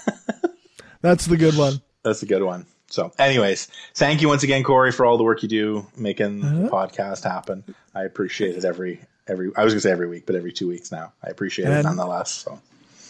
that's 1.00 1.26
the 1.26 1.36
good 1.36 1.56
one. 1.56 1.82
That's 2.04 2.22
a 2.22 2.26
good 2.26 2.42
one. 2.42 2.66
So, 2.88 3.12
anyways, 3.18 3.66
thank 3.94 4.22
you 4.22 4.28
once 4.28 4.44
again, 4.44 4.62
Corey, 4.62 4.92
for 4.92 5.04
all 5.04 5.16
the 5.16 5.24
work 5.24 5.42
you 5.42 5.48
do 5.48 5.86
making 5.96 6.44
uh-huh. 6.44 6.62
the 6.62 6.68
podcast 6.68 7.24
happen. 7.24 7.64
I 7.92 8.04
appreciate 8.04 8.56
it 8.56 8.64
every 8.64 9.00
every. 9.26 9.50
I 9.56 9.64
was 9.64 9.72
gonna 9.72 9.80
say 9.80 9.90
every 9.90 10.06
week, 10.06 10.26
but 10.26 10.36
every 10.36 10.52
two 10.52 10.68
weeks 10.68 10.92
now. 10.92 11.12
I 11.24 11.30
appreciate 11.30 11.66
and, 11.66 11.74
it 11.74 11.82
nonetheless. 11.82 12.30
So. 12.30 12.60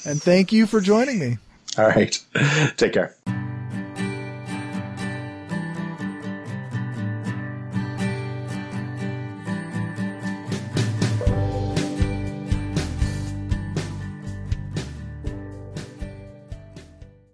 And 0.04 0.22
thank 0.22 0.52
you 0.52 0.66
for 0.66 0.80
joining 0.80 1.18
me. 1.18 1.38
All 1.78 1.88
right. 1.88 2.18
Take 2.76 2.92
care. 2.92 3.16